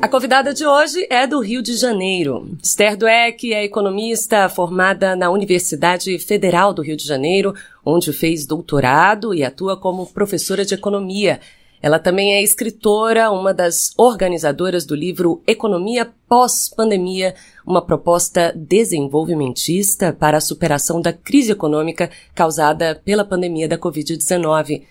A 0.00 0.06
convidada 0.06 0.54
de 0.54 0.64
hoje 0.64 1.06
é 1.10 1.26
do 1.26 1.40
Rio 1.40 1.60
de 1.60 1.74
Janeiro. 1.74 2.48
Esther 2.62 2.96
Dweck 2.96 3.52
é 3.52 3.64
economista 3.64 4.48
formada 4.48 5.16
na 5.16 5.28
Universidade 5.28 6.16
Federal 6.20 6.72
do 6.72 6.82
Rio 6.82 6.96
de 6.96 7.04
Janeiro, 7.04 7.52
onde 7.84 8.12
fez 8.12 8.46
doutorado 8.46 9.34
e 9.34 9.42
atua 9.42 9.76
como 9.76 10.06
professora 10.06 10.64
de 10.64 10.72
economia. 10.72 11.40
Ela 11.82 11.98
também 11.98 12.32
é 12.32 12.42
escritora, 12.42 13.30
uma 13.32 13.52
das 13.52 13.92
organizadoras 13.96 14.86
do 14.86 14.94
livro 14.94 15.42
Economia 15.46 16.08
Pós-Pandemia, 16.28 17.34
uma 17.66 17.82
proposta 17.82 18.52
desenvolvimentista 18.54 20.12
para 20.12 20.38
a 20.38 20.40
superação 20.40 21.00
da 21.00 21.12
crise 21.12 21.52
econômica 21.52 22.08
causada 22.36 23.00
pela 23.04 23.24
pandemia 23.24 23.68
da 23.68 23.76
Covid-19. 23.76 24.82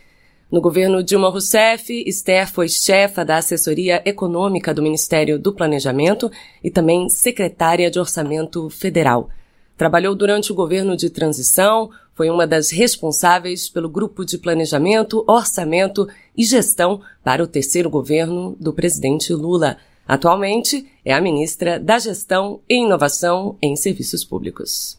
No 0.49 0.61
governo 0.61 1.03
Dilma 1.03 1.29
Rousseff, 1.29 1.91
Esther 2.07 2.49
foi 2.49 2.69
chefa 2.69 3.25
da 3.25 3.35
assessoria 3.35 4.01
econômica 4.05 4.73
do 4.73 4.81
Ministério 4.81 5.37
do 5.37 5.51
Planejamento 5.51 6.31
e 6.63 6.71
também 6.71 7.09
secretária 7.09 7.91
de 7.91 7.99
Orçamento 7.99 8.69
Federal. 8.69 9.29
Trabalhou 9.75 10.15
durante 10.15 10.49
o 10.49 10.55
governo 10.55 10.95
de 10.95 11.09
transição, 11.09 11.89
foi 12.15 12.29
uma 12.29 12.47
das 12.47 12.71
responsáveis 12.71 13.67
pelo 13.67 13.89
grupo 13.89 14.23
de 14.23 14.37
planejamento, 14.37 15.21
orçamento 15.27 16.07
e 16.35 16.45
gestão 16.45 17.01
para 17.21 17.43
o 17.43 17.47
terceiro 17.47 17.89
governo 17.89 18.55
do 18.57 18.71
presidente 18.71 19.33
Lula. 19.33 19.75
Atualmente 20.07 20.89
é 21.03 21.13
a 21.13 21.19
ministra 21.19 21.77
da 21.77 21.99
Gestão 21.99 22.61
e 22.69 22.75
Inovação 22.75 23.57
em 23.61 23.75
Serviços 23.75 24.23
Públicos. 24.23 24.97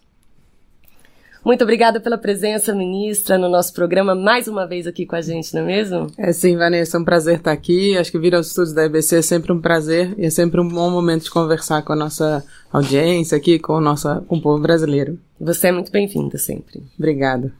Muito 1.45 1.63
obrigada 1.63 2.01
pela 2.01 2.19
presença, 2.19 2.75
ministra, 2.75 3.39
no 3.39 3.49
nosso 3.49 3.73
programa, 3.73 4.15
mais 4.15 4.49
uma 4.49 4.67
vez 4.67 4.87
aqui 4.87 5.07
com 5.07 5.17
a 5.17 5.21
gente, 5.21 5.55
não 5.55 5.63
é 5.63 5.65
mesmo? 5.65 6.07
É 6.19 6.33
sim, 6.33 6.57
Vanessa, 6.57 6.97
é 6.97 7.01
um 7.01 7.05
prazer 7.05 7.37
estar 7.37 7.53
aqui. 7.53 7.97
Acho 7.97 8.11
que 8.11 8.19
vir 8.19 8.35
aos 8.35 8.49
estudos 8.49 8.73
da 8.73 8.85
EBC 8.85 9.17
é 9.17 9.23
sempre 9.23 9.53
um 9.53 9.61
prazer 9.61 10.15
e 10.19 10.27
é 10.27 10.31
sempre 10.31 10.61
um 10.61 10.69
bom 10.69 10.91
momento 10.91 11.25
de 11.25 11.31
conversar 11.31 11.83
com 11.83 11.93
a 11.93 11.97
nossa 11.97 12.45
audiência 12.73 13.37
aqui, 13.37 13.59
com 13.59 13.75
o, 13.75 13.81
nosso, 13.81 14.21
com 14.23 14.37
o 14.37 14.43
povo 14.43 14.61
brasileiro. 14.61 15.19
Você 15.41 15.69
é 15.69 15.73
muito 15.73 15.93
bem-vinda 15.93 16.37
sempre. 16.39 16.83
Obrigada. 16.99 17.53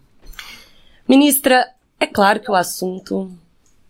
Ministra, 1.09 1.67
é 1.99 2.07
claro 2.07 2.41
que 2.41 2.51
o 2.51 2.55
assunto 2.55 3.31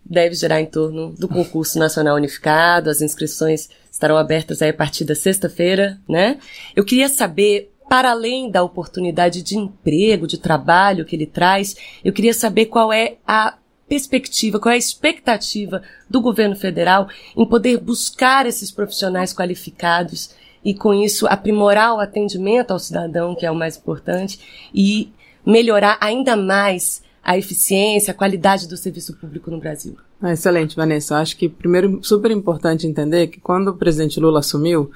deve 0.05 0.33
girar 0.35 0.59
em 0.59 0.65
torno 0.65 1.13
do 1.13 1.27
concurso 1.27 1.77
nacional 1.77 2.15
unificado, 2.15 2.89
as 2.89 3.01
inscrições 3.01 3.69
estarão 3.91 4.17
abertas 4.17 4.61
aí 4.61 4.69
a 4.69 4.73
partir 4.73 5.03
da 5.03 5.13
sexta-feira, 5.13 5.99
né? 6.07 6.39
Eu 6.75 6.85
queria 6.85 7.09
saber 7.09 7.71
para 7.89 8.11
além 8.11 8.51
da 8.51 8.63
oportunidade 8.63 9.41
de 9.41 9.57
emprego, 9.57 10.27
de 10.27 10.37
trabalho 10.37 11.03
que 11.03 11.15
ele 11.15 11.25
traz, 11.25 11.75
eu 12.05 12.13
queria 12.13 12.33
saber 12.33 12.67
qual 12.67 12.93
é 12.93 13.17
a 13.27 13.57
perspectiva, 13.87 14.59
qual 14.59 14.71
é 14.71 14.75
a 14.75 14.77
expectativa 14.77 15.81
do 16.07 16.21
governo 16.21 16.55
federal 16.55 17.09
em 17.35 17.45
poder 17.45 17.79
buscar 17.79 18.45
esses 18.45 18.69
profissionais 18.69 19.33
qualificados 19.33 20.35
e, 20.63 20.75
com 20.75 20.93
isso, 20.93 21.25
aprimorar 21.25 21.95
o 21.95 21.99
atendimento 21.99 22.71
ao 22.71 22.79
cidadão, 22.79 23.35
que 23.35 23.45
é 23.45 23.51
o 23.51 23.55
mais 23.55 23.75
importante, 23.75 24.69
e 24.73 25.11
melhorar 25.43 25.97
ainda 25.99 26.37
mais 26.37 27.01
a 27.23 27.37
eficiência, 27.37 28.11
a 28.11 28.15
qualidade 28.15 28.67
do 28.67 28.77
serviço 28.77 29.15
público 29.15 29.49
no 29.49 29.59
Brasil. 29.59 29.97
Ah, 30.21 30.33
excelente, 30.33 30.75
Vanessa. 30.75 31.17
Acho 31.17 31.35
que, 31.35 31.49
primeiro, 31.49 31.99
super 32.03 32.29
importante 32.29 32.85
entender 32.85 33.27
que 33.27 33.39
quando 33.39 33.69
o 33.69 33.77
presidente 33.77 34.19
Lula 34.19 34.39
assumiu 34.39 34.91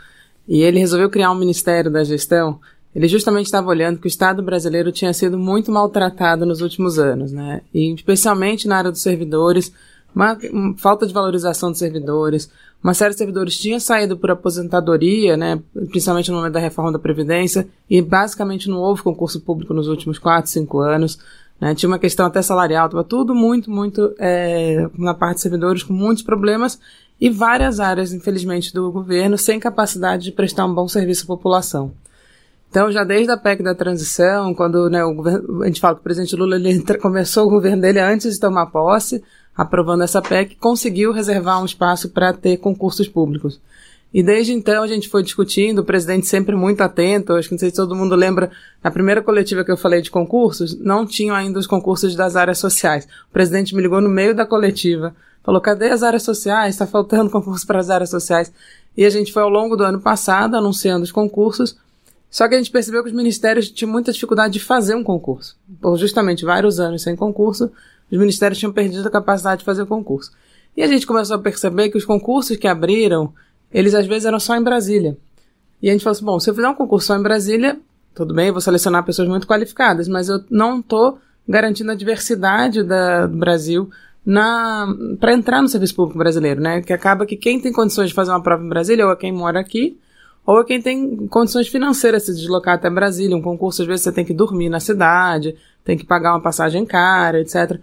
e 0.48 0.62
ele 0.62 0.80
resolveu 0.80 1.10
criar 1.10 1.32
um 1.32 1.36
Ministério 1.36 1.90
da 1.90 2.04
Gestão, 2.04 2.60
ele 2.96 3.08
justamente 3.08 3.46
estava 3.46 3.70
olhando 3.70 4.00
que 4.00 4.06
o 4.06 4.08
Estado 4.08 4.44
brasileiro 4.44 4.92
tinha 4.92 5.14
sido 5.14 5.38
muito 5.38 5.72
maltratado 5.72 6.46
nos 6.46 6.62
últimos 6.62 7.00
anos, 7.00 7.32
né? 7.32 7.62
E 7.74 7.94
especialmente 7.94 8.68
na 8.68 8.78
área 8.78 8.92
dos 8.92 9.02
servidores, 9.02 9.74
uma, 10.16 10.38
falta 10.78 11.08
de 11.08 11.14
valorização 11.14 11.72
dos 11.72 11.80
servidores. 11.80 12.52
Uma 12.84 12.94
série 12.94 13.12
de 13.12 13.18
servidores 13.18 13.58
tinha 13.58 13.80
saído 13.80 14.16
por 14.16 14.30
aposentadoria, 14.30 15.36
né? 15.36 15.60
Principalmente 15.90 16.30
no 16.30 16.38
momento 16.38 16.54
da 16.54 16.60
reforma 16.60 16.92
da 16.92 17.00
Previdência, 17.00 17.68
e 17.90 18.02
basicamente 18.02 18.70
não 18.70 18.78
houve 18.78 19.02
concurso 19.02 19.42
público 19.42 19.74
nos 19.74 19.88
últimos 19.88 20.20
quatro, 20.20 20.52
cinco 20.52 20.80
anos. 20.80 21.18
Né? 21.60 21.74
Tinha 21.74 21.90
uma 21.90 22.00
questão 22.00 22.26
até 22.26 22.42
salarial, 22.42 22.88
estava 22.88 23.04
tudo 23.04 23.34
muito, 23.34 23.72
muito 23.72 24.14
é, 24.20 24.88
na 24.98 25.14
parte 25.14 25.36
de 25.36 25.42
servidores 25.42 25.82
com 25.82 25.94
muitos 25.94 26.24
problemas 26.24 26.80
e 27.20 27.30
várias 27.30 27.80
áreas, 27.80 28.12
infelizmente, 28.12 28.74
do 28.74 28.92
governo 28.92 29.38
sem 29.38 29.60
capacidade 29.60 30.26
de 30.26 30.32
prestar 30.32 30.66
um 30.66 30.74
bom 30.74 30.88
serviço 30.88 31.24
à 31.24 31.28
população. 31.28 31.94
Então, 32.74 32.92
já 32.92 33.04
desde 33.04 33.32
a 33.32 33.38
PEC 33.38 33.62
da 33.62 33.76
transição, 33.76 34.52
quando 34.56 34.90
né, 34.90 35.04
governo, 35.04 35.62
a 35.62 35.68
gente 35.68 35.80
fala 35.80 35.94
que 35.94 36.02
o 36.02 36.04
presidente 36.04 36.36
Lula 36.36 36.56
ele 36.56 36.82
começou 37.00 37.46
o 37.46 37.50
governo 37.52 37.84
dele 37.84 38.00
antes 38.00 38.34
de 38.34 38.40
tomar 38.40 38.66
posse, 38.66 39.24
aprovando 39.56 40.04
essa 40.04 40.24
PEC, 40.24 40.56
conseguiu 40.56 41.12
reservar 41.12 41.62
um 41.62 41.66
espaço 41.66 42.10
para 42.10 42.34
ter 42.34 42.58
concursos 42.58 43.08
públicos. 43.08 43.62
E 44.12 44.24
desde 44.24 44.54
então 44.54 44.82
a 44.82 44.88
gente 44.88 45.08
foi 45.08 45.22
discutindo, 45.22 45.80
o 45.80 45.86
presidente 45.86 46.26
sempre 46.26 46.56
muito 46.56 46.82
atento, 46.82 47.34
acho 47.34 47.48
que 47.48 47.54
não 47.54 47.60
sei 47.60 47.70
se 47.70 47.76
todo 47.76 47.96
mundo 47.96 48.16
lembra, 48.16 48.50
na 48.84 48.90
primeira 48.90 49.22
coletiva 49.22 49.64
que 49.64 49.72
eu 49.72 49.78
falei 49.78 50.02
de 50.02 50.10
concursos, 50.10 50.76
não 50.80 51.06
tinham 51.06 51.36
ainda 51.36 51.60
os 51.60 51.68
concursos 51.68 52.16
das 52.16 52.36
áreas 52.36 52.58
sociais. 52.58 53.08
O 53.30 53.32
presidente 53.32 53.76
me 53.76 53.84
ligou 53.84 54.02
no 54.02 54.10
meio 54.10 54.34
da 54.34 54.48
coletiva, 54.48 55.16
falou, 55.44 55.62
cadê 55.62 55.92
as 55.92 56.02
áreas 56.02 56.24
sociais? 56.24 56.74
Está 56.74 56.88
faltando 56.88 57.30
concurso 57.30 57.68
para 57.68 57.80
as 57.80 57.92
áreas 57.92 58.10
sociais. 58.10 58.52
E 58.98 59.06
a 59.06 59.12
gente 59.12 59.32
foi 59.32 59.44
ao 59.44 59.50
longo 59.50 59.76
do 59.76 59.84
ano 59.84 60.02
passado 60.02 60.56
anunciando 60.56 61.04
os 61.04 61.12
concursos, 61.12 61.78
só 62.34 62.48
que 62.48 62.56
a 62.56 62.58
gente 62.58 62.72
percebeu 62.72 63.04
que 63.04 63.10
os 63.10 63.16
ministérios 63.16 63.70
tinham 63.70 63.92
muita 63.92 64.12
dificuldade 64.12 64.54
de 64.54 64.60
fazer 64.60 64.96
um 64.96 65.04
concurso. 65.04 65.56
Por 65.80 65.96
justamente 66.00 66.44
vários 66.44 66.80
anos 66.80 67.04
sem 67.04 67.16
concurso, 67.16 67.72
os 68.12 68.18
ministérios 68.18 68.58
tinham 68.58 68.74
perdido 68.74 69.08
a 69.08 69.12
capacidade 69.12 69.60
de 69.60 69.66
fazer 69.66 69.84
o 69.84 69.86
concurso. 69.86 70.32
E 70.76 70.82
a 70.82 70.88
gente 70.88 71.06
começou 71.06 71.36
a 71.36 71.40
perceber 71.40 71.90
que 71.90 71.98
os 72.00 72.04
concursos 72.04 72.58
que 72.58 72.68
abriram, 72.68 73.32
eles 73.72 73.94
às 73.94 74.08
vezes 74.08 74.26
eram 74.26 74.40
só 74.40 74.56
em 74.56 74.64
Brasília. 74.64 75.16
E 75.80 75.90
a 75.90 75.92
gente 75.92 76.04
falou 76.04 76.16
assim, 76.16 76.26
bom, 76.26 76.40
se 76.40 76.50
eu 76.50 76.56
fizer 76.56 76.68
um 76.68 76.74
concurso 76.74 77.06
só 77.06 77.16
em 77.16 77.22
Brasília, 77.22 77.80
tudo 78.16 78.34
bem, 78.34 78.48
eu 78.48 78.54
vou 78.54 78.62
selecionar 78.62 79.06
pessoas 79.06 79.28
muito 79.28 79.46
qualificadas, 79.46 80.08
mas 80.08 80.28
eu 80.28 80.44
não 80.50 80.80
estou 80.80 81.20
garantindo 81.48 81.92
a 81.92 81.96
diversidade 81.96 82.82
da, 82.82 83.28
do 83.28 83.38
Brasil 83.38 83.92
para 85.20 85.34
entrar 85.34 85.62
no 85.62 85.68
serviço 85.68 85.94
público 85.94 86.18
brasileiro, 86.18 86.60
né? 86.60 86.82
Que 86.82 86.94
acaba 86.94 87.28
que 87.28 87.38
quem 87.38 87.60
tem 87.60 87.72
condições 87.72 88.10
de 88.10 88.16
fazer 88.16 88.32
uma 88.32 88.42
prova 88.42 88.64
em 88.64 88.70
Brasília 88.70 89.06
ou 89.06 89.12
é 89.12 89.16
quem 89.16 89.32
mora 89.32 89.60
aqui, 89.60 90.00
ou 90.46 90.60
é 90.60 90.64
quem 90.66 90.82
tem 90.82 91.28
condições 91.28 91.68
financeiras 91.68 92.24
se 92.24 92.34
deslocar 92.34 92.76
até 92.76 92.90
Brasília. 92.90 93.36
Um 93.36 93.42
concurso, 93.42 93.82
às 93.82 93.88
vezes, 93.88 94.04
você 94.04 94.12
tem 94.12 94.26
que 94.26 94.34
dormir 94.34 94.70
na 94.70 94.80
cidade, 94.80 95.56
tem 95.84 95.98
que 95.98 96.06
pagar 96.06 96.34
uma 96.34 96.42
passagem 96.42 96.86
cara, 96.86 97.40
etc. 97.40 97.80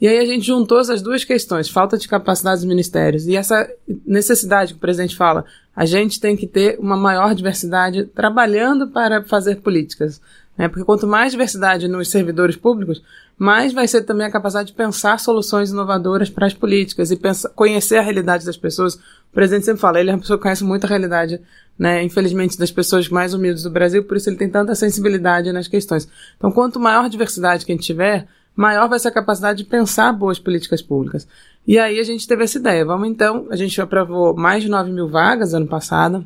E 0.00 0.08
aí 0.08 0.18
a 0.18 0.24
gente 0.24 0.46
juntou 0.46 0.80
essas 0.80 1.00
duas 1.00 1.24
questões, 1.24 1.68
falta 1.68 1.96
de 1.96 2.06
capacidade 2.08 2.56
dos 2.56 2.68
ministérios 2.68 3.26
e 3.26 3.36
essa 3.36 3.68
necessidade 4.04 4.72
que 4.72 4.78
o 4.78 4.80
presidente 4.80 5.16
fala, 5.16 5.44
a 5.74 5.86
gente 5.86 6.20
tem 6.20 6.36
que 6.36 6.46
ter 6.46 6.78
uma 6.78 6.96
maior 6.96 7.34
diversidade 7.34 8.04
trabalhando 8.06 8.88
para 8.88 9.22
fazer 9.24 9.56
políticas. 9.56 10.20
Né? 10.58 10.68
Porque 10.68 10.84
quanto 10.84 11.06
mais 11.06 11.32
diversidade 11.32 11.88
nos 11.88 12.10
servidores 12.10 12.56
públicos, 12.56 13.02
mais 13.36 13.72
vai 13.72 13.88
ser 13.88 14.02
também 14.02 14.26
a 14.26 14.30
capacidade 14.30 14.68
de 14.68 14.74
pensar 14.74 15.18
soluções 15.18 15.70
inovadoras 15.70 16.30
para 16.30 16.46
as 16.46 16.54
políticas 16.54 17.10
e 17.10 17.16
pensar, 17.16 17.48
conhecer 17.50 17.96
a 17.96 18.02
realidade 18.02 18.46
das 18.46 18.56
pessoas. 18.56 18.94
O 18.94 19.34
presidente 19.34 19.64
sempre 19.64 19.80
fala, 19.80 20.00
ele 20.00 20.10
é 20.10 20.12
uma 20.12 20.20
pessoa 20.20 20.38
que 20.38 20.42
conhece 20.42 20.62
muito 20.62 20.84
a 20.84 20.88
realidade, 20.88 21.40
né, 21.78 22.02
infelizmente, 22.02 22.56
das 22.56 22.70
pessoas 22.70 23.08
mais 23.08 23.34
humildes 23.34 23.64
do 23.64 23.70
Brasil, 23.70 24.04
por 24.04 24.16
isso 24.16 24.28
ele 24.30 24.36
tem 24.36 24.48
tanta 24.48 24.74
sensibilidade 24.74 25.50
nas 25.52 25.66
questões. 25.66 26.08
Então, 26.36 26.52
quanto 26.52 26.78
maior 26.78 27.04
a 27.04 27.08
diversidade 27.08 27.66
que 27.66 27.72
a 27.72 27.74
gente 27.74 27.84
tiver, 27.84 28.28
maior 28.54 28.88
vai 28.88 28.98
ser 28.98 29.08
a 29.08 29.12
capacidade 29.12 29.58
de 29.58 29.68
pensar 29.68 30.12
boas 30.12 30.38
políticas 30.38 30.80
públicas. 30.80 31.26
E 31.66 31.78
aí 31.78 31.98
a 31.98 32.04
gente 32.04 32.28
teve 32.28 32.44
essa 32.44 32.58
ideia. 32.58 32.84
Vamos 32.84 33.08
então, 33.08 33.46
a 33.50 33.56
gente 33.56 33.80
aprovou 33.80 34.34
mais 34.36 34.62
de 34.62 34.68
9 34.68 34.92
mil 34.92 35.08
vagas 35.08 35.54
ano 35.54 35.66
passado. 35.66 36.24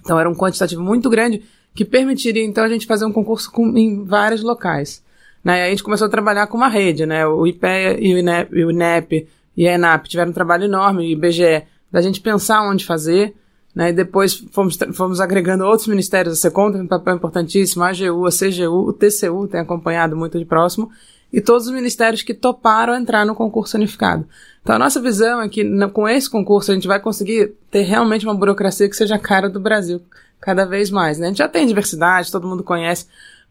Então 0.00 0.18
era 0.18 0.28
um 0.28 0.34
quantitativo 0.34 0.82
muito 0.82 1.08
grande 1.08 1.42
que 1.74 1.84
permitiria 1.84 2.44
então 2.44 2.64
a 2.64 2.68
gente 2.68 2.86
fazer 2.86 3.04
um 3.04 3.12
concurso 3.12 3.52
com, 3.52 3.76
em 3.76 4.04
vários 4.04 4.42
locais. 4.42 5.04
Né? 5.46 5.62
a 5.62 5.70
gente 5.70 5.84
começou 5.84 6.08
a 6.08 6.10
trabalhar 6.10 6.48
com 6.48 6.56
uma 6.56 6.66
rede, 6.66 7.06
né? 7.06 7.24
O 7.24 7.46
IPEA 7.46 8.04
e 8.04 8.12
o 8.12 8.18
INEP, 8.18 8.52
e 8.52 8.64
o 8.64 8.70
INEP 8.72 9.28
e 9.56 9.68
a 9.68 9.74
ENAP 9.74 10.08
tiveram 10.08 10.30
um 10.30 10.34
trabalho 10.34 10.64
enorme, 10.64 11.04
e 11.04 11.10
o 11.10 11.12
IBGE, 11.12 11.62
da 11.88 12.02
gente 12.02 12.20
pensar 12.20 12.68
onde 12.68 12.84
fazer, 12.84 13.32
né? 13.72 13.90
E 13.90 13.92
depois 13.92 14.34
fomos, 14.50 14.76
fomos 14.92 15.20
agregando 15.20 15.64
outros 15.64 15.86
ministérios, 15.86 16.32
a 16.32 16.36
SECOM 16.36 16.72
tem 16.72 16.80
um 16.80 16.88
papel 16.88 17.14
importantíssimo, 17.14 17.84
a 17.84 17.90
AGU, 17.90 18.26
a 18.26 18.30
CGU, 18.30 18.88
o 18.88 18.92
TCU 18.92 19.46
tem 19.46 19.60
acompanhado 19.60 20.16
muito 20.16 20.36
de 20.36 20.44
próximo, 20.44 20.90
e 21.32 21.40
todos 21.40 21.68
os 21.68 21.72
ministérios 21.72 22.22
que 22.22 22.34
toparam 22.34 22.96
entrar 22.96 23.24
no 23.24 23.36
concurso 23.36 23.76
unificado. 23.76 24.26
Então 24.62 24.74
a 24.74 24.78
nossa 24.80 25.00
visão 25.00 25.40
é 25.40 25.48
que 25.48 25.64
com 25.90 26.08
esse 26.08 26.28
concurso 26.28 26.72
a 26.72 26.74
gente 26.74 26.88
vai 26.88 26.98
conseguir 26.98 27.54
ter 27.70 27.82
realmente 27.82 28.26
uma 28.26 28.34
burocracia 28.34 28.88
que 28.88 28.96
seja 28.96 29.16
cara 29.16 29.48
do 29.48 29.60
Brasil, 29.60 30.02
cada 30.40 30.64
vez 30.64 30.90
mais. 30.90 31.20
Né? 31.20 31.26
A 31.26 31.28
gente 31.28 31.38
já 31.38 31.48
tem 31.48 31.64
diversidade, 31.68 32.32
todo 32.32 32.48
mundo 32.48 32.64
conhece, 32.64 33.06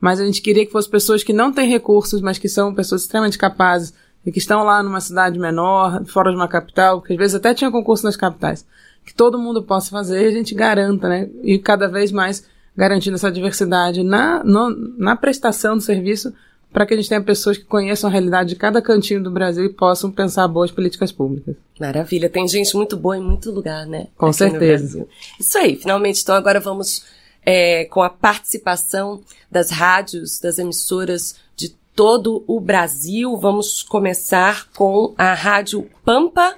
mas 0.05 0.21
a 0.21 0.25
gente 0.27 0.39
queria 0.39 0.63
que 0.63 0.71
fossem 0.71 0.91
pessoas 0.91 1.23
que 1.23 1.33
não 1.33 1.51
têm 1.51 1.67
recursos, 1.67 2.21
mas 2.21 2.37
que 2.37 2.47
são 2.47 2.75
pessoas 2.75 3.01
extremamente 3.01 3.39
capazes 3.39 3.91
e 4.23 4.31
que 4.31 4.37
estão 4.37 4.63
lá 4.63 4.83
numa 4.83 5.01
cidade 5.01 5.39
menor, 5.39 6.05
fora 6.05 6.29
de 6.29 6.35
uma 6.35 6.47
capital, 6.47 7.01
que 7.01 7.13
às 7.13 7.17
vezes 7.17 7.33
até 7.33 7.55
tinha 7.55 7.71
concurso 7.71 8.05
nas 8.05 8.15
capitais, 8.15 8.63
que 9.03 9.15
todo 9.15 9.39
mundo 9.39 9.63
possa 9.63 9.89
fazer 9.89 10.21
e 10.21 10.27
a 10.27 10.31
gente 10.31 10.53
garanta, 10.53 11.09
né? 11.09 11.27
E 11.41 11.57
cada 11.57 11.87
vez 11.87 12.11
mais 12.11 12.45
garantindo 12.77 13.15
essa 13.15 13.31
diversidade 13.31 14.03
na, 14.03 14.43
no, 14.43 14.69
na 14.95 15.15
prestação 15.15 15.75
do 15.75 15.81
serviço 15.81 16.31
para 16.71 16.85
que 16.85 16.93
a 16.93 16.97
gente 16.97 17.09
tenha 17.09 17.21
pessoas 17.23 17.57
que 17.57 17.65
conheçam 17.65 18.07
a 18.07 18.13
realidade 18.13 18.49
de 18.49 18.57
cada 18.57 18.83
cantinho 18.83 19.23
do 19.23 19.31
Brasil 19.31 19.65
e 19.65 19.69
possam 19.69 20.11
pensar 20.11 20.47
boas 20.47 20.69
políticas 20.69 21.11
públicas. 21.11 21.55
Maravilha, 21.79 22.29
tem 22.29 22.47
gente 22.47 22.75
muito 22.75 22.95
boa 22.95 23.17
em 23.17 23.21
muito 23.21 23.49
lugar, 23.49 23.87
né? 23.87 24.05
Com 24.15 24.27
Aqui 24.27 24.37
certeza. 24.37 25.07
Isso 25.39 25.57
aí, 25.57 25.75
finalmente, 25.75 26.21
então 26.21 26.35
agora 26.35 26.59
vamos 26.59 27.03
é, 27.45 27.85
com 27.85 28.01
a 28.01 28.09
participação 28.09 29.23
das 29.51 29.69
rádios, 29.69 30.39
das 30.39 30.57
emissoras 30.57 31.39
de 31.55 31.69
todo 31.69 32.43
o 32.47 32.59
Brasil. 32.59 33.37
Vamos 33.37 33.83
começar 33.83 34.67
com 34.71 35.13
a 35.17 35.33
Rádio 35.33 35.89
Pampa, 36.03 36.57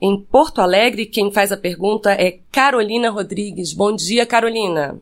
em 0.00 0.18
Porto 0.20 0.60
Alegre. 0.60 1.06
Quem 1.06 1.32
faz 1.32 1.50
a 1.52 1.56
pergunta 1.56 2.12
é 2.12 2.38
Carolina 2.50 3.10
Rodrigues. 3.10 3.72
Bom 3.72 3.94
dia, 3.94 4.24
Carolina. 4.24 4.98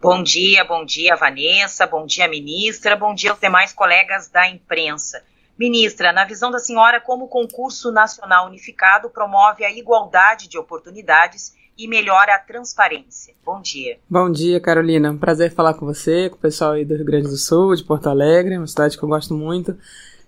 Bom 0.00 0.22
dia, 0.22 0.64
bom 0.64 0.84
dia, 0.84 1.16
Vanessa, 1.16 1.84
bom 1.84 2.06
dia, 2.06 2.28
ministra, 2.28 2.94
bom 2.94 3.12
dia 3.12 3.32
aos 3.32 3.40
demais 3.40 3.72
colegas 3.72 4.28
da 4.28 4.48
imprensa. 4.48 5.24
Ministra, 5.58 6.12
na 6.12 6.24
visão 6.24 6.52
da 6.52 6.60
senhora, 6.60 7.00
como 7.00 7.24
o 7.24 7.28
concurso 7.28 7.90
nacional 7.90 8.46
unificado 8.46 9.10
promove 9.10 9.64
a 9.64 9.72
igualdade 9.72 10.46
de 10.46 10.56
oportunidades 10.56 11.52
e 11.78 11.86
melhora 11.86 12.34
a 12.34 12.38
transparência? 12.40 13.34
Bom 13.46 13.62
dia. 13.62 13.98
Bom 14.10 14.28
dia, 14.28 14.58
Carolina. 14.58 15.14
Prazer 15.14 15.54
falar 15.54 15.74
com 15.74 15.86
você, 15.86 16.28
com 16.28 16.34
o 16.34 16.40
pessoal 16.40 16.72
aí 16.72 16.84
do 16.84 16.96
Rio 16.96 17.04
Grande 17.04 17.28
do 17.28 17.36
Sul, 17.36 17.76
de 17.76 17.84
Porto 17.84 18.08
Alegre, 18.08 18.58
uma 18.58 18.66
cidade 18.66 18.98
que 18.98 19.04
eu 19.04 19.08
gosto 19.08 19.32
muito. 19.32 19.76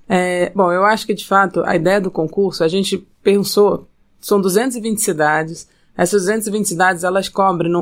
É, 0.08 0.50
bom, 0.54 0.72
eu 0.72 0.84
acho 0.84 1.04
que 1.04 1.12
de 1.12 1.26
fato 1.26 1.62
a 1.64 1.74
ideia 1.74 2.00
do 2.00 2.10
concurso, 2.10 2.62
a 2.62 2.68
gente 2.68 2.98
pensou, 3.20 3.88
são 4.20 4.40
220 4.40 4.98
cidades, 4.98 5.68
essas 5.96 6.22
220 6.22 6.66
cidades, 6.66 7.04
elas 7.04 7.28
cobrem 7.28 7.72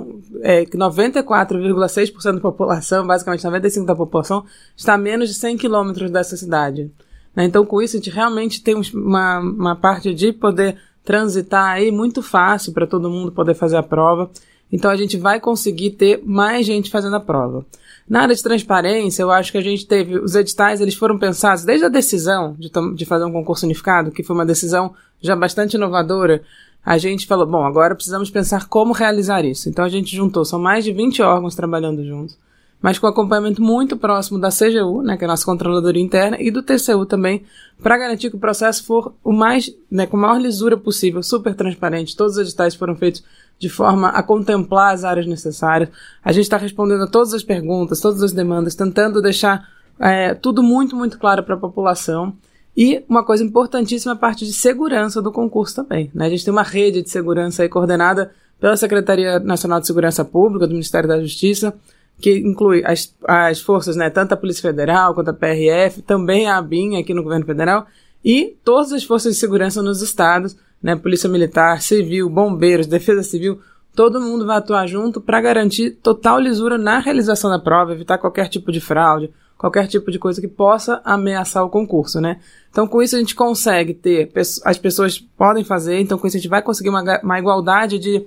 é, 0.41 0.65
94,6% 0.65 2.35
da 2.35 2.41
população, 2.41 3.07
basicamente 3.07 3.47
95% 3.47 3.85
da 3.85 3.95
população, 3.95 4.45
está 4.75 4.95
a 4.95 4.99
menos 4.99 5.29
de 5.29 5.35
100 5.35 5.59
quilômetros 5.59 6.11
dessa 6.11 6.37
cidade. 6.37 6.91
Né? 7.37 7.45
Então, 7.45 7.65
com 7.65 7.83
isso, 7.83 7.97
a 7.97 8.01
gente 8.01 8.11
realmente 8.11 8.63
tem 8.63 8.75
uma, 8.95 9.39
uma 9.39 9.77
parte 9.77 10.13
de 10.15 10.33
poder 10.33 10.81
transitar 11.09 11.71
aí 11.73 11.91
muito 11.91 12.21
fácil 12.21 12.71
para 12.75 12.87
todo 12.87 13.09
mundo 13.09 13.33
poder 13.33 13.55
fazer 13.55 13.79
a 13.79 13.83
prova. 13.83 14.31
Então, 14.71 14.91
a 14.91 14.97
gente 14.97 15.17
vai 15.17 15.41
conseguir 15.41 15.93
ter 15.93 16.23
mais 16.23 16.67
gente 16.67 16.91
fazendo 16.91 17.17
a 17.17 17.21
prova. 17.21 17.65
Na 18.07 18.21
área 18.21 18.35
de 18.35 18.43
transparência, 18.43 19.23
eu 19.23 19.31
acho 19.31 19.51
que 19.51 19.57
a 19.57 19.63
gente 19.63 19.87
teve, 19.87 20.19
os 20.19 20.35
editais, 20.35 20.83
eles 20.83 20.95
foram 20.95 21.19
pensados 21.19 21.65
desde 21.65 21.87
a 21.87 21.89
decisão 21.89 22.55
de, 22.59 22.71
de 22.95 23.07
fazer 23.07 23.25
um 23.25 23.33
concurso 23.33 23.65
unificado, 23.65 24.11
que 24.11 24.23
foi 24.23 24.37
uma 24.37 24.45
decisão 24.45 24.93
já 25.19 25.35
bastante 25.35 25.79
inovadora, 25.79 26.43
a 26.85 26.99
gente 26.99 27.27
falou, 27.27 27.47
bom, 27.47 27.65
agora 27.65 27.95
precisamos 27.95 28.31
pensar 28.31 28.69
como 28.69 28.93
realizar 28.93 29.47
isso. 29.47 29.71
Então 29.71 29.87
a 29.87 29.89
gente 29.89 30.15
juntou, 30.15 30.45
são 30.45 30.59
mais 30.59 30.85
de 30.85 30.93
20 30.93 31.23
órgãos 31.23 31.55
trabalhando 31.55 32.05
juntos, 32.05 32.37
mas 32.81 32.99
com 32.99 33.07
acompanhamento 33.07 33.61
muito 33.61 33.97
próximo 33.97 34.39
da 34.39 34.51
CGU, 34.51 35.03
né, 35.03 35.17
que 35.17 35.25
é 35.25 35.27
a 35.27 35.31
nossa 35.31 35.45
controladoria 35.45 36.03
interna, 36.03 36.37
e 36.41 36.51
do 36.51 36.63
TCU 36.63 37.05
também, 37.07 37.45
para 37.83 37.99
garantir 37.99 38.31
que 38.31 38.37
o 38.37 38.41
processo 38.41 38.85
for 38.85 39.15
o 39.23 39.33
mais, 39.33 39.75
né, 39.91 40.07
com 40.07 40.17
a 40.17 40.21
maior 40.21 40.41
lisura 40.41 40.77
possível, 40.77 41.23
super 41.23 41.55
transparente. 41.55 42.17
Todos 42.17 42.37
os 42.37 42.43
editais 42.43 42.75
foram 42.75 42.95
feitos 42.95 43.25
de 43.59 43.69
forma 43.69 44.09
a 44.11 44.23
contemplar 44.23 44.95
as 44.95 45.05
áreas 45.05 45.27
necessárias. 45.27 45.91
A 46.25 46.31
gente 46.31 46.45
está 46.45 46.57
respondendo 46.57 47.03
a 47.03 47.09
todas 47.09 47.35
as 47.35 47.43
perguntas, 47.43 48.01
todas 48.01 48.23
as 48.23 48.33
demandas, 48.33 48.75
tentando 48.77 49.21
deixar 49.21 49.69
é, 49.99 50.35
tudo 50.35 50.63
muito, 50.63 50.95
muito 50.95 51.19
claro 51.19 51.43
para 51.43 51.57
a 51.57 51.59
população. 51.59 52.37
E 52.77 53.05
uma 53.09 53.25
coisa 53.25 53.43
importantíssima 53.43 54.13
é 54.13 54.15
a 54.15 54.19
parte 54.19 54.47
de 54.47 54.53
segurança 54.53 55.21
do 55.21 55.33
concurso 55.33 55.75
também. 55.75 56.13
Né? 56.15 56.27
A 56.27 56.31
gente 56.31 56.45
tem 56.45 56.53
uma 56.53 56.63
rede 56.63 57.03
de 57.03 57.11
segurança 57.11 57.69
coordenada 57.69 58.31
pela 58.61 58.77
Secretaria 58.77 59.41
Nacional 59.41 59.81
de 59.81 59.87
Segurança 59.89 60.25
Pública, 60.25 60.67
do 60.67 60.73
Ministério 60.73 61.09
da 61.09 61.21
Justiça, 61.21 61.75
que 62.21 62.39
inclui 62.39 62.83
as, 62.85 63.15
as 63.25 63.61
forças, 63.61 63.97
né, 63.97 64.11
tanto 64.11 64.33
a 64.33 64.37
Polícia 64.37 64.63
Federal 64.63 65.15
quanto 65.15 65.31
a 65.31 65.35
PRF, 65.35 66.03
também 66.03 66.47
a 66.47 66.59
ABIN 66.59 66.97
aqui 66.97 67.15
no 67.15 67.23
governo 67.23 67.47
federal, 67.47 67.87
e 68.25 68.57
todas 68.65 68.93
as 68.93 69.05
forças 69.05 69.35
de 69.35 69.41
segurança 69.41 69.83
nos 69.83 70.03
estados, 70.03 70.57
né, 70.83 70.97
Polícia 70.97 71.29
Militar, 71.29 71.81
Civil, 71.81 72.29
Bombeiros, 72.29 72.87
Defesa 72.87 73.23
Civil, 73.23 73.61
todo 73.95 74.21
mundo 74.21 74.47
vai 74.47 74.59
atuar 74.59 74.87
junto 74.87 75.21
para 75.21 75.41
garantir 75.41 75.93
total 76.03 76.39
lisura 76.39 76.77
na 76.77 76.99
realização 76.99 77.51
da 77.51 77.59
prova, 77.59 77.93
evitar 77.93 78.19
qualquer 78.19 78.49
tipo 78.49 78.71
de 78.71 78.81
fraude, 78.81 79.31
qualquer 79.57 79.89
tipo 79.89 80.11
de 80.11 80.19
coisa 80.19 80.41
que 80.41 80.47
possa 80.47 81.01
ameaçar 81.05 81.65
o 81.65 81.69
concurso, 81.69 82.21
né? 82.21 82.39
Então, 82.71 82.87
com 82.87 83.03
isso 83.03 83.17
a 83.17 83.19
gente 83.19 83.35
consegue 83.35 83.93
ter, 83.93 84.31
as 84.65 84.79
pessoas 84.79 85.19
podem 85.19 85.65
fazer, 85.65 85.99
então 85.99 86.17
com 86.17 86.29
isso 86.29 86.37
a 86.37 86.41
gente 86.41 86.49
vai 86.49 86.63
conseguir 86.63 86.91
uma, 86.91 87.21
uma 87.23 87.39
igualdade 87.41 87.99
de, 87.99 88.25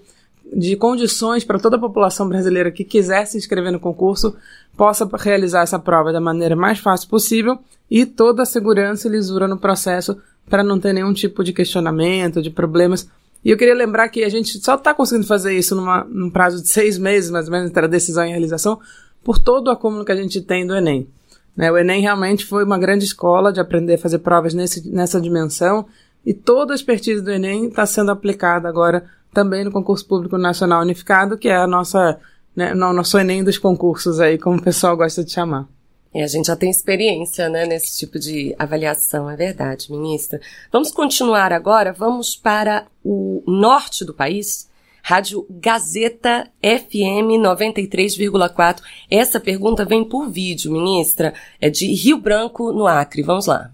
de 0.51 0.75
condições 0.75 1.44
para 1.45 1.59
toda 1.59 1.77
a 1.77 1.80
população 1.80 2.27
brasileira 2.27 2.71
que 2.71 2.83
quiser 2.83 3.25
se 3.25 3.38
inscrever 3.38 3.71
no 3.71 3.80
concurso 3.80 4.36
possa 4.75 5.09
realizar 5.18 5.62
essa 5.62 5.80
prova 5.80 6.12
da 6.12 6.19
maneira 6.19 6.56
mais 6.56 6.80
fácil 6.80 7.07
possível 7.07 7.59
e 7.89 8.06
toda 8.06 8.44
a 8.44 8.45
segurança 8.45 9.07
e 9.07 9.12
lisura 9.12 9.48
no 9.48 9.57
processo 9.57 10.18
para 10.50 10.63
não 10.63 10.80
ter 10.80 10.92
nenhum 10.92 11.13
tipo 11.13 11.44
de 11.44 11.53
questionamento, 11.53 12.42
de 12.42 12.50
problemas. 12.50 13.09
E 13.44 13.50
eu 13.50 13.57
queria 13.57 13.74
lembrar 13.74 14.09
que 14.09 14.24
a 14.24 14.30
gente 14.30 14.59
só 14.63 14.75
está 14.75 14.94
conseguindo 14.94 15.25
fazer 15.25 15.53
isso 15.53 15.75
numa, 15.75 16.03
num 16.03 16.30
prazo 16.30 16.62
de 16.62 16.68
seis 16.68 16.98
meses, 16.98 17.31
mais 17.31 17.45
ou 17.45 17.51
menos, 17.51 17.69
entre 17.69 17.86
a 17.86 17.88
decisão 17.88 18.24
e 18.25 18.27
a 18.27 18.31
realização, 18.31 18.80
por 19.24 19.39
todo 19.39 19.68
o 19.68 19.71
acúmulo 19.71 20.03
que 20.03 20.12
a 20.12 20.15
gente 20.15 20.42
tem 20.42 20.68
do 20.68 20.75
Enem. 20.75 21.07
Né? 21.56 21.71
O 21.71 21.77
Enem 21.77 22.01
realmente 22.01 22.45
foi 22.45 22.63
uma 22.63 22.77
grande 22.77 23.06
escola 23.06 23.51
de 23.51 23.59
aprender 23.59 23.95
a 23.95 23.98
fazer 23.98 24.19
provas 24.19 24.53
nesse, 24.53 24.88
nessa 24.89 25.19
dimensão 25.19 25.86
e 26.25 26.33
toda 26.33 26.74
a 26.74 26.75
expertise 26.75 27.21
do 27.21 27.31
Enem 27.31 27.68
está 27.68 27.86
sendo 27.86 28.12
aplicada 28.12 28.68
agora 28.68 29.06
também 29.33 29.63
no 29.63 29.71
concurso 29.71 30.05
público 30.05 30.37
nacional 30.37 30.81
unificado, 30.81 31.37
que 31.37 31.47
é 31.47 31.55
a 31.55 31.67
nossa, 31.67 32.19
né, 32.55 32.73
o 32.73 32.93
nosso 32.93 33.17
Enem 33.17 33.43
dos 33.43 33.57
concursos 33.57 34.19
aí, 34.19 34.37
como 34.37 34.57
o 34.57 34.61
pessoal 34.61 34.95
gosta 34.95 35.23
de 35.23 35.31
chamar. 35.31 35.67
E 36.13 36.21
a 36.21 36.27
gente 36.27 36.47
já 36.47 36.55
tem 36.57 36.69
experiência, 36.69 37.47
né, 37.47 37.65
nesse 37.65 37.97
tipo 37.97 38.19
de 38.19 38.53
avaliação, 38.59 39.29
é 39.29 39.35
verdade, 39.35 39.89
ministra. 39.89 40.41
Vamos 40.71 40.91
continuar 40.91 41.53
agora, 41.53 41.93
vamos 41.93 42.35
para 42.35 42.85
o 43.03 43.41
norte 43.47 44.03
do 44.03 44.13
país, 44.13 44.69
Rádio 45.01 45.45
Gazeta 45.49 46.47
FM 46.61 47.39
93,4. 47.41 48.81
Essa 49.09 49.39
pergunta 49.39 49.85
vem 49.85 50.03
por 50.03 50.29
vídeo, 50.29 50.71
ministra. 50.71 51.33
É 51.59 51.69
de 51.69 51.87
Rio 51.93 52.17
Branco, 52.17 52.71
no 52.71 52.85
Acre. 52.85 53.23
Vamos 53.23 53.47
lá. 53.47 53.71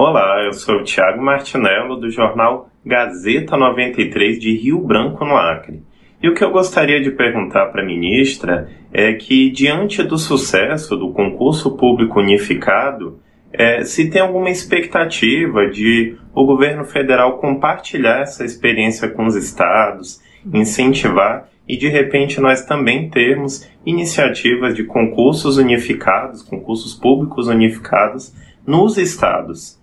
Olá, 0.00 0.44
eu 0.44 0.52
sou 0.52 0.76
o 0.76 0.84
Tiago 0.84 1.20
Martinello, 1.20 1.96
do 1.96 2.08
jornal 2.08 2.70
Gazeta 2.86 3.56
93 3.56 4.38
de 4.38 4.56
Rio 4.56 4.78
Branco, 4.78 5.24
no 5.24 5.36
Acre. 5.36 5.82
E 6.22 6.28
o 6.28 6.34
que 6.34 6.44
eu 6.44 6.52
gostaria 6.52 7.02
de 7.02 7.10
perguntar 7.10 7.66
para 7.66 7.82
a 7.82 7.84
ministra 7.84 8.70
é 8.92 9.14
que, 9.14 9.50
diante 9.50 10.04
do 10.04 10.16
sucesso 10.16 10.96
do 10.96 11.10
concurso 11.10 11.76
público 11.76 12.20
unificado, 12.20 13.18
é, 13.52 13.82
se 13.82 14.08
tem 14.08 14.22
alguma 14.22 14.50
expectativa 14.50 15.66
de 15.66 16.16
o 16.32 16.46
governo 16.46 16.84
federal 16.84 17.38
compartilhar 17.38 18.20
essa 18.20 18.44
experiência 18.44 19.08
com 19.08 19.26
os 19.26 19.34
estados, 19.34 20.22
incentivar 20.54 21.48
e 21.68 21.76
de 21.76 21.88
repente 21.88 22.40
nós 22.40 22.64
também 22.64 23.10
termos 23.10 23.68
iniciativas 23.84 24.76
de 24.76 24.84
concursos 24.84 25.56
unificados, 25.56 26.40
concursos 26.40 26.94
públicos 26.94 27.48
unificados 27.48 28.32
nos 28.64 28.96
estados. 28.96 29.76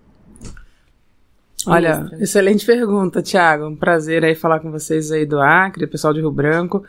Olha, 1.67 2.09
excelente 2.19 2.65
pergunta, 2.65 3.21
Tiago. 3.21 3.67
Um 3.67 3.75
prazer 3.75 4.23
aí 4.23 4.35
falar 4.35 4.59
com 4.59 4.71
vocês 4.71 5.11
aí 5.11 5.25
do 5.25 5.39
Acre, 5.39 5.87
pessoal 5.87 6.13
de 6.13 6.19
Rio 6.19 6.31
Branco. 6.31 6.83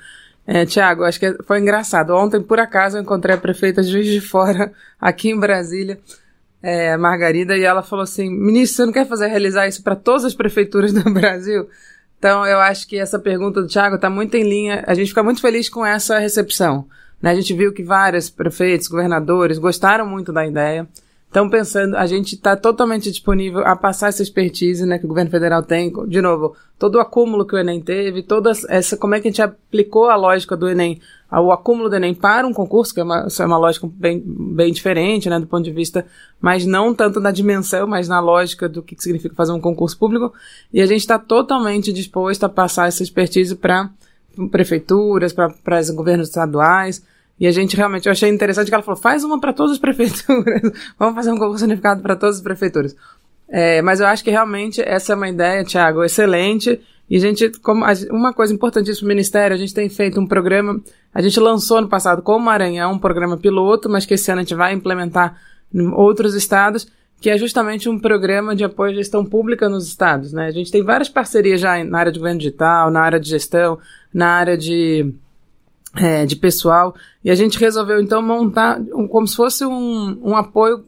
É, 0.46 0.64
Tiago, 0.64 1.04
acho 1.04 1.18
que 1.18 1.32
foi 1.44 1.60
engraçado. 1.60 2.14
Ontem, 2.14 2.40
por 2.40 2.60
acaso, 2.60 2.96
eu 2.96 3.02
encontrei 3.02 3.34
a 3.34 3.38
prefeita 3.38 3.82
de 3.82 3.90
Juiz 3.90 4.06
de 4.06 4.20
Fora 4.20 4.72
aqui 5.00 5.30
em 5.30 5.38
Brasília 5.38 5.98
é, 6.62 6.96
Margarida, 6.96 7.56
e 7.56 7.62
ela 7.62 7.82
falou 7.82 8.02
assim: 8.02 8.30
ministro, 8.30 8.76
você 8.76 8.86
não 8.86 8.92
quer 8.92 9.06
fazer 9.06 9.26
realizar 9.28 9.66
isso 9.68 9.82
para 9.82 9.94
todas 9.94 10.24
as 10.24 10.34
prefeituras 10.34 10.92
do 10.92 11.04
Brasil? 11.12 11.68
Então, 12.18 12.46
eu 12.46 12.58
acho 12.58 12.88
que 12.88 12.98
essa 12.98 13.18
pergunta 13.18 13.60
do 13.60 13.68
Tiago 13.68 13.96
está 13.96 14.08
muito 14.08 14.36
em 14.36 14.42
linha. 14.42 14.82
A 14.86 14.94
gente 14.94 15.08
fica 15.08 15.22
muito 15.22 15.40
feliz 15.40 15.68
com 15.68 15.84
essa 15.84 16.18
recepção. 16.18 16.86
Né? 17.20 17.30
A 17.30 17.34
gente 17.34 17.52
viu 17.54 17.72
que 17.72 17.82
vários 17.82 18.30
prefeitos, 18.30 18.88
governadores 18.88 19.58
gostaram 19.58 20.06
muito 20.06 20.32
da 20.32 20.46
ideia. 20.46 20.88
Estão 21.26 21.50
pensando, 21.50 21.96
a 21.96 22.06
gente 22.06 22.34
está 22.34 22.56
totalmente 22.56 23.10
disponível 23.10 23.60
a 23.66 23.76
passar 23.76 24.08
essa 24.08 24.22
expertise 24.22 24.86
né, 24.86 24.98
que 24.98 25.04
o 25.04 25.08
governo 25.08 25.30
federal 25.30 25.62
tem. 25.62 25.92
De 26.08 26.22
novo, 26.22 26.56
todo 26.78 26.94
o 26.94 27.00
acúmulo 27.00 27.44
que 27.44 27.54
o 27.54 27.58
Enem 27.58 27.80
teve, 27.80 28.22
toda 28.22 28.52
essa, 28.68 28.96
como 28.96 29.14
é 29.14 29.20
que 29.20 29.28
a 29.28 29.30
gente 29.30 29.42
aplicou 29.42 30.08
a 30.08 30.16
lógica 30.16 30.56
do 30.56 30.68
Enem, 30.68 30.98
o 31.30 31.52
acúmulo 31.52 31.90
do 31.90 31.96
Enem 31.96 32.14
para 32.14 32.46
um 32.46 32.54
concurso, 32.54 32.94
que 32.94 33.00
é 33.00 33.04
uma, 33.04 33.26
é 33.38 33.44
uma 33.44 33.58
lógica 33.58 33.86
bem, 33.92 34.22
bem 34.24 34.72
diferente, 34.72 35.28
né, 35.28 35.38
do 35.38 35.46
ponto 35.46 35.64
de 35.64 35.72
vista, 35.72 36.06
mas 36.40 36.64
não 36.64 36.94
tanto 36.94 37.20
na 37.20 37.30
dimensão, 37.30 37.86
mas 37.86 38.08
na 38.08 38.20
lógica 38.20 38.66
do 38.66 38.82
que 38.82 38.96
significa 38.98 39.34
fazer 39.34 39.52
um 39.52 39.60
concurso 39.60 39.98
público. 39.98 40.32
E 40.72 40.80
a 40.80 40.86
gente 40.86 41.00
está 41.00 41.18
totalmente 41.18 41.92
disposto 41.92 42.44
a 42.44 42.48
passar 42.48 42.88
essa 42.88 43.02
expertise 43.02 43.54
para 43.54 43.90
prefeituras, 44.50 45.32
para 45.32 45.80
os 45.80 45.90
governos 45.90 46.28
estaduais, 46.28 47.02
e 47.38 47.46
a 47.46 47.50
gente 47.52 47.76
realmente, 47.76 48.06
eu 48.06 48.12
achei 48.12 48.30
interessante 48.30 48.68
que 48.68 48.74
ela 48.74 48.82
falou, 48.82 49.00
faz 49.00 49.22
uma 49.22 49.38
para 49.38 49.52
todas 49.52 49.72
as 49.72 49.78
prefeituras. 49.78 50.72
Vamos 50.98 51.14
fazer 51.14 51.30
um 51.30 51.38
concurso 51.38 51.64
unificado 51.64 52.02
para 52.02 52.16
todas 52.16 52.36
as 52.36 52.42
prefeituras. 52.42 52.96
É, 53.48 53.80
mas 53.82 54.00
eu 54.00 54.06
acho 54.06 54.24
que 54.24 54.30
realmente 54.30 54.80
essa 54.80 55.12
é 55.12 55.16
uma 55.16 55.28
ideia, 55.28 55.62
Tiago, 55.62 56.02
excelente. 56.02 56.80
E 57.08 57.16
a 57.16 57.20
gente, 57.20 57.50
como 57.60 57.84
uma 58.10 58.32
coisa 58.32 58.52
importantíssima 58.52 59.06
do 59.06 59.08
Ministério, 59.08 59.54
a 59.54 59.58
gente 59.58 59.72
tem 59.72 59.88
feito 59.88 60.18
um 60.18 60.26
programa, 60.26 60.80
a 61.14 61.22
gente 61.22 61.38
lançou 61.38 61.80
no 61.80 61.88
passado 61.88 62.20
com 62.22 62.36
o 62.36 62.40
Maranhão 62.40 62.92
um 62.92 62.98
programa 62.98 63.36
piloto, 63.36 63.88
mas 63.88 64.04
que 64.04 64.14
esse 64.14 64.30
ano 64.30 64.40
a 64.40 64.42
gente 64.42 64.54
vai 64.54 64.72
implementar 64.72 65.40
em 65.72 65.88
outros 65.88 66.34
estados, 66.34 66.88
que 67.20 67.30
é 67.30 67.38
justamente 67.38 67.88
um 67.88 67.98
programa 67.98 68.56
de 68.56 68.64
apoio 68.64 68.92
à 68.92 68.94
gestão 68.94 69.24
pública 69.24 69.68
nos 69.68 69.86
estados. 69.86 70.32
Né? 70.32 70.46
A 70.46 70.50
gente 70.50 70.72
tem 70.72 70.82
várias 70.82 71.08
parcerias 71.08 71.60
já 71.60 71.82
na 71.84 71.98
área 71.98 72.12
de 72.12 72.18
governo 72.18 72.40
digital, 72.40 72.90
na 72.90 73.00
área 73.00 73.20
de 73.20 73.28
gestão, 73.28 73.78
na 74.12 74.28
área 74.28 74.56
de, 74.56 75.14
é, 75.98 76.26
de 76.26 76.36
pessoal, 76.36 76.94
e 77.24 77.30
a 77.30 77.34
gente 77.34 77.58
resolveu 77.58 78.00
então 78.00 78.20
montar 78.22 78.80
um, 78.94 79.08
como 79.08 79.26
se 79.26 79.36
fosse 79.36 79.64
um, 79.64 80.18
um 80.22 80.36
apoio 80.36 80.84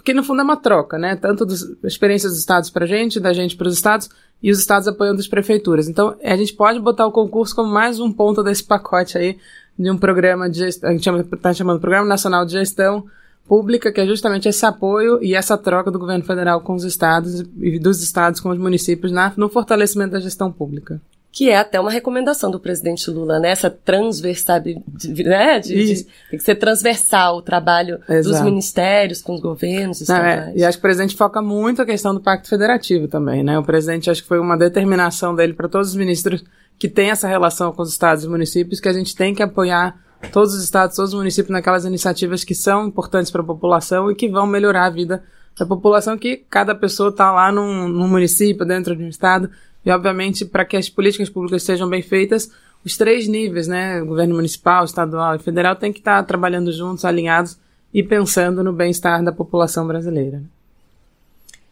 porque 0.00 0.14
no 0.14 0.24
fundo 0.24 0.40
é 0.40 0.44
uma 0.44 0.56
troca, 0.56 0.96
né? 0.96 1.14
Tanto 1.14 1.44
das 1.44 1.60
experiências 1.84 2.32
dos 2.32 2.40
estados 2.40 2.70
para 2.70 2.86
a 2.86 2.88
gente, 2.88 3.20
da 3.20 3.34
gente 3.34 3.54
para 3.54 3.68
os 3.68 3.74
estados, 3.74 4.08
e 4.42 4.50
os 4.50 4.58
estados 4.58 4.88
apoiando 4.88 5.20
as 5.20 5.28
prefeituras. 5.28 5.88
Então, 5.88 6.16
a 6.24 6.36
gente 6.38 6.54
pode 6.54 6.80
botar 6.80 7.06
o 7.06 7.12
concurso 7.12 7.54
como 7.54 7.70
mais 7.70 8.00
um 8.00 8.10
ponto 8.10 8.42
desse 8.42 8.64
pacote 8.64 9.18
aí 9.18 9.36
de 9.78 9.90
um 9.90 9.98
programa 9.98 10.48
de 10.48 10.58
gestão, 10.58 10.88
a 10.88 10.92
gente 10.94 11.06
está 11.06 11.52
chamando 11.52 11.80
Programa 11.80 12.06
Nacional 12.06 12.46
de 12.46 12.52
Gestão 12.52 13.04
Pública, 13.46 13.92
que 13.92 14.00
é 14.00 14.06
justamente 14.06 14.48
esse 14.48 14.64
apoio 14.64 15.22
e 15.22 15.34
essa 15.34 15.58
troca 15.58 15.90
do 15.90 15.98
governo 15.98 16.24
federal 16.24 16.62
com 16.62 16.74
os 16.74 16.84
estados 16.84 17.40
e 17.60 17.78
dos 17.78 18.02
estados 18.02 18.40
com 18.40 18.48
os 18.48 18.58
municípios 18.58 19.12
na, 19.12 19.32
no 19.36 19.50
fortalecimento 19.50 20.12
da 20.12 20.20
gestão 20.20 20.50
pública 20.50 20.98
que 21.32 21.48
é 21.48 21.58
até 21.58 21.78
uma 21.78 21.90
recomendação 21.90 22.50
do 22.50 22.58
presidente 22.58 23.08
Lula, 23.08 23.38
né? 23.38 23.50
Essa 23.50 23.70
transversalidade, 23.70 25.22
né? 25.24 25.60
De, 25.60 25.94
de, 25.94 26.04
tem 26.04 26.38
que 26.38 26.40
ser 26.40 26.56
transversal 26.56 27.36
o 27.36 27.42
trabalho 27.42 28.00
Exato. 28.08 28.28
dos 28.28 28.40
ministérios 28.40 29.22
com 29.22 29.34
os 29.34 29.40
governos 29.40 30.06
Não, 30.08 30.16
é, 30.16 30.52
e 30.56 30.64
acho 30.64 30.76
que 30.76 30.80
o 30.80 30.82
presidente 30.82 31.16
foca 31.16 31.40
muito 31.40 31.80
a 31.80 31.86
questão 31.86 32.12
do 32.12 32.20
Pacto 32.20 32.48
Federativo 32.48 33.06
também, 33.06 33.44
né? 33.44 33.58
O 33.58 33.62
presidente 33.62 34.10
acho 34.10 34.22
que 34.22 34.28
foi 34.28 34.40
uma 34.40 34.56
determinação 34.56 35.34
dele 35.34 35.52
para 35.52 35.68
todos 35.68 35.90
os 35.90 35.96
ministros 35.96 36.44
que 36.76 36.88
têm 36.88 37.10
essa 37.10 37.28
relação 37.28 37.72
com 37.72 37.82
os 37.82 37.90
estados 37.90 38.24
e 38.24 38.28
municípios 38.28 38.80
que 38.80 38.88
a 38.88 38.92
gente 38.92 39.14
tem 39.14 39.32
que 39.32 39.42
apoiar 39.42 40.00
todos 40.32 40.54
os 40.54 40.64
estados, 40.64 40.96
todos 40.96 41.12
os 41.12 41.18
municípios 41.18 41.52
naquelas 41.52 41.84
iniciativas 41.84 42.42
que 42.42 42.54
são 42.54 42.88
importantes 42.88 43.30
para 43.30 43.40
a 43.40 43.44
população 43.44 44.10
e 44.10 44.14
que 44.16 44.28
vão 44.28 44.46
melhorar 44.46 44.86
a 44.86 44.90
vida 44.90 45.22
da 45.58 45.66
população 45.66 46.16
que 46.16 46.38
cada 46.48 46.74
pessoa 46.74 47.10
está 47.10 47.30
lá 47.30 47.52
num, 47.52 47.88
num 47.88 48.08
município, 48.08 48.66
dentro 48.66 48.96
de 48.96 49.04
um 49.04 49.08
estado, 49.08 49.50
e, 49.84 49.90
obviamente, 49.90 50.44
para 50.44 50.64
que 50.64 50.76
as 50.76 50.88
políticas 50.88 51.28
públicas 51.28 51.62
sejam 51.62 51.88
bem 51.88 52.02
feitas, 52.02 52.50
os 52.84 52.96
três 52.96 53.28
níveis, 53.28 53.68
né, 53.68 54.00
governo 54.00 54.34
municipal, 54.34 54.84
estadual 54.84 55.36
e 55.36 55.38
federal, 55.38 55.76
têm 55.76 55.92
que 55.92 55.98
estar 55.98 56.22
trabalhando 56.24 56.72
juntos, 56.72 57.04
alinhados 57.04 57.58
e 57.92 58.02
pensando 58.02 58.64
no 58.64 58.72
bem-estar 58.72 59.22
da 59.22 59.32
população 59.32 59.86
brasileira. 59.86 60.42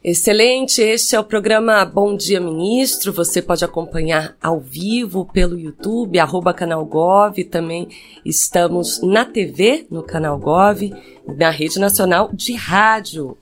Excelente, 0.02 0.80
este 0.80 1.16
é 1.16 1.20
o 1.20 1.24
programa 1.24 1.84
Bom 1.84 2.16
Dia 2.16 2.40
Ministro. 2.40 3.12
Você 3.12 3.42
pode 3.42 3.64
acompanhar 3.64 4.36
ao 4.40 4.60
vivo 4.60 5.24
pelo 5.24 5.58
YouTube, 5.58 6.20
arroba 6.20 6.54
canal 6.54 6.84
Gov. 6.84 7.42
Também 7.44 7.88
estamos 8.24 9.02
na 9.02 9.24
TV, 9.24 9.86
no 9.90 10.04
canal 10.04 10.38
Gov, 10.38 10.94
na 11.26 11.50
Rede 11.50 11.80
Nacional 11.80 12.30
de 12.32 12.54
Rádio. 12.54 13.36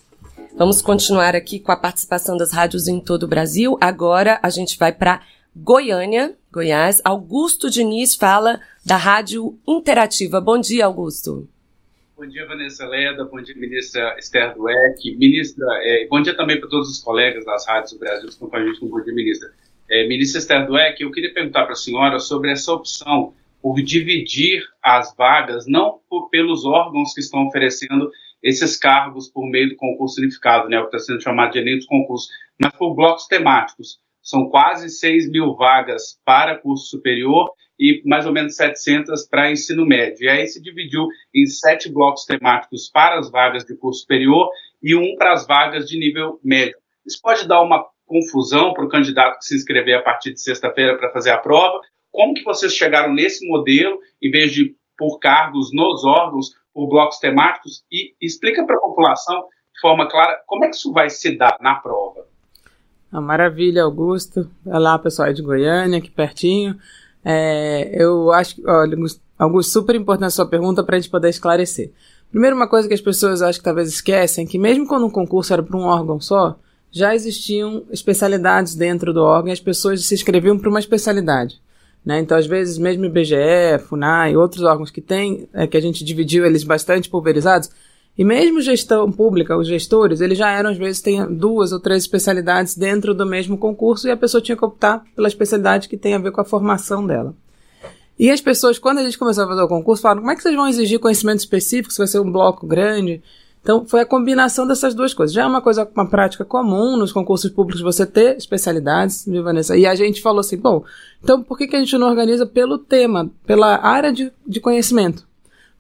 Vamos 0.59 0.81
continuar 0.81 1.37
aqui 1.37 1.61
com 1.61 1.71
a 1.71 1.77
participação 1.77 2.35
das 2.35 2.51
rádios 2.51 2.89
em 2.89 2.99
todo 2.99 3.25
o 3.25 3.29
Brasil. 3.29 3.77
Agora 3.79 4.41
a 4.43 4.49
gente 4.49 4.79
vai 4.79 4.91
para 4.91 5.21
Goiânia, 5.55 6.35
Goiás. 6.51 6.99
Augusto 7.05 7.69
Diniz 7.69 8.17
fala 8.17 8.59
da 8.83 8.97
Rádio 8.97 9.59
Interativa. 9.69 10.41
Bom 10.41 10.59
dia, 10.59 10.87
Augusto. 10.87 11.47
Bom 12.17 12.27
dia, 12.27 12.47
Vanessa 12.47 12.87
Leda. 12.87 13.27
Bom 13.27 13.43
dia, 13.43 13.55
ministra 13.55 14.17
Esther 14.19 14.55
Dueck. 14.55 15.15
Ministra, 15.19 15.67
é, 15.83 16.07
bom 16.09 16.23
dia 16.23 16.35
também 16.35 16.59
para 16.59 16.71
todos 16.71 16.89
os 16.89 17.01
colegas 17.01 17.45
das 17.45 17.67
rádios 17.67 17.93
do 17.93 17.99
Brasil 17.99 18.25
que 18.25 18.33
estão 18.33 18.49
com 18.49 18.57
a 18.57 18.65
gente 18.65 18.81
Bom 18.81 19.03
Dia, 19.03 19.13
Ministra. 19.13 19.51
É, 19.91 20.09
ministra 20.09 20.39
Esther 20.39 20.67
Dueck, 20.67 21.03
eu 21.03 21.11
queria 21.11 21.35
perguntar 21.35 21.65
para 21.65 21.75
a 21.75 21.77
senhora 21.77 22.19
sobre 22.19 22.51
essa 22.51 22.73
opção 22.73 23.35
por 23.61 23.77
dividir 23.83 24.63
as 24.83 25.15
vagas, 25.15 25.67
não 25.67 26.01
por, 26.09 26.31
pelos 26.31 26.65
órgãos 26.65 27.13
que 27.13 27.21
estão 27.21 27.47
oferecendo 27.47 28.11
esses 28.47 28.77
cargos 28.77 29.29
por 29.29 29.45
meio 29.51 29.71
do 29.71 29.77
concurso 29.77 30.21
unificado, 30.21 30.69
né, 30.69 30.79
o 30.79 30.89
que 30.89 30.97
está 30.97 31.13
sendo 31.13 31.21
chamado 31.21 31.51
de 31.51 31.59
Enem 31.59 31.79
dos 31.79 31.87
concursos, 31.87 32.29
mas 32.61 32.73
por 32.77 32.95
blocos 32.95 33.27
temáticos. 33.27 33.99
São 34.23 34.49
quase 34.49 34.89
6 34.89 35.31
mil 35.31 35.57
vagas 35.57 36.21
para 36.25 36.57
curso 36.57 36.87
superior 36.87 37.51
e 37.79 38.03
mais 38.07 38.25
ou 38.25 38.33
menos 38.33 38.55
700 38.55 39.27
para 39.27 39.51
ensino 39.51 39.85
médio. 39.85 40.25
E 40.25 40.29
aí 40.29 40.47
se 40.47 40.63
dividiu 40.63 41.09
em 41.35 41.45
sete 41.47 41.93
blocos 41.93 42.25
temáticos 42.25 42.89
para 42.89 43.19
as 43.19 43.31
vagas 43.31 43.65
de 43.65 43.77
curso 43.77 44.01
superior 44.01 44.49
e 44.81 44.95
um 44.95 45.17
para 45.17 45.33
as 45.33 45.45
vagas 45.45 45.89
de 45.89 45.99
nível 45.99 46.41
médio. 46.43 46.77
Isso 47.05 47.21
pode 47.21 47.47
dar 47.49 47.61
uma 47.63 47.85
confusão 48.07 48.73
para 48.73 48.85
o 48.85 48.89
candidato 48.89 49.39
que 49.39 49.45
se 49.45 49.57
inscrever 49.57 49.97
a 49.97 50.03
partir 50.03 50.33
de 50.33 50.41
sexta-feira 50.41 50.97
para 50.97 51.13
fazer 51.13 51.31
a 51.31 51.39
prova. 51.39 51.81
Como 52.13 52.35
que 52.35 52.45
vocês 52.45 52.73
chegaram 52.73 53.13
nesse 53.13 53.47
modelo, 53.47 53.99
em 54.23 54.31
vez 54.31 54.53
de 54.53 54.75
por 54.97 55.19
cargos 55.19 55.73
nos 55.73 56.05
órgãos, 56.05 56.53
por 56.77 56.87
blocos 56.91 57.19
temáticos 57.19 57.83
e 57.91 58.15
explica 58.21 58.63
para 58.67 58.77
a 58.77 58.81
população 58.81 59.45
de 59.75 59.81
forma 59.81 60.07
clara 60.07 60.39
como 60.47 60.67
é 60.67 60.69
que 60.69 60.77
isso 60.77 60.93
vai 60.93 61.09
se 61.09 61.35
dar 61.35 61.57
na 61.59 61.77
prova. 61.77 62.27
Ah, 63.11 63.21
maravilha, 63.21 63.83
Augusto. 63.83 64.51
Olá, 64.67 64.99
pessoal 64.99 65.33
de 65.33 65.41
Goiânia, 65.41 65.99
aqui 65.99 66.11
pertinho. 66.11 66.79
É, 67.25 67.91
eu 67.95 68.31
acho, 68.31 68.61
olha, 68.67 68.95
Augusto, 69.39 69.73
super 69.73 69.97
importante 69.97 70.29
a 70.29 70.31
sua 70.31 70.47
pergunta 70.47 70.85
para 70.85 70.97
a 70.97 71.01
gente 71.01 71.11
poder 71.11 71.31
esclarecer. 71.31 71.93
Primeiro, 72.31 72.55
uma 72.55 72.69
coisa 72.69 72.87
que 72.87 72.95
as 72.95 73.01
pessoas 73.01 73.41
acho 73.41 73.59
que 73.59 73.65
talvez 73.65 73.89
esquecem, 73.89 74.47
que 74.47 74.59
mesmo 74.59 74.87
quando 74.87 75.07
um 75.07 75.11
concurso 75.11 75.55
era 75.55 75.63
para 75.63 75.79
um 75.79 75.85
órgão 75.85 76.21
só, 76.21 76.59
já 76.91 77.15
existiam 77.15 77.85
especialidades 77.91 78.75
dentro 78.75 79.15
do 79.15 79.23
órgão 79.23 79.49
e 79.49 79.53
as 79.53 79.61
pessoas 79.61 80.05
se 80.05 80.15
inscreviam 80.15 80.59
para 80.59 80.69
uma 80.69 80.81
especialidade. 80.81 81.59
Né? 82.07 82.21
Então, 82.21 82.39
às 82.39 82.47
vezes, 82.47 82.79
mesmo 82.79 83.05
IBGE, 83.05 83.81
FUNAI, 83.89 84.37
outros 84.37 84.63
órgãos 84.63 84.93
que 84.93 85.01
tem, 85.01 85.49
é, 85.53 85.67
que 85.67 85.77
a 85.77 85.81
gente 85.81 86.05
dividiu 86.05 86.47
eles 86.47 86.63
bastante 86.63 87.11
pulverizados, 87.11 87.69
e 88.17 88.25
mesmo 88.25 88.63
gestão 88.63 89.11
pública, 89.11 89.59
os 89.59 89.67
gestores, 89.67 90.21
eles 90.21 90.39
já 90.39 90.51
eram, 90.51 90.71
às 90.71 90.79
vezes, 90.79 91.03
tem 91.03 91.27
duas 91.35 91.73
ou 91.73 91.81
três 91.81 92.05
especialidades 92.05 92.77
dentro 92.77 93.13
do 93.13 93.27
mesmo 93.27 93.59
concurso 93.59 94.07
e 94.07 94.11
a 94.11 94.17
pessoa 94.17 94.41
tinha 94.41 94.57
que 94.57 94.65
optar 94.65 95.05
pela 95.17 95.29
especialidade 95.29 95.89
que 95.89 95.99
tem 95.99 96.15
a 96.15 96.19
ver 96.19 96.31
com 96.31 96.41
a 96.41 96.45
formação 96.45 97.05
dela. 97.05 97.35
E 98.19 98.31
as 98.31 98.41
pessoas, 98.41 98.79
quando 98.79 98.99
a 98.99 99.03
gente 99.03 99.19
começou 99.19 99.45
a 99.45 99.49
fazer 99.49 99.61
o 99.61 99.69
concurso, 99.69 100.01
falaram, 100.01 100.23
como 100.23 100.31
é 100.31 100.37
que 100.37 100.43
vocês 100.43 100.55
vão 100.55 100.69
exigir 100.69 100.99
conhecimento 100.99 101.41
específico 101.41 101.93
se 101.93 101.99
vai 101.99 102.07
ser 102.07 102.21
um 102.21 102.33
bloco 102.33 102.67
grande? 102.67 103.21
Então, 103.67 103.85
foi 103.85 104.03
a 104.03 104.07
combinação 104.07 104.65
dessas 104.65 104.95
duas 104.95 105.13
coisas. 105.13 105.35
Já 105.35 105.43
é 105.43 105.45
uma 105.45 105.61
coisa, 105.61 105.91
uma 105.93 106.09
prática 106.09 106.45
comum 106.45 106.97
nos 106.97 107.11
concursos 107.11 107.51
públicos 107.51 107.83
você 107.83 108.07
ter 108.07 108.37
especialidades, 108.37 109.27
viu, 109.27 109.43
Vanessa? 109.43 109.77
E 109.77 109.85
a 109.85 109.93
gente 109.97 110.23
falou 110.23 110.39
assim, 110.39 110.57
bom, 110.57 110.85
então 111.21 111.43
por 111.43 111.59
que, 111.59 111.67
que 111.67 111.75
a 111.75 111.81
gente 111.81 111.99
não 111.99 112.09
organiza 112.09 112.47
pelo 112.47 112.79
tema, 112.79 113.29
pela 113.45 113.85
área 113.85 114.13
de, 114.13 114.31
de 114.47 114.61
conhecimento? 114.61 115.27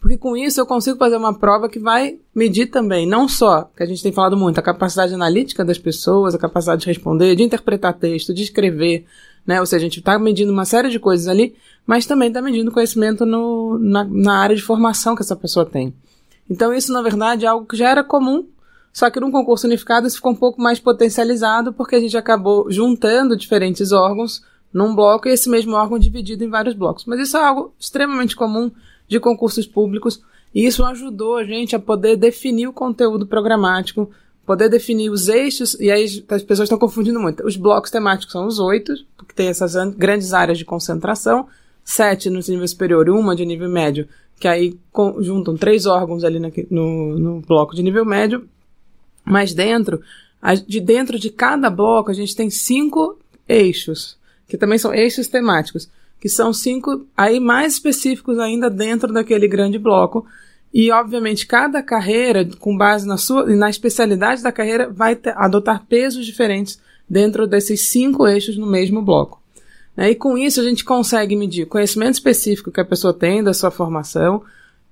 Porque 0.00 0.18
com 0.18 0.36
isso 0.36 0.60
eu 0.60 0.66
consigo 0.66 0.98
fazer 0.98 1.16
uma 1.16 1.32
prova 1.32 1.68
que 1.68 1.78
vai 1.78 2.18
medir 2.34 2.66
também, 2.66 3.06
não 3.06 3.28
só, 3.28 3.70
que 3.76 3.84
a 3.84 3.86
gente 3.86 4.02
tem 4.02 4.10
falado 4.10 4.36
muito, 4.36 4.58
a 4.58 4.62
capacidade 4.62 5.14
analítica 5.14 5.64
das 5.64 5.78
pessoas, 5.78 6.34
a 6.34 6.38
capacidade 6.38 6.80
de 6.80 6.88
responder, 6.88 7.36
de 7.36 7.44
interpretar 7.44 7.94
texto, 7.94 8.34
de 8.34 8.42
escrever, 8.42 9.06
né? 9.46 9.60
Ou 9.60 9.66
seja, 9.66 9.82
a 9.82 9.88
gente 9.88 10.00
está 10.00 10.18
medindo 10.18 10.50
uma 10.50 10.64
série 10.64 10.90
de 10.90 10.98
coisas 10.98 11.28
ali, 11.28 11.54
mas 11.86 12.04
também 12.04 12.26
está 12.26 12.42
medindo 12.42 12.72
conhecimento 12.72 13.24
no, 13.24 13.78
na, 13.78 14.02
na 14.02 14.38
área 14.40 14.56
de 14.56 14.62
formação 14.62 15.14
que 15.14 15.22
essa 15.22 15.36
pessoa 15.36 15.64
tem. 15.64 15.94
Então 16.48 16.72
isso, 16.72 16.92
na 16.92 17.02
verdade, 17.02 17.44
é 17.44 17.48
algo 17.48 17.66
que 17.66 17.76
já 17.76 17.90
era 17.90 18.04
comum, 18.04 18.46
só 18.92 19.10
que 19.10 19.20
num 19.20 19.30
concurso 19.30 19.66
unificado 19.66 20.06
isso 20.06 20.16
ficou 20.16 20.32
um 20.32 20.36
pouco 20.36 20.60
mais 20.60 20.80
potencializado, 20.80 21.72
porque 21.72 21.96
a 21.96 22.00
gente 22.00 22.16
acabou 22.16 22.70
juntando 22.70 23.36
diferentes 23.36 23.92
órgãos 23.92 24.42
num 24.72 24.94
bloco 24.94 25.28
e 25.28 25.32
esse 25.32 25.48
mesmo 25.48 25.74
órgão 25.74 25.98
dividido 25.98 26.44
em 26.44 26.48
vários 26.48 26.74
blocos. 26.74 27.04
Mas 27.06 27.20
isso 27.20 27.36
é 27.36 27.44
algo 27.44 27.74
extremamente 27.78 28.36
comum 28.36 28.70
de 29.08 29.20
concursos 29.20 29.66
públicos 29.66 30.22
e 30.54 30.66
isso 30.66 30.84
ajudou 30.84 31.36
a 31.36 31.44
gente 31.44 31.76
a 31.76 31.78
poder 31.78 32.16
definir 32.16 32.66
o 32.66 32.72
conteúdo 32.72 33.26
programático, 33.26 34.10
poder 34.46 34.68
definir 34.68 35.10
os 35.10 35.28
eixos, 35.28 35.78
e 35.80 35.90
aí 35.90 36.04
as 36.28 36.42
pessoas 36.42 36.66
estão 36.66 36.78
confundindo 36.78 37.20
muito. 37.20 37.46
Os 37.46 37.56
blocos 37.56 37.90
temáticos 37.90 38.32
são 38.32 38.46
os 38.46 38.58
oito, 38.58 38.94
porque 39.16 39.34
tem 39.34 39.48
essas 39.48 39.74
grandes 39.96 40.32
áreas 40.32 40.56
de 40.56 40.64
concentração, 40.64 41.46
sete 41.84 42.30
no 42.30 42.40
nível 42.40 42.66
superior 42.66 43.06
e 43.06 43.10
uma 43.10 43.36
de 43.36 43.44
nível 43.44 43.68
médio, 43.68 44.08
que 44.38 44.46
aí 44.46 44.78
juntam 45.20 45.56
três 45.56 45.86
órgãos 45.86 46.24
ali 46.24 46.38
no, 46.70 47.18
no 47.18 47.40
bloco 47.40 47.74
de 47.74 47.82
nível 47.82 48.04
médio, 48.04 48.48
mas 49.24 49.52
dentro, 49.54 50.00
de 50.66 50.80
dentro 50.80 51.18
de 51.18 51.30
cada 51.30 51.70
bloco 51.70 52.10
a 52.10 52.14
gente 52.14 52.36
tem 52.36 52.50
cinco 52.50 53.18
eixos, 53.48 54.18
que 54.46 54.56
também 54.56 54.78
são 54.78 54.94
eixos 54.94 55.28
temáticos, 55.28 55.88
que 56.20 56.28
são 56.28 56.52
cinco 56.52 57.06
aí 57.16 57.40
mais 57.40 57.74
específicos 57.74 58.38
ainda 58.38 58.70
dentro 58.70 59.12
daquele 59.12 59.48
grande 59.48 59.78
bloco. 59.78 60.26
E, 60.72 60.90
obviamente, 60.90 61.46
cada 61.46 61.82
carreira, 61.82 62.46
com 62.58 62.76
base 62.76 63.06
na 63.06 63.16
sua 63.16 63.46
na 63.46 63.70
especialidade 63.70 64.42
da 64.42 64.52
carreira, 64.52 64.90
vai 64.90 65.16
ter, 65.16 65.34
adotar 65.36 65.86
pesos 65.86 66.26
diferentes 66.26 66.78
dentro 67.08 67.46
desses 67.46 67.88
cinco 67.88 68.26
eixos 68.26 68.58
no 68.58 68.66
mesmo 68.66 69.00
bloco. 69.00 69.40
Né? 69.96 70.10
E 70.10 70.14
com 70.14 70.36
isso 70.36 70.60
a 70.60 70.64
gente 70.64 70.84
consegue 70.84 71.34
medir 71.34 71.66
conhecimento 71.66 72.14
específico 72.14 72.70
que 72.70 72.80
a 72.80 72.84
pessoa 72.84 73.14
tem 73.14 73.42
da 73.42 73.54
sua 73.54 73.70
formação, 73.70 74.42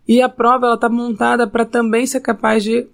e 0.06 0.20
a 0.20 0.28
prova 0.28 0.66
ela 0.66 0.75
está 0.75 0.88
montada 0.88 1.46
para 1.46 1.64
também 1.64 2.06
ser 2.06 2.20
capaz 2.20 2.62
de, 2.62 2.87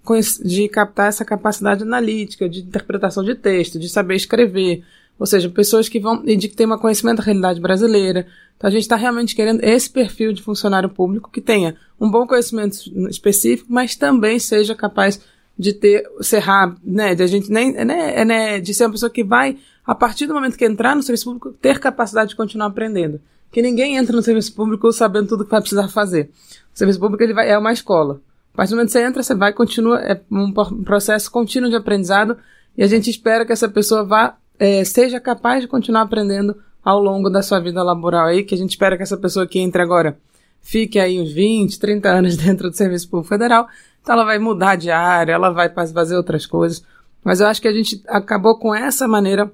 de 0.45 0.69
captar 0.69 1.09
essa 1.09 1.25
capacidade 1.25 1.83
analítica, 1.83 2.47
de 2.47 2.61
interpretação 2.61 3.23
de 3.23 3.35
texto, 3.35 3.77
de 3.77 3.89
saber 3.89 4.15
escrever. 4.15 4.83
ou 5.19 5.25
seja, 5.25 5.49
pessoas 5.49 5.89
que 5.89 5.99
vão 5.99 6.23
e 6.25 6.37
de 6.37 6.47
que 6.47 6.55
têm 6.55 6.71
um 6.71 6.77
conhecimento 6.77 7.17
da 7.17 7.23
realidade 7.23 7.59
brasileira. 7.59 8.25
Então 8.55 8.69
a 8.69 8.71
gente 8.71 8.83
está 8.83 8.95
realmente 8.95 9.35
querendo 9.35 9.61
esse 9.61 9.89
perfil 9.89 10.31
de 10.31 10.41
funcionário 10.41 10.87
público 10.87 11.29
que 11.29 11.41
tenha 11.41 11.75
um 11.99 12.09
bom 12.09 12.25
conhecimento 12.25 12.77
específico, 13.09 13.67
mas 13.69 13.95
também 13.95 14.39
seja 14.39 14.73
capaz 14.73 15.19
de 15.57 15.73
ter, 15.73 16.03
ser 16.21 16.39
rápido, 16.39 16.79
né, 16.83 17.13
de 17.13 17.23
a 17.23 17.27
gente 17.27 17.51
nem, 17.51 17.73
né, 17.73 18.23
né, 18.23 18.59
de 18.59 18.73
ser 18.73 18.85
uma 18.85 18.91
pessoa 18.91 19.09
que 19.09 19.23
vai, 19.23 19.57
a 19.85 19.95
partir 19.95 20.27
do 20.27 20.33
momento 20.33 20.57
que 20.57 20.65
entrar 20.65 20.95
no 20.95 21.03
serviço 21.03 21.25
público, 21.25 21.51
ter 21.53 21.79
capacidade 21.79 22.29
de 22.29 22.35
continuar 22.35 22.67
aprendendo. 22.67 23.19
Que 23.51 23.61
ninguém 23.61 23.97
entra 23.97 24.15
no 24.15 24.21
serviço 24.21 24.53
público 24.53 24.91
sabendo 24.91 25.27
tudo 25.29 25.43
que 25.43 25.51
vai 25.51 25.59
precisar 25.59 25.87
fazer. 25.89 26.29
O 26.73 26.77
serviço 26.77 26.99
público 26.99 27.23
ele 27.23 27.33
vai, 27.33 27.49
é 27.49 27.57
uma 27.57 27.73
escola. 27.73 28.21
A 28.53 28.57
partir 28.57 28.71
do 28.71 28.75
momento 28.75 28.87
que 28.87 28.93
você 28.93 29.03
entra, 29.03 29.23
você 29.23 29.35
vai, 29.35 29.53
continua, 29.53 29.99
é 29.99 30.21
um 30.31 30.53
processo 30.83 31.29
contínuo 31.31 31.69
de 31.69 31.75
aprendizado 31.75 32.37
e 32.77 32.83
a 32.83 32.87
gente 32.87 33.09
espera 33.09 33.45
que 33.45 33.51
essa 33.51 33.67
pessoa 33.67 34.03
vá, 34.03 34.37
é, 34.59 34.83
seja 34.83 35.19
capaz 35.19 35.61
de 35.61 35.67
continuar 35.67 36.03
aprendendo 36.03 36.55
ao 36.83 37.01
longo 37.01 37.29
da 37.29 37.41
sua 37.41 37.59
vida 37.59 37.83
laboral 37.83 38.27
aí, 38.27 38.43
que 38.43 38.55
a 38.55 38.57
gente 38.57 38.71
espera 38.71 38.97
que 38.97 39.03
essa 39.03 39.17
pessoa 39.17 39.47
que 39.47 39.59
entre 39.59 39.81
agora 39.81 40.17
fique 40.61 40.99
aí 40.99 41.19
uns 41.19 41.31
20, 41.31 41.79
30 41.79 42.09
anos 42.09 42.37
dentro 42.37 42.69
do 42.69 42.75
Serviço 42.75 43.09
Público 43.09 43.29
Federal, 43.29 43.67
então 44.01 44.15
ela 44.15 44.25
vai 44.25 44.39
mudar 44.39 44.75
de 44.75 44.89
área, 44.89 45.33
ela 45.33 45.51
vai 45.51 45.69
fazer 45.69 46.15
outras 46.15 46.45
coisas. 46.45 46.83
Mas 47.23 47.39
eu 47.39 47.47
acho 47.47 47.61
que 47.61 47.67
a 47.67 47.73
gente 47.73 48.01
acabou 48.07 48.57
com 48.57 48.73
essa 48.73 49.07
maneira 49.07 49.51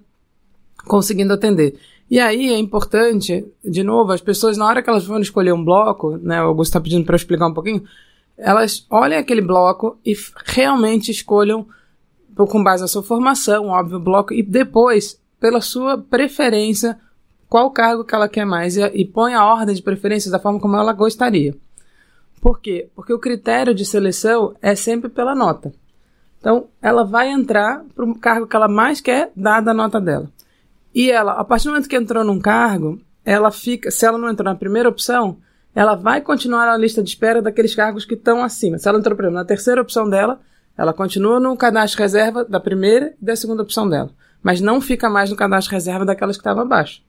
conseguindo 0.88 1.34
atender. 1.34 1.78
E 2.10 2.20
aí 2.20 2.52
é 2.54 2.58
importante, 2.58 3.46
de 3.64 3.84
novo, 3.84 4.14
as 4.14 4.22
pessoas, 4.22 4.58
na 4.58 4.66
hora 4.66 4.82
que 4.82 4.90
elas 4.90 5.06
vão 5.06 5.20
escolher 5.20 5.54
um 5.54 5.64
bloco, 5.64 6.18
né, 6.18 6.42
o 6.42 6.48
Augusto 6.48 6.72
está 6.72 6.82
pedindo 6.82 7.06
para 7.06 7.14
eu 7.14 7.18
explicar 7.18 7.48
um 7.48 7.54
pouquinho, 7.54 7.84
elas 8.38 8.86
olhem 8.90 9.18
aquele 9.18 9.42
bloco 9.42 9.98
e 10.06 10.16
realmente 10.46 11.12
escolham, 11.12 11.68
com 12.36 12.64
base 12.64 12.82
na 12.82 12.88
sua 12.88 13.04
formação, 13.04 13.68
óbvio, 13.68 14.00
bloco, 14.00 14.34
e 14.34 14.42
depois, 14.42 15.20
pela 15.40 15.60
sua 15.60 15.98
preferência, 15.98 16.98
qual 17.50 17.72
cargo 17.72 18.04
que 18.04 18.14
ela 18.14 18.30
quer 18.30 18.46
mais 18.46 18.78
e, 18.78 18.86
e 18.94 19.06
põe 19.06 19.34
a 19.34 19.46
ordem 19.46 19.76
de 19.76 19.82
preferência 19.82 20.32
da 20.32 20.40
forma 20.40 20.60
como 20.60 20.78
ela 20.78 20.94
gostaria. 20.94 21.56
Por 22.40 22.60
quê? 22.60 22.90
Porque 22.96 23.14
o 23.14 23.20
critério 23.20 23.74
de 23.74 23.84
seleção 23.84 24.56
é 24.62 24.76
sempre 24.76 25.10
pela 25.10 25.34
nota. 25.34 25.74
Então, 26.40 26.68
ela 26.82 27.04
vai 27.04 27.30
entrar 27.30 27.84
para 27.96 28.06
o 28.06 28.16
cargo 28.16 28.48
que 28.48 28.56
ela 28.56 28.68
mais 28.68 29.02
quer, 29.02 29.32
dada 29.36 29.72
a 29.72 29.74
nota 29.74 30.00
dela. 30.00 30.30
E 30.98 31.12
ela, 31.12 31.34
a 31.34 31.44
partir 31.44 31.66
do 31.66 31.74
momento 31.74 31.88
que 31.88 31.96
entrou 31.96 32.24
num 32.24 32.40
cargo, 32.40 33.00
ela 33.24 33.52
fica, 33.52 33.92
se 33.92 34.04
ela 34.04 34.18
não 34.18 34.32
entrou 34.32 34.52
na 34.52 34.58
primeira 34.58 34.90
opção, 34.90 35.38
ela 35.76 35.94
vai 35.94 36.22
continuar 36.22 36.66
na 36.66 36.76
lista 36.76 37.04
de 37.04 37.10
espera 37.10 37.40
daqueles 37.40 37.76
cargos 37.76 38.04
que 38.04 38.16
estão 38.16 38.44
acima. 38.44 38.80
Se 38.80 38.90
ela 38.90 38.98
entrou, 38.98 39.16
por 39.16 39.26
exemplo, 39.26 39.38
na 39.38 39.46
terceira 39.46 39.80
opção 39.80 40.10
dela, 40.10 40.40
ela 40.76 40.92
continua 40.94 41.40
no 41.40 41.56
cadastro 41.56 42.02
reserva 42.02 42.44
da 42.44 42.60
primeira 42.60 43.14
e 43.22 43.24
da 43.24 43.36
segunda 43.36 43.62
opção 43.62 43.88
dela. 43.88 44.10
Mas 44.42 44.60
não 44.60 44.82
fica 44.82 45.08
mais 45.08 45.30
no 45.30 45.36
cadastro 45.36 45.72
reserva 45.72 46.04
daquelas 46.04 46.36
que 46.36 46.42
estavam 46.42 46.64
abaixo. 46.64 47.04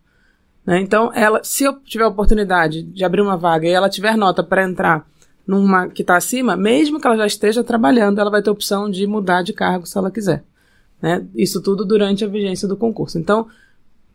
Né? 0.66 0.82
Então, 0.82 1.10
ela, 1.14 1.40
se 1.42 1.64
eu 1.64 1.80
tiver 1.80 2.04
a 2.04 2.08
oportunidade 2.08 2.82
de 2.82 3.04
abrir 3.06 3.22
uma 3.22 3.38
vaga 3.38 3.66
e 3.66 3.70
ela 3.70 3.88
tiver 3.88 4.18
nota 4.18 4.42
para 4.42 4.68
entrar 4.68 5.06
numa 5.46 5.88
que 5.88 6.02
está 6.02 6.14
acima, 6.14 6.58
mesmo 6.58 7.00
que 7.00 7.06
ela 7.06 7.16
já 7.16 7.26
esteja 7.26 7.64
trabalhando, 7.64 8.20
ela 8.20 8.30
vai 8.30 8.42
ter 8.42 8.50
opção 8.50 8.90
de 8.90 9.06
mudar 9.06 9.40
de 9.40 9.54
cargo 9.54 9.86
se 9.86 9.96
ela 9.96 10.10
quiser. 10.10 10.44
Né? 11.00 11.24
Isso 11.34 11.62
tudo 11.62 11.86
durante 11.86 12.22
a 12.22 12.28
vigência 12.28 12.68
do 12.68 12.76
concurso. 12.76 13.18
Então, 13.18 13.48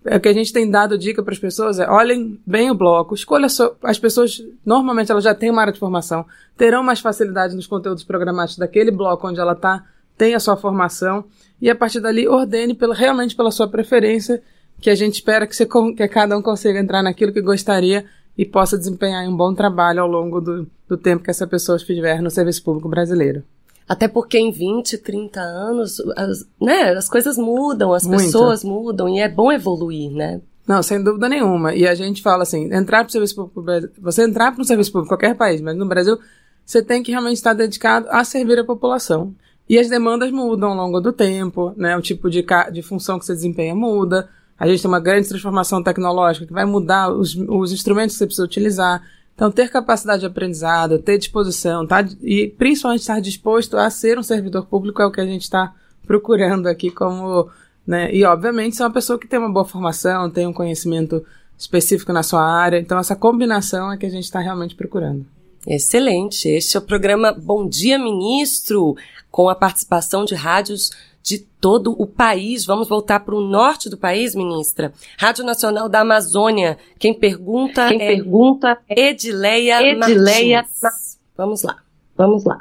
é 0.05 0.19
que 0.19 0.27
a 0.27 0.33
gente 0.33 0.51
tem 0.51 0.69
dado 0.69 0.97
dica 0.97 1.23
para 1.23 1.33
as 1.33 1.39
pessoas 1.39 1.79
é 1.79 1.89
olhem 1.89 2.39
bem 2.45 2.69
o 2.69 2.75
bloco, 2.75 3.15
escolha 3.15 3.47
so, 3.49 3.75
as 3.83 3.97
pessoas, 3.97 4.43
normalmente 4.65 5.11
elas 5.11 5.23
já 5.23 5.33
têm 5.33 5.49
uma 5.49 5.61
área 5.61 5.73
de 5.73 5.79
formação, 5.79 6.25
terão 6.57 6.83
mais 6.83 6.99
facilidade 6.99 7.55
nos 7.55 7.67
conteúdos 7.67 8.03
programados 8.03 8.57
daquele 8.57 8.91
bloco 8.91 9.27
onde 9.27 9.39
ela 9.39 9.53
está, 9.53 9.85
tem 10.17 10.35
a 10.35 10.39
sua 10.39 10.57
formação, 10.57 11.25
e 11.61 11.69
a 11.69 11.75
partir 11.75 11.99
dali 11.99 12.27
ordene 12.27 12.73
pela, 12.73 12.93
realmente 12.93 13.35
pela 13.35 13.51
sua 13.51 13.67
preferência, 13.67 14.41
que 14.79 14.89
a 14.89 14.95
gente 14.95 15.15
espera 15.15 15.47
que, 15.47 15.55
você, 15.55 15.65
que 15.65 16.07
cada 16.07 16.37
um 16.37 16.41
consiga 16.41 16.79
entrar 16.79 17.01
naquilo 17.01 17.31
que 17.31 17.41
gostaria 17.41 18.05
e 18.37 18.43
possa 18.43 18.77
desempenhar 18.77 19.27
um 19.27 19.35
bom 19.35 19.53
trabalho 19.53 20.01
ao 20.01 20.07
longo 20.07 20.41
do, 20.41 20.67
do 20.87 20.97
tempo 20.97 21.23
que 21.23 21.29
essa 21.29 21.47
pessoa 21.47 21.77
estiver 21.77 22.21
no 22.21 22.29
serviço 22.29 22.63
público 22.63 22.89
brasileiro. 22.89 23.43
Até 23.87 24.07
porque 24.07 24.37
em 24.37 24.51
20, 24.51 24.97
30 24.97 25.39
anos, 25.41 25.99
as, 26.15 26.47
né, 26.61 26.91
as 26.91 27.09
coisas 27.09 27.37
mudam, 27.37 27.93
as 27.93 28.05
Muito. 28.05 28.23
pessoas 28.23 28.63
mudam 28.63 29.09
e 29.09 29.19
é 29.19 29.27
bom 29.27 29.51
evoluir, 29.51 30.11
né? 30.11 30.41
Não, 30.67 30.81
sem 30.81 31.03
dúvida 31.03 31.27
nenhuma. 31.27 31.75
E 31.75 31.85
a 31.85 31.93
gente 31.93 32.21
fala 32.21 32.43
assim, 32.43 32.73
entrar 32.73 32.99
para 32.99 33.09
o 33.09 33.11
serviço 33.11 33.35
público, 33.35 33.93
você 34.01 34.23
entrar 34.23 34.51
para 34.51 34.61
um 34.61 34.65
serviço 34.65 34.91
público 34.91 35.09
qualquer 35.09 35.35
país, 35.35 35.59
mas 35.59 35.75
no 35.75 35.85
Brasil, 35.85 36.17
você 36.65 36.81
tem 36.81 37.03
que 37.03 37.11
realmente 37.11 37.35
estar 37.35 37.53
dedicado 37.53 38.07
a 38.09 38.23
servir 38.23 38.57
a 38.59 38.63
população. 38.63 39.35
E 39.67 39.77
as 39.77 39.89
demandas 39.89 40.31
mudam 40.31 40.69
ao 40.69 40.75
longo 40.75 41.01
do 41.01 41.11
tempo, 41.11 41.73
né? 41.75 41.95
O 41.97 42.01
tipo 42.01 42.29
de, 42.29 42.45
de 42.71 42.81
função 42.81 43.19
que 43.19 43.25
você 43.25 43.33
desempenha 43.33 43.75
muda. 43.75 44.29
A 44.57 44.67
gente 44.67 44.81
tem 44.81 44.89
uma 44.89 44.99
grande 44.99 45.27
transformação 45.27 45.81
tecnológica 45.81 46.45
que 46.45 46.53
vai 46.53 46.65
mudar 46.65 47.09
os, 47.09 47.35
os 47.35 47.71
instrumentos 47.71 48.15
que 48.15 48.19
você 48.19 48.25
precisa 48.25 48.45
utilizar. 48.45 49.01
Então, 49.35 49.51
ter 49.51 49.69
capacidade 49.69 50.19
de 50.19 50.27
aprendizado, 50.27 50.99
ter 50.99 51.17
disposição, 51.17 51.87
tá? 51.87 52.05
E 52.21 52.47
principalmente 52.57 53.01
estar 53.01 53.19
disposto 53.19 53.77
a 53.77 53.89
ser 53.89 54.19
um 54.19 54.23
servidor 54.23 54.65
público 54.67 55.01
é 55.01 55.05
o 55.05 55.11
que 55.11 55.21
a 55.21 55.25
gente 55.25 55.41
está 55.41 55.73
procurando 56.05 56.67
aqui 56.67 56.91
como, 56.91 57.49
né? 57.85 58.13
E 58.13 58.23
obviamente 58.23 58.75
ser 58.75 58.83
uma 58.83 58.93
pessoa 58.93 59.17
que 59.17 59.27
tem 59.27 59.39
uma 59.39 59.51
boa 59.51 59.65
formação, 59.65 60.29
tem 60.29 60.45
um 60.45 60.53
conhecimento 60.53 61.25
específico 61.57 62.13
na 62.13 62.21
sua 62.21 62.45
área. 62.45 62.77
Então, 62.77 62.99
essa 62.99 63.15
combinação 63.15 63.91
é 63.91 63.97
que 63.97 64.05
a 64.05 64.09
gente 64.09 64.25
está 64.25 64.39
realmente 64.39 64.75
procurando. 64.75 65.25
Excelente. 65.65 66.47
Este 66.49 66.75
é 66.75 66.79
o 66.79 66.83
programa 66.83 67.31
Bom 67.31 67.67
Dia 67.67 67.97
Ministro, 67.97 68.95
com 69.31 69.49
a 69.49 69.55
participação 69.55 70.25
de 70.25 70.35
rádios 70.35 70.91
de 71.23 71.39
todo 71.39 71.95
o 71.97 72.05
país. 72.05 72.65
Vamos 72.65 72.89
voltar 72.89 73.21
para 73.21 73.33
o 73.33 73.41
norte 73.41 73.89
do 73.89 73.97
país, 73.97 74.35
ministra. 74.35 74.91
Rádio 75.17 75.45
Nacional 75.45 75.87
da 75.87 76.01
Amazônia. 76.01 76.77
Quem 76.99 77.13
pergunta 77.13 77.87
Quem 77.87 78.01
é 78.01 78.07
pergunta 78.07 78.77
é 78.89 79.09
Edileia, 79.09 79.81
Edileia 79.81 80.57
Martins. 80.57 81.19
Vamos 81.35 81.63
lá. 81.63 81.77
Vamos 82.15 82.43
lá. 82.43 82.59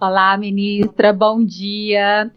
Olá, 0.00 0.36
ministra. 0.36 1.12
Bom 1.12 1.44
dia. 1.44 2.30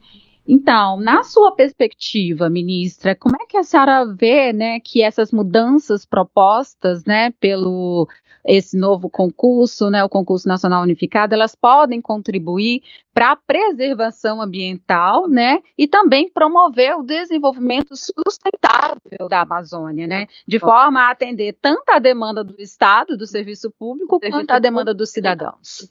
Então, 0.48 1.00
na 1.00 1.24
sua 1.24 1.52
perspectiva, 1.56 2.48
ministra, 2.48 3.16
como 3.16 3.36
é 3.36 3.48
que 3.48 3.58
a 3.58 3.64
senhora 3.64 4.06
vê, 4.06 4.54
né, 4.54 4.80
que 4.80 5.02
essas 5.02 5.32
mudanças 5.32 6.06
propostas, 6.06 7.04
né, 7.04 7.32
pelo 7.40 8.08
esse 8.46 8.78
novo 8.78 9.10
concurso, 9.10 9.90
né, 9.90 10.04
o 10.04 10.10
concurso 10.10 10.48
nacional 10.48 10.84
unificado, 10.84 11.34
elas 11.34 11.56
podem 11.56 12.00
contribuir 12.02 12.82
para 13.14 13.32
a 13.32 13.36
preservação 13.36 14.42
ambiental, 14.42 15.28
né, 15.28 15.60
e 15.78 15.88
também 15.88 16.30
promover 16.30 16.96
o 16.98 17.04
desenvolvimento 17.04 17.96
sustentável 17.96 19.28
da 19.30 19.42
Amazônia, 19.42 20.06
né, 20.06 20.28
de 20.48 20.60
forma 20.60 21.02
a 21.02 21.12
atender 21.12 21.58
tanto 21.62 21.90
a 21.90 22.00
demanda 22.00 22.44
do 22.44 22.56
Estado, 22.60 23.18
do 23.18 23.26
serviço 23.26 23.72
público, 23.80 24.20
quanto 24.20 24.52
a 24.52 24.60
demanda 24.60 24.94
dos 24.94 25.10
cidadãos. 25.10 25.90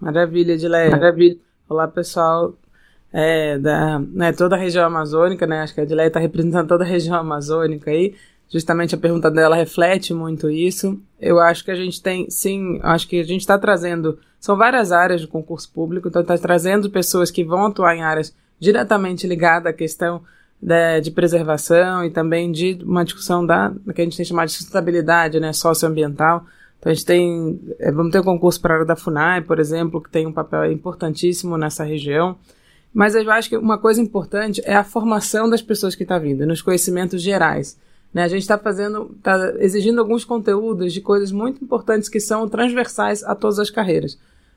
Maravilha, 0.00 0.52
Edileia. 0.52 0.90
Maravilha. 0.90 1.38
Olá, 1.68 1.88
pessoal 1.88 2.54
é, 3.16 3.56
da 3.58 4.00
né, 4.00 4.32
toda 4.32 4.56
a 4.56 4.58
região 4.58 4.84
amazônica, 4.84 5.46
né? 5.46 5.60
Acho 5.60 5.72
que 5.72 5.80
a 5.80 5.84
Edileia 5.84 6.08
está 6.08 6.18
representando 6.18 6.66
toda 6.66 6.82
a 6.82 6.86
região 6.86 7.14
amazônica 7.14 7.88
aí. 7.88 8.16
Justamente 8.50 8.94
a 8.94 8.98
pergunta 8.98 9.30
dela 9.30 9.56
reflete 9.56 10.14
muito 10.14 10.50
isso. 10.50 11.00
Eu 11.20 11.40
acho 11.40 11.64
que 11.64 11.70
a 11.70 11.74
gente 11.74 12.00
tem, 12.00 12.30
sim, 12.30 12.78
acho 12.82 13.08
que 13.08 13.18
a 13.18 13.24
gente 13.24 13.40
está 13.40 13.58
trazendo. 13.58 14.18
São 14.38 14.56
várias 14.56 14.92
áreas 14.92 15.22
do 15.22 15.28
concurso 15.28 15.70
público, 15.72 16.08
então 16.08 16.22
está 16.22 16.36
trazendo 16.38 16.90
pessoas 16.90 17.30
que 17.30 17.42
vão 17.42 17.66
atuar 17.66 17.96
em 17.96 18.02
áreas 18.02 18.34
diretamente 18.60 19.26
ligadas 19.26 19.70
à 19.70 19.72
questão 19.72 20.22
de, 20.60 21.00
de, 21.00 21.10
preservação 21.10 22.04
e 22.04 22.10
também 22.10 22.52
de 22.52 22.78
uma 22.84 23.04
discussão 23.04 23.44
da 23.44 23.72
que 23.94 24.00
a 24.00 24.04
gente 24.04 24.16
tem 24.16 24.24
chamado 24.24 24.46
de 24.46 24.54
sustentabilidade 24.54 25.40
né, 25.40 25.52
socioambiental. 25.52 26.44
Então 26.78 26.90
a 26.90 26.94
gente 26.94 27.06
tem, 27.06 27.60
é, 27.78 27.90
vamos 27.90 28.12
ter 28.12 28.20
um 28.20 28.24
concurso 28.24 28.60
para 28.60 28.74
a 28.74 28.76
área 28.76 28.86
da 28.86 28.94
FUNAI, 28.94 29.40
por 29.40 29.58
exemplo, 29.58 30.02
que 30.02 30.10
tem 30.10 30.26
um 30.26 30.32
papel 30.32 30.70
importantíssimo 30.70 31.56
nessa 31.56 31.82
região. 31.82 32.36
Mas 32.92 33.14
eu 33.14 33.28
acho 33.30 33.48
que 33.48 33.56
uma 33.56 33.78
coisa 33.78 34.00
importante 34.00 34.62
é 34.64 34.76
a 34.76 34.84
formação 34.84 35.50
das 35.50 35.60
pessoas 35.60 35.94
que 35.94 36.04
estão 36.04 36.18
tá 36.18 36.22
vindo, 36.22 36.46
nos 36.46 36.62
conhecimentos 36.62 37.20
gerais. 37.20 37.76
Né? 38.14 38.22
A 38.22 38.28
gente 38.28 38.42
está 38.42 38.56
fazendo, 38.56 39.12
está 39.16 39.54
exigindo 39.58 39.98
alguns 39.98 40.24
conteúdos 40.24 40.92
de 40.92 41.00
coisas 41.00 41.32
muito 41.32 41.62
importantes 41.62 42.08
que 42.08 42.20
são 42.20 42.48
transversais 42.48 43.24
a 43.24 43.34
todas 43.34 43.58
as 43.58 43.68
carreiras. 43.68 44.16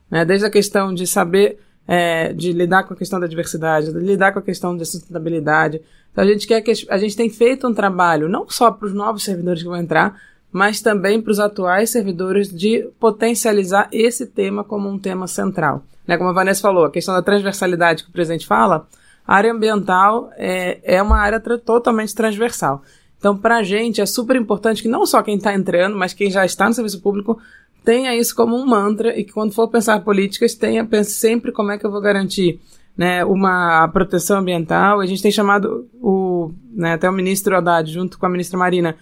Né? 0.10 0.24
Desde 0.24 0.46
a 0.46 0.50
questão 0.50 0.94
de 0.94 1.08
saber, 1.08 1.58
é, 1.88 2.32
de 2.32 2.52
lidar 2.52 2.84
com 2.84 2.94
a 2.94 2.98
questão 2.98 3.20
da 3.20 3.26
diversidade, 3.26 3.92
de 3.92 4.00
lidar 4.00 4.32
com 4.32 4.40
a 4.40 4.44
questão 4.44 4.78
da 4.78 4.86
sustentabilidade. 4.86 5.82
Então 6.12 6.24
a 6.24 6.28
gente 6.28 6.46
quer 6.46 6.62
que 6.62 6.72
a 6.88 6.98
gente 7.00 7.18
tem 7.18 7.30
feito 7.30 7.68
um 7.68 7.74
trabalho 7.74 8.30
não 8.30 8.48
só 8.48 8.72
para 8.72 8.86
os 8.86 8.94
novos 8.94 9.24
servidores 9.24 9.64
que 9.64 9.68
vão 9.68 9.78
entrar, 9.78 10.22
mas 10.52 10.82
também 10.82 11.22
para 11.22 11.32
os 11.32 11.40
atuais 11.40 11.90
servidores 11.90 12.50
de 12.50 12.90
potencializar 13.00 13.90
esse 13.92 14.28
tema 14.28 14.64
como 14.64 14.88
um 14.88 15.00
tema 15.00 15.28
central. 15.28 15.84
Né, 16.08 16.18
como 16.18 16.30
a 16.30 16.34
Vanessa 16.34 16.62
falou, 16.62 16.86
a 16.86 16.92
questão 16.92 17.14
da 17.14 17.22
transversalidade 17.22 18.04
que 18.04 18.10
o 18.10 18.14
presidente 18.14 18.48
fala, 18.48 18.88
a 19.28 19.36
área 19.36 19.52
ambiental 19.52 20.32
é, 20.38 20.80
é 20.84 21.04
uma 21.04 21.18
área 21.18 21.40
tra 21.40 21.58
totalmente 21.58 22.16
transversal. 22.16 22.82
Então, 23.18 23.36
para 23.36 23.58
a 23.58 23.64
gente, 23.64 24.00
é 24.00 24.06
super 24.06 24.36
importante 24.36 24.82
que 24.82 24.88
não 24.88 25.06
só 25.06 25.22
quem 25.24 25.38
está 25.38 25.54
entrando, 25.54 25.98
mas 25.98 26.14
quem 26.14 26.30
já 26.30 26.46
está 26.46 26.68
no 26.68 26.74
serviço 26.74 27.02
público 27.02 27.40
tenha 27.84 28.16
isso 28.16 28.36
como 28.36 28.56
um 28.56 28.66
mantra 28.66 29.18
e 29.18 29.24
que 29.24 29.32
quando 29.32 29.54
for 29.54 29.68
pensar 29.70 30.02
políticas, 30.02 30.54
tenha, 30.54 30.86
pense 30.86 31.12
sempre 31.12 31.52
como 31.52 31.72
é 31.72 31.78
que 31.78 31.86
eu 31.86 31.92
vou 31.92 32.02
garantir 32.02 32.60
né, 32.98 33.24
uma 33.24 33.88
proteção 33.88 34.40
ambiental. 34.40 35.00
A 35.00 35.06
gente 35.06 35.22
tem 35.22 35.32
chamado 35.32 35.88
o 36.02 36.52
né, 36.74 36.94
até 36.94 37.10
o 37.10 37.14
ministro 37.14 37.56
Haddad, 37.56 37.92
junto 37.92 38.20
com 38.20 38.26
a 38.26 38.30
ministra 38.30 38.58
Marina, 38.58 38.96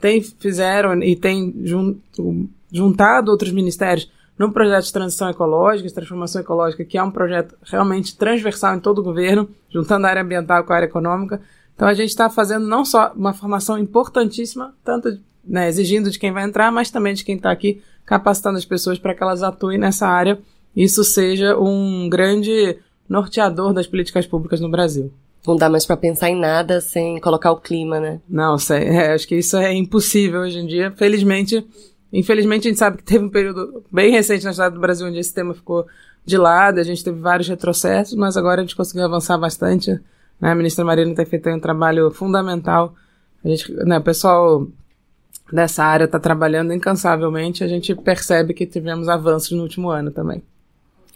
tem, 0.00 0.20
fizeram 0.20 1.02
e 1.02 1.14
tem 1.14 1.54
juntado 2.70 3.30
outros 3.30 3.52
ministérios 3.52 4.10
num 4.38 4.50
projeto 4.50 4.86
de 4.86 4.92
transição 4.92 5.30
ecológica, 5.30 5.88
de 5.88 5.94
transformação 5.94 6.40
ecológica, 6.40 6.84
que 6.84 6.98
é 6.98 7.02
um 7.02 7.10
projeto 7.10 7.54
realmente 7.62 8.16
transversal 8.16 8.74
em 8.74 8.80
todo 8.80 8.98
o 8.98 9.02
governo, 9.04 9.48
juntando 9.70 10.06
a 10.06 10.10
área 10.10 10.22
ambiental 10.22 10.64
com 10.64 10.72
a 10.72 10.76
área 10.76 10.86
econômica. 10.86 11.40
Então 11.74 11.88
a 11.88 11.94
gente 11.94 12.10
está 12.10 12.28
fazendo 12.30 12.66
não 12.66 12.84
só 12.84 13.12
uma 13.14 13.32
formação 13.32 13.78
importantíssima, 13.78 14.74
tanto 14.84 15.18
né, 15.44 15.68
exigindo 15.68 16.10
de 16.10 16.18
quem 16.18 16.32
vai 16.32 16.44
entrar, 16.44 16.70
mas 16.70 16.90
também 16.90 17.14
de 17.14 17.24
quem 17.24 17.36
está 17.36 17.50
aqui, 17.50 17.82
capacitando 18.04 18.58
as 18.58 18.64
pessoas 18.64 18.98
para 18.98 19.14
que 19.14 19.22
elas 19.22 19.42
atuem 19.42 19.78
nessa 19.78 20.06
área. 20.06 20.38
Isso 20.74 21.04
seja 21.04 21.58
um 21.58 22.08
grande 22.08 22.78
norteador 23.08 23.72
das 23.72 23.86
políticas 23.86 24.26
públicas 24.26 24.60
no 24.60 24.70
Brasil. 24.70 25.12
Não 25.46 25.56
dá 25.56 25.68
mais 25.68 25.84
para 25.84 25.96
pensar 25.96 26.30
em 26.30 26.38
nada 26.38 26.80
sem 26.80 27.20
colocar 27.20 27.50
o 27.50 27.60
clima, 27.60 27.98
né? 27.98 28.20
Não, 28.28 28.56
sei, 28.58 28.84
é, 28.84 29.12
acho 29.12 29.26
que 29.26 29.36
isso 29.36 29.56
é 29.56 29.74
impossível 29.74 30.40
hoje 30.40 30.58
em 30.58 30.66
dia. 30.66 30.92
Felizmente, 30.92 31.66
infelizmente 32.12 32.68
a 32.68 32.70
gente 32.70 32.78
sabe 32.78 32.98
que 32.98 33.04
teve 33.04 33.24
um 33.24 33.28
período 33.28 33.84
bem 33.90 34.12
recente 34.12 34.44
na 34.44 34.52
história 34.52 34.70
do 34.70 34.80
Brasil 34.80 35.06
onde 35.06 35.18
esse 35.18 35.34
tema 35.34 35.52
ficou 35.52 35.86
de 36.24 36.38
lado, 36.38 36.78
a 36.78 36.84
gente 36.84 37.02
teve 37.02 37.18
vários 37.18 37.48
retrocessos, 37.48 38.14
mas 38.14 38.36
agora 38.36 38.60
a 38.60 38.64
gente 38.64 38.76
conseguiu 38.76 39.04
avançar 39.04 39.36
bastante. 39.36 40.00
Né? 40.42 40.50
A 40.50 40.54
ministra 40.56 40.84
Marina 40.84 41.14
tem 41.14 41.24
feito 41.24 41.48
um 41.48 41.60
trabalho 41.60 42.10
fundamental. 42.10 42.94
A 43.44 43.48
gente, 43.48 43.72
né, 43.84 43.98
o 43.98 44.02
pessoal 44.02 44.66
dessa 45.52 45.84
área 45.84 46.04
está 46.06 46.18
trabalhando 46.18 46.72
incansavelmente, 46.72 47.62
a 47.62 47.68
gente 47.68 47.94
percebe 47.94 48.52
que 48.52 48.66
tivemos 48.66 49.08
avanços 49.08 49.52
no 49.52 49.62
último 49.62 49.90
ano 49.90 50.10
também. 50.10 50.42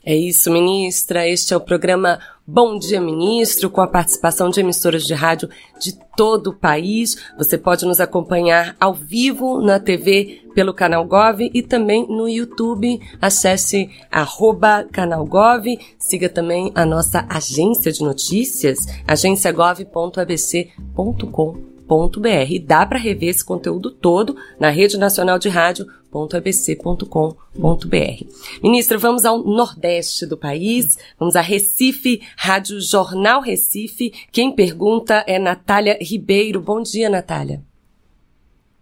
É 0.09 0.15
isso, 0.15 0.53
ministra. 0.53 1.29
Este 1.29 1.53
é 1.53 1.57
o 1.57 1.61
programa 1.61 2.21
Bom 2.47 2.79
Dia 2.79 3.01
Ministro, 3.01 3.69
com 3.69 3.81
a 3.81 3.89
participação 3.89 4.51
de 4.51 4.61
emissoras 4.61 5.03
de 5.03 5.13
rádio 5.13 5.49
de 5.81 5.99
todo 6.17 6.51
o 6.51 6.55
país. 6.55 7.17
Você 7.37 7.59
pode 7.59 7.85
nos 7.85 7.99
acompanhar 7.99 8.77
ao 8.79 8.95
vivo 8.95 9.61
na 9.61 9.81
TV 9.81 10.43
pelo 10.55 10.73
canal 10.73 11.05
Gov 11.05 11.51
e 11.53 11.61
também 11.61 12.07
no 12.07 12.29
YouTube. 12.29 13.01
Acesse 13.21 13.91
arroba 14.09 14.87
canal 14.93 15.27
Gov. 15.27 15.77
Siga 15.99 16.29
também 16.29 16.71
a 16.77 16.87
nossa 16.87 17.27
agência 17.29 17.91
de 17.91 18.05
notícias, 18.05 18.79
agenciagov.abc.com 19.09 21.76
abc.br. 21.89 22.65
Dá 22.65 22.85
para 22.85 22.99
rever 22.99 23.31
esse 23.31 23.45
conteúdo 23.45 23.91
todo 23.91 24.37
na 24.59 24.71
Rede 24.71 24.99
Nacional 24.99 25.39
de 25.39 25.49
Rádio.abc.com.br. 25.49 28.25
Ministra, 28.63 28.99
vamos 28.99 29.25
ao 29.25 29.39
nordeste 29.39 30.27
do 30.27 30.37
país, 30.37 30.99
vamos 31.19 31.37
a 31.37 31.41
Recife, 31.41 32.21
Rádio 32.37 32.81
Jornal 32.81 33.41
Recife. 33.41 34.13
Quem 34.33 34.55
pergunta 34.55 35.25
é 35.27 35.39
Natália 35.39 35.97
Ribeiro. 36.01 36.61
Bom 36.61 36.83
dia, 36.83 37.09
Natália. 37.09 37.63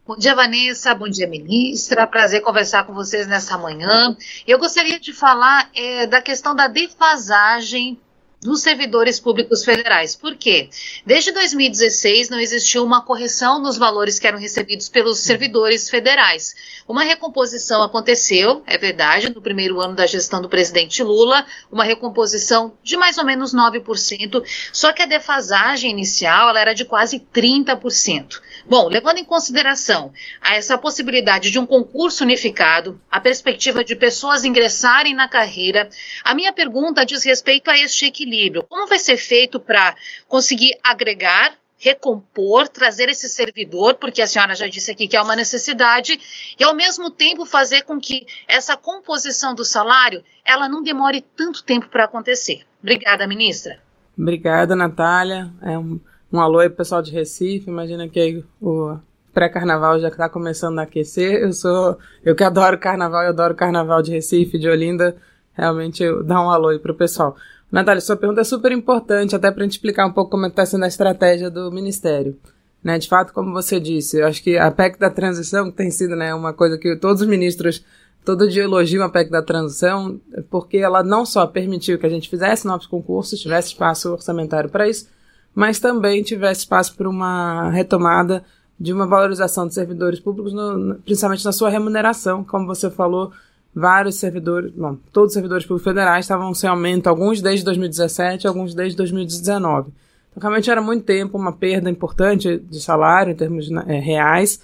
Bom 0.07 0.17
dia, 0.17 0.35
Vanessa. 0.35 0.95
Bom 0.95 1.09
dia, 1.09 1.27
ministra. 1.27 2.07
Prazer 2.07 2.43
conversar 2.43 2.85
com 2.85 2.93
vocês 2.93 3.27
nessa 3.27 3.57
manhã. 3.57 4.15
Eu 4.47 4.59
gostaria 4.59 5.01
de 5.01 5.15
falar 5.15 5.71
é, 5.75 6.07
da 6.07 6.21
questão 6.21 6.55
da 6.55 6.69
defasagem 6.69 7.99
dos 8.45 8.61
servidores 8.61 9.19
públicos 9.19 9.65
federais. 9.65 10.15
Por 10.15 10.37
quê? 10.37 10.69
Desde 11.07 11.33
2016 11.33 12.29
não 12.29 12.39
existiu 12.39 12.85
uma 12.85 13.01
correção 13.01 13.59
nos 13.59 13.79
valores 13.79 14.19
que 14.19 14.27
eram 14.27 14.39
recebidos 14.39 14.87
pelos 14.87 15.21
servidores 15.21 15.89
federais. 15.89 16.55
Uma 16.87 17.03
recomposição 17.05 17.83
aconteceu, 17.83 18.63
é 18.67 18.77
verdade, 18.77 19.35
no 19.35 19.41
primeiro 19.41 19.81
ano 19.81 19.95
da 19.95 20.07
gestão 20.07 20.43
do 20.43 20.49
presidente 20.51 21.03
Lula, 21.03 21.47
uma 21.73 21.85
recomposição 21.85 22.75
de 22.83 22.99
mais 22.99 23.17
ou 23.17 23.25
menos 23.25 23.55
9%, 23.55 24.45
só 24.71 24.93
que 24.93 25.01
a 25.01 25.07
defasagem 25.07 25.91
inicial 25.91 26.55
era 26.55 26.75
de 26.75 26.85
quase 26.85 27.21
30%. 27.35 28.43
Bom, 28.67 28.89
levando 28.89 29.19
em 29.19 29.25
consideração 29.25 30.13
essa 30.43 30.79
possibilidade 30.79 31.51
de 31.51 31.59
um 31.59 31.67
concurso 31.67 32.25
unificado, 32.25 33.01
a 33.11 33.21
perspectiva 33.21 33.85
de 33.85 33.95
pessoas 33.95 34.45
ingressarem 34.45 35.15
na 35.15 35.29
carreira, 35.29 35.89
a 36.25 36.35
minha 36.35 36.53
pergunta 36.53 37.05
diz 37.05 37.23
respeito 37.25 37.71
a 37.71 37.79
este 37.79 38.07
equilíbrio. 38.07 38.65
Como 38.69 38.87
vai 38.87 38.99
ser 38.99 39.19
feito 39.19 39.61
para 39.61 39.95
conseguir 40.29 40.79
agregar 40.83 41.55
recompor, 41.77 42.67
trazer 42.69 43.11
esse 43.11 43.29
servidor, 43.29 43.97
porque 43.97 44.23
a 44.23 44.27
senhora 44.27 44.55
já 44.55 44.67
disse 44.67 44.91
aqui 44.91 45.07
que 45.07 45.17
é 45.17 45.21
uma 45.21 45.37
necessidade, 45.37 46.19
e 46.59 46.65
ao 46.65 46.75
mesmo 46.75 47.11
tempo 47.11 47.45
fazer 47.45 47.83
com 47.83 48.01
que 48.01 48.27
essa 48.49 48.75
composição 48.75 49.55
do 49.55 49.65
salário 49.65 50.25
ela 50.43 50.67
não 50.67 50.83
demore 50.83 51.21
tanto 51.37 51.63
tempo 51.63 51.89
para 51.89 52.05
acontecer. 52.05 52.63
Obrigada, 52.83 53.27
ministra. 53.27 53.79
Obrigada, 54.17 54.75
Natália. 54.75 55.53
É 55.61 55.77
um 55.79 56.01
um 56.35 56.41
alô 56.41 56.59
aí 56.59 56.69
pro 56.69 56.79
pessoal 56.79 57.01
de 57.01 57.13
Recife. 57.13 57.71
Imagina 57.71 58.09
que 58.09 58.45
o 58.61 58.97
pré-carnaval 59.33 60.01
já 60.01 60.09
está 60.09 60.29
começando 60.29 60.79
a 60.79 60.83
aquecer. 60.83 61.41
Eu 61.41 61.53
sou. 61.53 61.97
Eu 62.25 62.35
que 62.35 62.43
adoro 62.43 62.79
carnaval, 62.79 63.23
eu 63.23 63.29
adoro 63.29 63.55
carnaval 63.55 64.03
de 64.03 64.11
Recife, 64.11 64.59
de 64.59 64.69
Olinda. 64.69 65.17
Realmente 65.53 66.05
dá 66.25 66.41
um 66.41 66.51
alô 66.51 66.69
aí 66.69 66.79
pro 66.79 66.95
pessoal. 66.95 67.37
Natália, 67.71 68.01
sua 68.01 68.17
pergunta 68.17 68.41
é 68.41 68.45
super 68.45 68.73
importante, 68.73 69.35
até 69.35 69.51
para 69.51 69.63
gente 69.63 69.73
explicar 69.73 70.07
um 70.07 70.13
pouco 70.13 70.31
como 70.31 70.45
é 70.47 70.49
está 70.49 70.67
sendo 70.67 70.85
a 70.85 70.89
estratégia 70.89 71.51
do 71.51 71.71
Ministério. 71.71 72.37
Né, 72.83 72.99
de 72.99 73.09
fato, 73.09 73.33
como 73.33 73.51
você 73.53 73.81
disse, 73.81 74.19
eu 74.19 74.27
acho 74.27 74.43
que 74.43 74.59
a 74.59 74.71
PEC 74.71 74.99
da 74.99 75.09
transição 75.09 75.71
tem 75.71 75.91
sido 75.91 76.15
né, 76.15 76.35
uma 76.35 76.53
coisa 76.53 76.77
que 76.77 76.95
todos 76.97 77.23
os 77.23 77.27
ministros 77.27 77.83
todo 78.25 78.49
dia 78.49 78.65
elogiam 78.65 79.03
a 79.03 79.09
PEC 79.09 79.31
da 79.31 79.43
transição, 79.43 80.21
porque 80.51 80.77
ela 80.77 81.03
não 81.03 81.25
só 81.25 81.47
permitiu 81.47 81.99
que 81.99 82.05
a 82.05 82.11
gente 82.11 82.29
fizesse 82.29 82.67
novos 82.67 82.87
concursos, 82.87 83.41
tivesse 83.41 83.69
espaço 83.69 84.13
orçamentário 84.13 84.69
para 84.69 84.87
isso, 84.87 85.09
mas 85.55 85.79
também 85.79 86.23
tivesse 86.23 86.61
espaço 86.61 86.97
para 86.97 87.09
uma 87.09 87.71
retomada 87.71 88.45
de 88.79 88.93
uma 88.93 89.07
valorização 89.07 89.67
dos 89.67 89.75
servidores 89.75 90.19
públicos, 90.19 90.53
no, 90.53 90.97
principalmente 90.97 91.45
na 91.45 91.53
sua 91.53 91.71
remuneração. 91.71 92.43
Como 92.43 92.67
você 92.67 92.91
falou, 92.91 93.33
vários 93.75 94.17
servidores, 94.17 94.73
bom, 94.73 94.97
todos 95.13 95.29
os 95.29 95.35
servidores 95.35 95.65
públicos 95.65 95.85
federais 95.85 96.25
estavam 96.25 96.53
sem 96.55 96.69
aumento, 96.69 97.09
alguns 97.09 97.41
desde 97.41 97.65
2017, 97.65 98.47
alguns 98.47 98.75
desde 98.75 98.97
2019. 98.97 99.91
Então, 100.31 100.41
realmente 100.41 100.71
era 100.71 100.83
muito 100.83 101.05
tempo, 101.05 101.39
uma 101.39 101.53
perda 101.53 101.89
importante 101.89 102.59
de 102.59 102.81
salário 102.81 103.33
em 103.33 103.37
termos 103.37 103.71
é, 103.87 103.99
reais, 104.01 104.61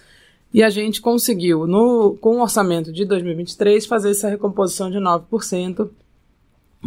e 0.52 0.64
a 0.64 0.70
gente 0.70 1.00
conseguiu, 1.00 1.64
no, 1.66 2.16
com 2.20 2.38
o 2.38 2.42
orçamento 2.42 2.92
de 2.92 3.04
2023, 3.04 3.86
fazer 3.86 4.10
essa 4.10 4.28
recomposição 4.28 4.90
de 4.90 4.98
9%, 4.98 5.88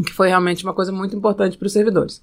que 0.05 0.11
foi 0.11 0.27
realmente 0.27 0.65
uma 0.65 0.73
coisa 0.73 0.91
muito 0.91 1.15
importante 1.15 1.57
para 1.57 1.65
os 1.65 1.71
servidores. 1.71 2.21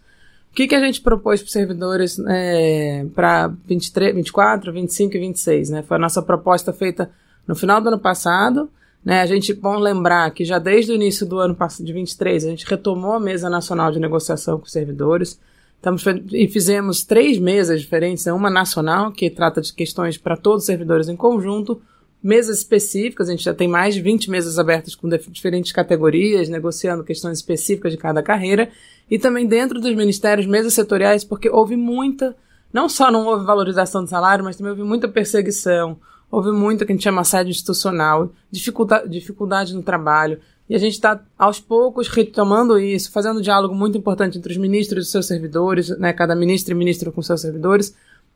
O 0.50 0.54
que, 0.54 0.66
que 0.66 0.74
a 0.74 0.80
gente 0.80 1.00
propôs 1.00 1.40
para 1.40 1.46
os 1.46 1.52
servidores 1.52 2.18
é, 2.28 3.06
para 3.14 3.52
23, 3.66 4.14
24, 4.14 4.72
25 4.72 5.16
e 5.16 5.20
26? 5.20 5.70
Né? 5.70 5.82
Foi 5.82 5.96
a 5.96 6.00
nossa 6.00 6.20
proposta 6.20 6.72
feita 6.72 7.10
no 7.46 7.54
final 7.54 7.80
do 7.80 7.88
ano 7.88 7.98
passado. 7.98 8.68
Né? 9.04 9.22
A 9.22 9.26
gente, 9.26 9.54
bom 9.54 9.78
lembrar 9.78 10.28
que 10.32 10.44
já 10.44 10.58
desde 10.58 10.90
o 10.90 10.94
início 10.94 11.24
do 11.24 11.38
ano 11.38 11.56
de 11.80 11.92
23, 11.92 12.44
a 12.44 12.50
gente 12.50 12.66
retomou 12.66 13.12
a 13.12 13.20
mesa 13.20 13.48
nacional 13.48 13.92
de 13.92 14.00
negociação 14.00 14.58
com 14.58 14.64
os 14.64 14.72
servidores. 14.72 15.40
Estamos, 15.76 16.04
e 16.32 16.48
fizemos 16.48 17.04
três 17.04 17.38
mesas 17.38 17.80
diferentes, 17.80 18.26
né? 18.26 18.32
uma 18.32 18.50
nacional, 18.50 19.12
que 19.12 19.30
trata 19.30 19.60
de 19.60 19.72
questões 19.72 20.18
para 20.18 20.36
todos 20.36 20.62
os 20.62 20.66
servidores 20.66 21.08
em 21.08 21.16
conjunto, 21.16 21.80
mesas 22.22 22.58
específicas, 22.58 23.28
a 23.28 23.32
gente 23.32 23.44
já 23.44 23.54
tem 23.54 23.66
mais 23.66 23.94
de 23.94 24.02
20 24.02 24.30
mesas 24.30 24.58
abertas 24.58 24.94
com 24.94 25.08
diferentes 25.08 25.72
categorias, 25.72 26.48
negociando 26.48 27.04
questões 27.04 27.38
específicas 27.38 27.92
de 27.92 27.98
cada 27.98 28.22
carreira, 28.22 28.70
e 29.10 29.18
também 29.18 29.46
dentro 29.46 29.80
dos 29.80 29.94
ministérios, 29.94 30.46
mesas 30.46 30.74
setoriais, 30.74 31.24
porque 31.24 31.48
houve 31.48 31.76
muita, 31.76 32.36
não 32.72 32.88
só 32.88 33.10
não 33.10 33.26
houve 33.26 33.44
valorização 33.44 34.04
do 34.04 34.10
salário, 34.10 34.44
mas 34.44 34.56
também 34.56 34.70
houve 34.70 34.84
muita 34.84 35.08
perseguição, 35.08 35.98
houve 36.30 36.52
muito 36.52 36.84
que 36.84 36.92
a 36.92 36.94
gente 36.94 37.02
chama 37.02 37.22
assédio 37.22 37.50
institucional, 37.50 38.30
dificuldade, 38.50 39.08
dificuldade 39.08 39.74
no 39.74 39.82
trabalho, 39.82 40.38
e 40.68 40.74
a 40.74 40.78
gente 40.78 40.92
está, 40.92 41.20
aos 41.36 41.58
poucos, 41.58 42.06
retomando 42.06 42.78
isso, 42.78 43.10
fazendo 43.10 43.40
um 43.40 43.42
diálogo 43.42 43.74
muito 43.74 43.98
importante 43.98 44.38
entre 44.38 44.52
os 44.52 44.58
ministros 44.58 45.04
e 45.04 45.06
os 45.06 45.10
seus 45.10 45.26
servidores, 45.26 45.88
né, 45.98 46.12
cada 46.12 46.36
ministro 46.36 46.72
e 46.72 46.76
ministro 46.76 47.10
com 47.10 47.20
seus 47.22 47.40
servidores, 47.40 47.92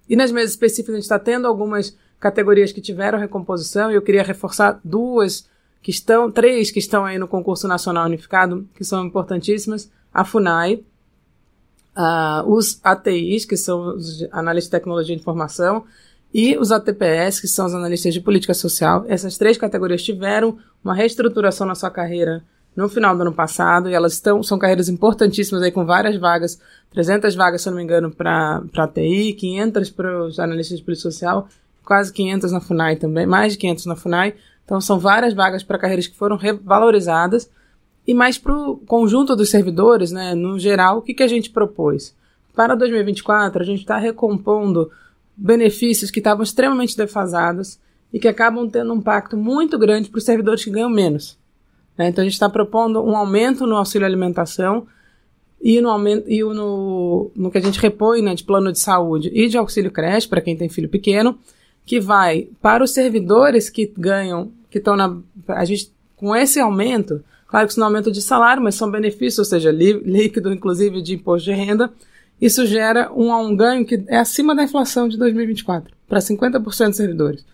e 0.09 0.17
nas 0.17 0.31
mesas 0.31 0.51
específicas 0.51 0.95
a 0.95 0.97
gente 0.97 1.05
está 1.05 1.19
tendo 1.19 1.47
algumas 1.47 1.97
categorias 2.21 2.73
que 2.73 2.81
tiveram 2.81 3.19
recomposição, 3.19 3.91
e 3.91 3.95
eu 3.95 4.03
queria 4.03 4.23
reforçar 4.23 4.81
duas 4.83 5.49
que 5.83 5.91
estão, 5.91 6.31
três 6.31 6.71
que 6.71 6.79
estão 6.79 7.05
aí 7.05 7.19
no 7.19 7.29
concurso 7.29 7.69
nacional 7.69 8.07
unificado, 8.07 8.67
que 8.75 8.85
são 8.85 9.05
importantíssimas, 9.05 9.91
a 10.13 10.25
FUNAI, 10.25 10.83
uh, 11.97 12.51
os 12.51 12.81
ATIs, 12.83 13.45
que 13.45 13.57
são 13.57 13.97
os 13.97 14.27
analistas 14.33 14.69
de 14.69 14.71
tecnologia 14.71 15.15
de 15.15 15.21
informação, 15.21 15.85
e 16.33 16.57
os 16.59 16.73
ATPS, 16.73 17.41
que 17.41 17.47
são 17.47 17.67
os 17.67 17.75
analistas 17.75 18.13
de 18.13 18.21
política 18.21 18.55
social. 18.55 19.05
Essas 19.07 19.39
três 19.39 19.57
categorias 19.57 20.03
tiveram 20.03 20.59
uma 20.83 20.95
reestruturação 20.95 21.67
na 21.67 21.75
sua 21.75 21.91
carreira 21.91 22.43
no 22.77 22.89
final 22.89 23.15
do 23.17 23.23
ano 23.23 23.33
passado, 23.33 23.89
e 23.89 23.95
elas 23.95 24.15
estão, 24.15 24.43
são 24.43 24.59
carreiras 24.59 24.89
importantíssimas 24.89 25.63
aí 25.63 25.71
com 25.71 25.85
várias 25.85 26.17
vagas, 26.17 26.59
300 26.93 27.35
vagas, 27.35 27.63
se 27.63 27.69
eu 27.69 27.71
não 27.71 27.79
me 27.79 27.85
engano, 27.85 28.11
para 28.11 28.89
TI, 28.93 29.35
500 29.35 29.91
para 29.91 30.25
os 30.25 30.39
analistas 30.39 30.79
de 30.79 30.85
política 30.85 31.11
social, 31.11 31.49
quase 31.85 32.13
500 32.13 32.53
na 32.53 32.61
FUNAI 32.61 32.97
também, 32.97 33.27
mais 33.27 33.53
de 33.53 33.59
500 33.59 33.87
na 33.87 33.97
FUNAI. 33.97 34.35
Então 34.65 34.81
são 34.81 34.99
várias 34.99 35.35
vagas 35.35 35.63
para 35.63 35.79
carreiras 35.79 36.07
que 36.07 36.17
foram 36.17 36.37
revalorizadas. 36.37 37.51
E 38.07 38.15
mais 38.15 38.39
para 38.39 38.53
o 38.53 38.77
conjunto 38.79 39.37
dos 39.37 39.51
servidores, 39.51 40.11
né, 40.11 40.35
no 40.35 40.59
geral, 40.59 40.99
o 40.99 41.03
que, 41.03 41.15
que 41.15 41.23
a 41.23 41.29
gente 41.29 41.51
propôs? 41.51 42.15
para 42.55 42.75
2024 42.75 43.63
a 43.63 43.67
gente 43.67 43.81
está 43.81 43.99
recompondo 43.99 44.91
benefícios 45.37 46.11
que 46.11 46.21
estavam 46.21 46.45
extremamente 46.45 46.97
defasados 46.97 47.79
e 48.13 48.21
que 48.21 48.29
acabam 48.29 48.69
tendo 48.71 48.93
um 48.93 48.99
impacto 48.99 49.37
muito 49.37 49.77
grande 49.77 50.09
para 50.09 50.19
os 50.19 50.25
servidores 50.25 50.63
que 50.63 50.71
ganham 50.71 50.89
menos. 50.89 51.37
Né? 51.97 52.09
Então 52.09 52.23
a 52.23 52.25
gente 52.25 52.35
está 52.35 52.49
propondo 52.49 53.03
um 53.03 53.17
aumento 53.17 53.67
no 53.67 53.77
auxílio 53.77 54.07
alimentação 54.07 54.87
e 55.61 55.81
no 55.81 55.89
aumento 55.89 56.29
e 56.29 56.43
no, 56.43 57.31
no 57.35 57.51
que 57.51 57.59
a 57.59 57.61
gente 57.61 57.81
repõe 57.81 58.21
né, 58.21 58.35
de 58.35 58.45
plano 58.45 58.71
de 58.71 58.79
saúde 58.79 59.31
e 59.33 59.49
de 59.49 59.57
auxílio 59.57 59.91
creche 59.91 60.29
para 60.29 60.41
quem 60.41 60.57
tem 60.57 60.69
filho 60.69 60.89
pequeno, 60.89 61.39
que 61.87 62.01
vai 62.01 62.49
para 62.61 62.85
os 62.85 62.93
servidores 62.93 63.71
que 63.71 63.91
ganham, 63.97 64.51
que 64.71 64.79
estão 64.79 64.97
na. 64.97 65.17
A 65.49 65.65
gente, 65.65 65.91
com 66.17 66.35
esse 66.35 66.61
aumento, 66.61 67.25
claro 67.47 67.67
que 67.67 67.73
isso 67.73 67.81
não 67.81 67.87
é 67.87 67.91
aumento 67.91 68.11
de 68.11 68.21
salário, 68.21 68.63
mas 68.63 68.75
são 68.75 68.91
benefícios, 68.91 69.39
ou 69.39 69.45
seja, 69.45 69.71
líquido, 69.71 70.53
inclusive, 70.53 71.01
de 71.01 71.15
imposto 71.15 71.47
de 71.47 71.53
renda. 71.53 71.91
Isso 72.41 72.67
gera 72.67 73.13
um, 73.13 73.33
um 73.33 73.57
ganho 73.57 73.87
que 73.87 74.03
é 74.09 74.19
acima 74.19 74.55
da 74.55 74.65
inflação 74.65 75.09
de 75.09 75.17
2024, 75.17 75.95
para 76.09 76.19
50% 76.19 76.87
dos 76.89 76.97
servidores. 76.97 77.45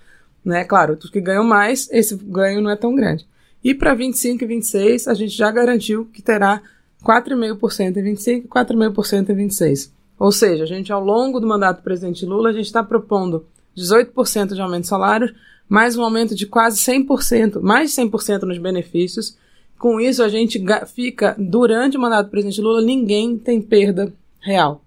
Né? 0.44 0.64
Claro, 0.64 0.98
os 1.00 1.10
que 1.10 1.20
ganham 1.20 1.44
mais, 1.44 1.88
esse 1.92 2.16
ganho 2.16 2.60
não 2.60 2.70
é 2.70 2.76
tão 2.76 2.94
grande. 2.94 3.26
E 3.62 3.74
para 3.74 3.94
25 3.94 4.42
e 4.42 4.46
26, 4.46 5.08
a 5.08 5.14
gente 5.14 5.36
já 5.36 5.50
garantiu 5.50 6.06
que 6.06 6.22
terá 6.22 6.62
4,5% 7.04 7.96
em 7.96 8.02
25 8.02 8.46
e 8.46 8.48
4,5% 8.48 9.30
em 9.30 9.34
26. 9.34 9.92
Ou 10.18 10.32
seja, 10.32 10.64
a 10.64 10.66
gente, 10.66 10.92
ao 10.92 11.02
longo 11.02 11.40
do 11.40 11.46
mandato 11.46 11.78
do 11.78 11.82
presidente 11.82 12.26
Lula, 12.26 12.50
a 12.50 12.52
gente 12.52 12.66
está 12.66 12.82
propondo 12.82 13.46
18% 13.76 14.54
de 14.54 14.60
aumento 14.60 14.82
de 14.82 14.88
salários, 14.88 15.32
mais 15.68 15.96
um 15.96 16.02
aumento 16.02 16.34
de 16.34 16.46
quase 16.46 16.78
100%, 16.78 17.60
mais 17.60 17.94
de 17.94 18.02
100% 18.02 18.42
nos 18.42 18.58
benefícios. 18.58 19.36
Com 19.78 20.00
isso, 20.00 20.22
a 20.22 20.28
gente 20.28 20.62
fica, 20.94 21.34
durante 21.38 21.96
o 21.96 22.00
mandato 22.00 22.26
do 22.26 22.30
presidente 22.30 22.60
Lula, 22.60 22.82
ninguém 22.82 23.38
tem 23.38 23.62
perda 23.62 24.12
real. 24.40 24.82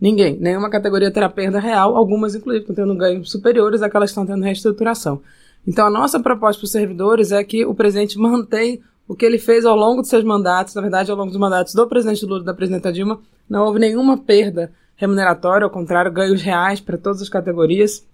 Ninguém. 0.00 0.36
Nenhuma 0.38 0.70
categoria 0.70 1.10
terá 1.10 1.28
perda 1.28 1.58
real, 1.58 1.96
algumas, 1.96 2.34
inclusive, 2.34 2.62
estão 2.62 2.76
tendo 2.76 2.94
ganhos 2.94 3.30
superiores 3.30 3.82
àquelas 3.82 4.10
que 4.10 4.12
estão 4.12 4.26
tendo 4.26 4.44
reestruturação. 4.44 5.22
Então, 5.66 5.86
a 5.86 5.90
nossa 5.90 6.20
proposta 6.20 6.60
para 6.60 6.66
os 6.66 6.72
servidores 6.72 7.32
é 7.32 7.42
que 7.42 7.64
o 7.64 7.74
presidente 7.74 8.18
mantém 8.20 8.80
o 9.08 9.14
que 9.14 9.24
ele 9.24 9.38
fez 9.38 9.64
ao 9.64 9.76
longo 9.76 10.00
dos 10.00 10.10
seus 10.10 10.24
mandatos, 10.24 10.74
na 10.74 10.82
verdade, 10.82 11.10
ao 11.10 11.16
longo 11.16 11.30
dos 11.30 11.38
mandatos 11.38 11.74
do 11.74 11.86
presidente 11.86 12.24
Lula 12.26 12.42
e 12.42 12.44
da 12.44 12.54
presidenta 12.54 12.92
Dilma, 12.92 13.20
não 13.48 13.64
houve 13.64 13.78
nenhuma 13.78 14.18
perda 14.18 14.72
remuneratória, 14.96 15.64
ao 15.64 15.70
contrário, 15.70 16.10
ganhos 16.10 16.42
reais 16.42 16.80
para 16.80 16.98
todas 16.98 17.22
as 17.22 17.28
categorias. 17.28 18.04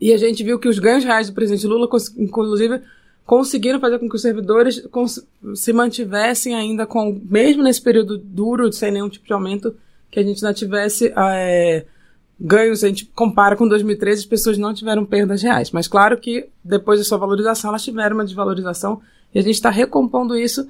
E 0.00 0.12
a 0.12 0.16
gente 0.16 0.42
viu 0.42 0.58
que 0.58 0.68
os 0.68 0.78
ganhos 0.78 1.04
reais 1.04 1.28
do 1.28 1.34
presidente 1.34 1.66
Lula, 1.66 1.88
inclusive, 2.16 2.80
conseguiram 3.24 3.78
fazer 3.78 3.98
com 3.98 4.08
que 4.08 4.16
os 4.16 4.22
servidores 4.22 4.82
se 5.54 5.72
mantivessem 5.72 6.54
ainda 6.54 6.86
com, 6.86 7.20
mesmo 7.24 7.62
nesse 7.62 7.82
período 7.82 8.16
duro, 8.16 8.72
sem 8.72 8.90
nenhum 8.90 9.08
tipo 9.08 9.26
de 9.26 9.32
aumento, 9.32 9.76
que 10.10 10.18
a 10.18 10.22
gente 10.22 10.42
não 10.42 10.54
tivesse 10.54 11.12
é, 11.14 11.84
ganhos, 12.40 12.84
a 12.84 12.88
gente 12.88 13.06
compara 13.06 13.56
com 13.56 13.66
2013, 13.66 14.20
as 14.20 14.26
pessoas 14.26 14.58
não 14.58 14.72
tiveram 14.72 15.04
perdas 15.04 15.42
reais. 15.42 15.70
Mas 15.70 15.88
claro 15.88 16.16
que 16.18 16.48
depois 16.62 16.98
da 16.98 17.04
sua 17.04 17.18
valorização, 17.18 17.70
elas 17.70 17.82
tiveram 17.82 18.16
uma 18.16 18.24
desvalorização 18.24 19.00
e 19.34 19.38
a 19.38 19.42
gente 19.42 19.54
está 19.54 19.70
recompondo 19.70 20.36
isso. 20.36 20.68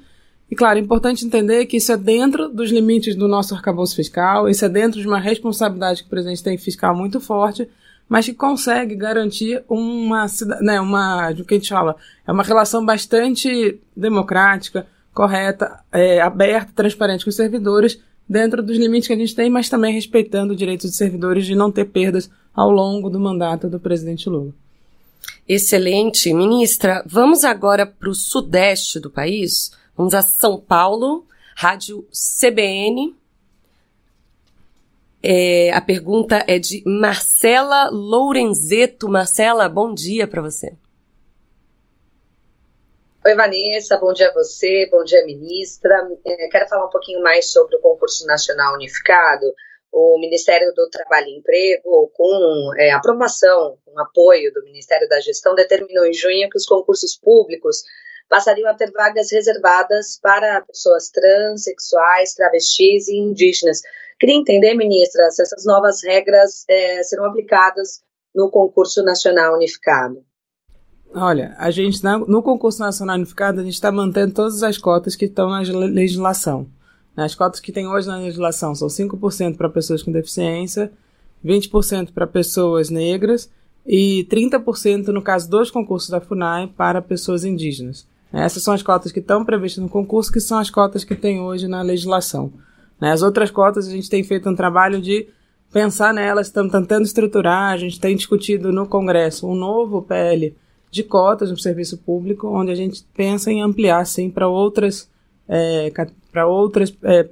E 0.49 0.55
claro, 0.55 0.79
é 0.79 0.81
importante 0.81 1.25
entender 1.25 1.65
que 1.67 1.77
isso 1.77 1.91
é 1.91 1.97
dentro 1.97 2.49
dos 2.49 2.71
limites 2.71 3.15
do 3.15 3.27
nosso 3.27 3.53
arcabouço 3.53 3.95
fiscal, 3.95 4.49
isso 4.49 4.65
é 4.65 4.69
dentro 4.69 4.99
de 4.99 5.07
uma 5.07 5.19
responsabilidade 5.19 6.01
que 6.01 6.07
o 6.07 6.09
presidente 6.09 6.43
tem 6.43 6.57
fiscal 6.57 6.95
muito 6.95 7.19
forte, 7.19 7.69
mas 8.07 8.25
que 8.25 8.33
consegue 8.33 8.95
garantir 8.95 9.63
uma, 9.69 10.25
né, 10.61 10.81
uma, 10.81 11.29
o 11.29 11.45
que 11.45 11.53
a 11.53 11.57
gente 11.57 11.69
fala, 11.69 11.95
é 12.25 12.31
uma 12.31 12.41
relação 12.41 12.83
bastante 12.83 13.79
democrática, 13.95 14.87
correta, 15.13 15.81
é, 15.91 16.19
aberta, 16.19 16.71
transparente 16.73 17.23
com 17.23 17.29
os 17.29 17.35
servidores, 17.35 18.01
dentro 18.29 18.61
dos 18.61 18.77
limites 18.77 19.07
que 19.07 19.13
a 19.13 19.17
gente 19.17 19.33
tem, 19.33 19.49
mas 19.49 19.67
também 19.67 19.91
respeitando 19.91 20.53
o 20.53 20.55
direito 20.55 20.85
dos 20.85 20.95
servidores 20.95 21.47
de 21.47 21.55
não 21.55 21.71
ter 21.71 21.85
perdas 21.85 22.29
ao 22.53 22.69
longo 22.69 23.09
do 23.09 23.19
mandato 23.19 23.67
do 23.67 23.79
presidente 23.79 24.29
Lula. 24.29 24.53
Excelente. 25.47 26.31
Ministra, 26.31 27.03
vamos 27.07 27.43
agora 27.43 27.87
para 27.87 28.09
o 28.09 28.13
sudeste 28.13 28.99
do 28.99 29.09
país. 29.09 29.71
Vamos 29.97 30.13
a 30.13 30.21
São 30.21 30.59
Paulo, 30.59 31.25
Rádio 31.55 32.05
CBN. 32.11 33.15
É, 35.21 35.71
a 35.73 35.81
pergunta 35.81 36.45
é 36.47 36.59
de 36.59 36.83
Marcela 36.85 37.89
Lourenzeto. 37.89 39.09
Marcela, 39.09 39.67
bom 39.67 39.93
dia 39.93 40.27
para 40.27 40.41
você. 40.41 40.73
Oi, 43.25 43.35
Vanessa, 43.35 43.97
bom 43.97 44.13
dia 44.13 44.29
a 44.29 44.33
você, 44.33 44.87
bom 44.89 45.03
dia, 45.03 45.25
ministra. 45.25 46.07
É, 46.25 46.47
quero 46.47 46.69
falar 46.69 46.85
um 46.85 46.89
pouquinho 46.89 47.21
mais 47.21 47.51
sobre 47.51 47.75
o 47.75 47.81
concurso 47.81 48.25
nacional 48.25 48.75
unificado. 48.75 49.45
O 49.91 50.17
Ministério 50.19 50.73
do 50.73 50.89
Trabalho 50.89 51.27
e 51.27 51.37
Emprego, 51.37 52.09
com 52.13 52.71
é, 52.77 52.91
aprovação, 52.91 53.77
com 53.83 53.99
apoio 53.99 54.53
do 54.53 54.63
Ministério 54.63 55.07
da 55.09 55.19
Gestão, 55.19 55.53
determinou 55.53 56.05
em 56.05 56.13
junho 56.13 56.49
que 56.49 56.57
os 56.57 56.65
concursos 56.65 57.17
públicos 57.17 57.83
passariam 58.29 58.69
a 58.69 58.73
ter 58.73 58.89
vagas 58.91 59.29
reservadas 59.33 60.17
para 60.21 60.61
pessoas 60.61 61.09
transexuais, 61.09 62.33
travestis 62.33 63.09
e 63.09 63.17
indígenas. 63.17 63.81
Queria 64.17 64.35
entender, 64.35 64.75
ministra, 64.75 65.29
se 65.29 65.41
essas 65.41 65.65
novas 65.65 66.01
regras 66.05 66.63
é, 66.69 67.03
serão 67.03 67.25
aplicadas 67.25 68.01
no 68.33 68.49
concurso 68.49 69.03
nacional 69.03 69.55
unificado. 69.55 70.23
Olha, 71.13 71.55
a 71.57 71.71
gente 71.71 72.01
no 72.27 72.43
concurso 72.43 72.79
nacional 72.79 73.15
unificado 73.15 73.59
a 73.59 73.63
gente 73.63 73.73
está 73.73 73.91
mantendo 73.91 74.33
todas 74.33 74.61
as 74.61 74.77
cotas 74.77 75.15
que 75.15 75.25
estão 75.25 75.49
na 75.49 75.59
legislação. 75.59 76.67
As 77.17 77.35
cotas 77.35 77.59
que 77.59 77.71
tem 77.71 77.87
hoje 77.87 78.07
na 78.07 78.17
legislação 78.17 78.75
são 78.75 78.87
5% 78.87 79.57
para 79.57 79.69
pessoas 79.69 80.03
com 80.03 80.11
deficiência, 80.11 80.91
20% 81.43 82.11
para 82.13 82.27
pessoas 82.27 82.89
negras 82.89 83.49
e 83.85 84.27
30% 84.29 85.07
no 85.07 85.21
caso 85.21 85.49
dos 85.49 85.71
concursos 85.71 86.09
da 86.09 86.21
FUNAI 86.21 86.67
para 86.67 87.01
pessoas 87.01 87.43
indígenas. 87.43 88.07
Essas 88.31 88.61
são 88.61 88.73
as 88.73 88.83
cotas 88.83 89.11
que 89.11 89.19
estão 89.19 89.43
previstas 89.43 89.83
no 89.83 89.89
concurso, 89.89 90.31
que 90.31 90.39
são 90.39 90.59
as 90.59 90.69
cotas 90.69 91.03
que 91.03 91.15
tem 91.15 91.41
hoje 91.41 91.67
na 91.67 91.81
legislação. 91.81 92.53
As 93.01 93.23
outras 93.23 93.49
cotas 93.49 93.87
a 93.87 93.91
gente 93.91 94.09
tem 94.09 94.23
feito 94.23 94.47
um 94.47 94.55
trabalho 94.55 95.01
de 95.01 95.27
pensar 95.73 96.13
nelas, 96.13 96.47
estamos 96.47 96.71
tentando 96.71 97.05
estruturar, 97.05 97.73
a 97.73 97.77
gente 97.77 97.99
tem 97.99 98.15
discutido 98.15 98.71
no 98.71 98.85
Congresso 98.87 99.47
um 99.47 99.55
novo 99.55 100.01
PL 100.03 100.55
de 100.91 101.03
cotas 101.03 101.51
no 101.51 101.57
serviço 101.57 101.97
público, 101.97 102.47
onde 102.47 102.71
a 102.71 102.75
gente 102.75 103.05
pensa 103.15 103.51
em 103.51 103.61
ampliar, 103.61 104.05
sim, 104.05 104.29
para 104.29 104.47
outras, 104.47 105.09
é, 105.47 105.91
para 106.31 106.47
outras 106.47 106.95
é, 107.03 107.27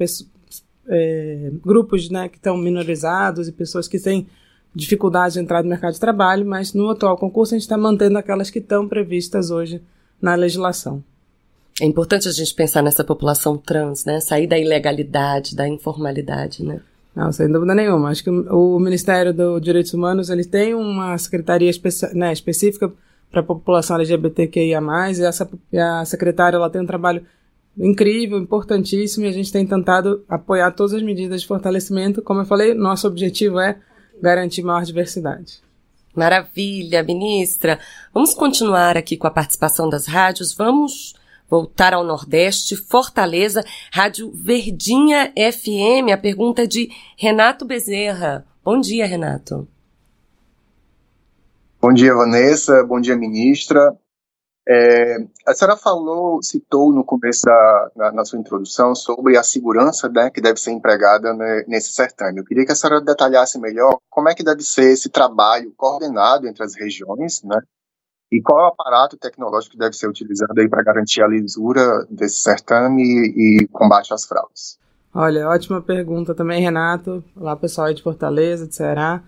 é, 0.87 1.51
grupos 1.63 2.09
né, 2.09 2.29
que 2.29 2.37
estão 2.37 2.57
minorizados 2.57 3.47
e 3.47 3.51
pessoas 3.51 3.87
que 3.87 3.99
têm 3.99 4.27
dificuldade 4.73 5.33
de 5.33 5.39
entrar 5.39 5.63
no 5.63 5.69
mercado 5.69 5.93
de 5.93 5.99
trabalho, 5.99 6.45
mas 6.45 6.73
no 6.73 6.89
atual 6.89 7.17
concurso 7.17 7.53
a 7.53 7.57
gente 7.57 7.63
está 7.63 7.77
mantendo 7.77 8.17
aquelas 8.17 8.49
que 8.49 8.59
estão 8.59 8.87
previstas 8.87 9.49
hoje 9.49 9.81
na 10.21 10.35
legislação. 10.35 11.03
É 11.81 11.85
importante 11.85 12.27
a 12.27 12.31
gente 12.31 12.53
pensar 12.53 12.81
nessa 12.81 13.03
população 13.03 13.57
trans, 13.57 14.03
né? 14.03 14.19
Sair 14.19 14.47
da 14.47 14.57
ilegalidade, 14.57 15.55
da 15.55 15.67
informalidade, 15.67 16.63
né? 16.63 16.81
Não, 17.15 17.31
sem 17.31 17.51
dúvida 17.51 17.73
nenhuma. 17.73 18.09
Acho 18.09 18.23
que 18.23 18.29
o 18.29 18.79
Ministério 18.79 19.33
dos 19.33 19.61
Direitos 19.61 19.93
Humanos 19.93 20.29
ele 20.29 20.45
tem 20.45 20.75
uma 20.75 21.17
secretaria 21.17 21.71
né, 22.13 22.31
específica 22.31 22.91
para 23.31 23.41
a 23.41 23.43
população 23.43 23.97
LGBTQIA+, 23.97 24.81
e 25.17 25.23
essa, 25.23 25.49
a 25.75 26.05
secretária 26.05 26.57
ela 26.57 26.69
tem 26.69 26.81
um 26.81 26.85
trabalho 26.85 27.25
incrível, 27.77 28.37
importantíssimo, 28.37 29.25
e 29.25 29.29
a 29.29 29.31
gente 29.31 29.51
tem 29.51 29.65
tentado 29.65 30.23
apoiar 30.27 30.71
todas 30.71 30.93
as 30.93 31.03
medidas 31.03 31.41
de 31.41 31.47
fortalecimento. 31.47 32.21
Como 32.21 32.41
eu 32.41 32.45
falei, 32.45 32.73
nosso 32.73 33.07
objetivo 33.07 33.59
é 33.59 33.77
garantir 34.21 34.63
maior 34.63 34.83
diversidade. 34.83 35.61
Maravilha, 36.15 37.03
ministra. 37.03 37.79
Vamos 38.11 38.33
continuar 38.33 38.97
aqui 38.97 39.15
com 39.15 39.27
a 39.27 39.31
participação 39.31 39.87
das 39.87 40.07
rádios. 40.07 40.51
Vamos 40.51 41.13
voltar 41.47 41.93
ao 41.93 42.03
Nordeste, 42.03 42.75
Fortaleza, 42.75 43.63
Rádio 43.91 44.31
Verdinha 44.33 45.31
FM. 45.35 46.11
A 46.11 46.17
pergunta 46.17 46.63
é 46.63 46.67
de 46.67 46.89
Renato 47.15 47.65
Bezerra. 47.65 48.45
Bom 48.65 48.81
dia, 48.81 49.05
Renato. 49.05 49.67
Bom 51.79 51.93
dia, 51.93 52.13
Vanessa. 52.13 52.83
Bom 52.83 52.99
dia, 52.99 53.15
ministra. 53.15 53.95
É, 54.67 55.17
a 55.45 55.53
senhora 55.53 55.77
falou, 55.77 56.41
citou 56.43 56.91
no 56.91 57.05
começo 57.05 57.45
da 57.45 57.91
na, 57.95 58.11
na 58.11 58.25
sua 58.25 58.37
introdução 58.37 58.93
sobre 58.93 59.37
a 59.37 59.43
segurança 59.43 60.09
né, 60.09 60.29
que 60.29 60.41
deve 60.41 60.59
ser 60.59 60.71
empregada 60.71 61.33
né, 61.33 61.63
nesse 61.67 61.93
certame. 61.93 62.39
Eu 62.39 62.43
queria 62.43 62.65
que 62.65 62.71
a 62.73 62.75
senhora 62.75 62.99
detalhasse 62.99 63.57
melhor 63.59 63.97
como 64.09 64.27
é 64.27 64.35
que 64.35 64.43
deve 64.43 64.63
ser 64.63 64.91
esse 64.91 65.09
trabalho 65.09 65.71
coordenado 65.77 66.47
entre 66.47 66.63
as 66.63 66.75
regiões, 66.75 67.41
né? 67.43 67.61
E 68.29 68.41
qual 68.41 68.59
é 68.59 68.63
o 68.63 68.67
aparato 68.67 69.15
tecnológico 69.15 69.73
que 69.73 69.79
deve 69.79 69.95
ser 69.95 70.09
utilizado 70.09 70.59
aí 70.59 70.67
para 70.67 70.83
garantir 70.83 71.21
a 71.21 71.27
lisura 71.27 72.05
desse 72.09 72.39
certame 72.39 73.01
e, 73.01 73.61
e 73.61 73.67
combate 73.67 74.13
às 74.13 74.25
fraudes? 74.25 74.77
Olha, 75.13 75.47
ótima 75.47 75.81
pergunta 75.81 76.35
também, 76.35 76.61
Renato. 76.61 77.23
Olá, 77.37 77.55
pessoal 77.55 77.87
aí 77.87 77.93
de 77.93 78.03
Fortaleza, 78.03 78.67
de 78.67 78.75
Ceará. 78.75 79.23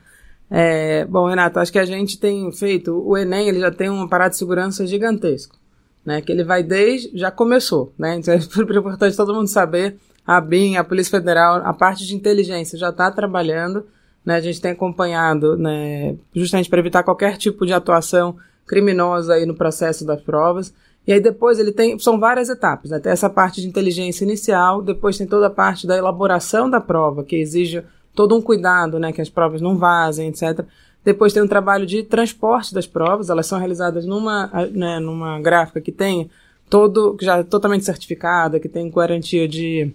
É, 0.49 1.05
bom, 1.05 1.27
Renato, 1.27 1.59
acho 1.59 1.71
que 1.71 1.79
a 1.79 1.85
gente 1.85 2.19
tem 2.19 2.51
feito, 2.51 2.91
o 3.05 3.15
Enem 3.15 3.47
ele 3.47 3.59
já 3.59 3.71
tem 3.71 3.89
um 3.89 4.01
aparato 4.01 4.31
de 4.31 4.37
segurança 4.37 4.85
gigantesco, 4.87 5.55
né? 6.03 6.21
Que 6.21 6.31
ele 6.31 6.43
vai 6.43 6.63
desde, 6.63 7.15
já 7.17 7.29
começou, 7.29 7.93
né? 7.97 8.15
Então 8.15 8.33
é 8.33 8.37
importante 8.77 9.15
todo 9.15 9.33
mundo 9.33 9.47
saber 9.47 9.97
a 10.25 10.39
BIM, 10.41 10.75
a 10.75 10.83
Polícia 10.83 11.19
Federal, 11.19 11.55
a 11.63 11.73
parte 11.73 12.05
de 12.05 12.15
inteligência 12.15 12.77
já 12.77 12.89
está 12.89 13.11
trabalhando. 13.11 13.85
Né, 14.25 14.35
a 14.35 14.41
gente 14.41 14.59
tem 14.59 14.71
acompanhado 14.71 15.57
né, 15.57 16.15
justamente 16.35 16.69
para 16.69 16.79
evitar 16.79 17.03
qualquer 17.03 17.37
tipo 17.37 17.65
de 17.65 17.71
atuação 17.71 18.35
criminosa 18.67 19.33
aí 19.33 19.45
no 19.45 19.55
processo 19.55 20.05
das 20.05 20.21
provas. 20.21 20.73
E 21.07 21.13
aí 21.13 21.19
depois 21.19 21.57
ele 21.57 21.71
tem, 21.71 21.97
são 21.97 22.19
várias 22.19 22.49
etapas, 22.49 22.91
né? 22.91 22.99
tem 22.99 23.11
essa 23.11 23.29
parte 23.29 23.61
de 23.61 23.67
inteligência 23.67 24.23
inicial, 24.23 24.83
depois 24.83 25.17
tem 25.17 25.25
toda 25.25 25.47
a 25.47 25.49
parte 25.49 25.87
da 25.87 25.97
elaboração 25.97 26.69
da 26.69 26.79
prova, 26.79 27.23
que 27.23 27.37
exige 27.37 27.83
todo 28.19 28.35
um 28.35 28.41
cuidado, 28.41 28.99
né, 28.99 29.13
que 29.13 29.21
as 29.21 29.29
provas 29.29 29.61
não 29.61 29.77
vazem, 29.77 30.27
etc. 30.27 30.65
Depois 31.05 31.31
tem 31.31 31.41
um 31.41 31.47
trabalho 31.47 31.85
de 31.85 32.03
transporte 32.03 32.73
das 32.73 32.85
provas, 32.85 33.29
elas 33.29 33.47
são 33.47 33.57
realizadas 33.57 34.05
numa, 34.05 34.47
né, 34.73 34.99
numa 34.99 35.39
gráfica 35.39 35.79
que 35.79 35.89
tem 35.89 36.29
todo, 36.69 37.15
já 37.21 37.37
é 37.37 37.43
totalmente 37.43 37.85
certificada, 37.85 38.59
que 38.59 38.67
tem 38.67 38.91
garantia 38.91 39.47
de, 39.47 39.93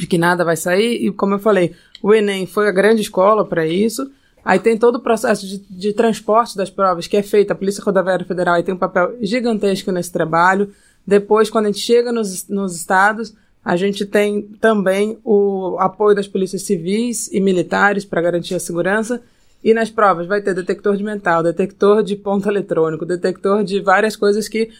de 0.00 0.06
que 0.06 0.16
nada 0.16 0.46
vai 0.46 0.56
sair, 0.56 1.04
e 1.04 1.12
como 1.12 1.34
eu 1.34 1.38
falei, 1.38 1.74
o 2.02 2.14
Enem 2.14 2.46
foi 2.46 2.68
a 2.68 2.72
grande 2.72 3.02
escola 3.02 3.44
para 3.44 3.66
isso, 3.66 4.10
Aí 4.42 4.60
tem 4.60 4.78
todo 4.78 4.94
o 4.94 5.00
processo 5.00 5.44
de, 5.44 5.58
de, 5.58 5.92
transporte 5.92 6.56
das 6.56 6.70
provas 6.70 7.08
que 7.08 7.16
é 7.16 7.22
feito, 7.22 7.50
a 7.50 7.54
Polícia 7.56 7.82
Rodoviária 7.82 8.24
Federal 8.24 8.54
aí 8.54 8.62
tem 8.62 8.76
um 8.76 8.78
papel 8.78 9.16
gigantesco 9.20 9.90
nesse 9.90 10.12
trabalho. 10.12 10.72
Depois, 11.04 11.50
quando 11.50 11.64
a 11.64 11.68
gente 11.72 11.80
chega 11.80 12.12
nos, 12.12 12.46
nos 12.48 12.76
estados, 12.76 13.34
a 13.66 13.74
gente 13.74 14.06
tem 14.06 14.42
também 14.60 15.18
o 15.24 15.76
apoio 15.80 16.14
das 16.14 16.28
polícias 16.28 16.62
civis 16.62 17.28
e 17.32 17.40
militares 17.40 18.04
para 18.04 18.22
garantir 18.22 18.54
a 18.54 18.60
segurança. 18.60 19.20
E 19.64 19.74
nas 19.74 19.90
provas 19.90 20.28
vai 20.28 20.40
ter 20.40 20.54
detector 20.54 20.96
de 20.96 21.02
mental, 21.02 21.42
detector 21.42 22.00
de 22.04 22.14
ponto 22.14 22.48
eletrônico, 22.48 23.04
detector 23.04 23.64
de 23.64 23.80
várias 23.80 24.14
coisas 24.14 24.46
que, 24.46 24.70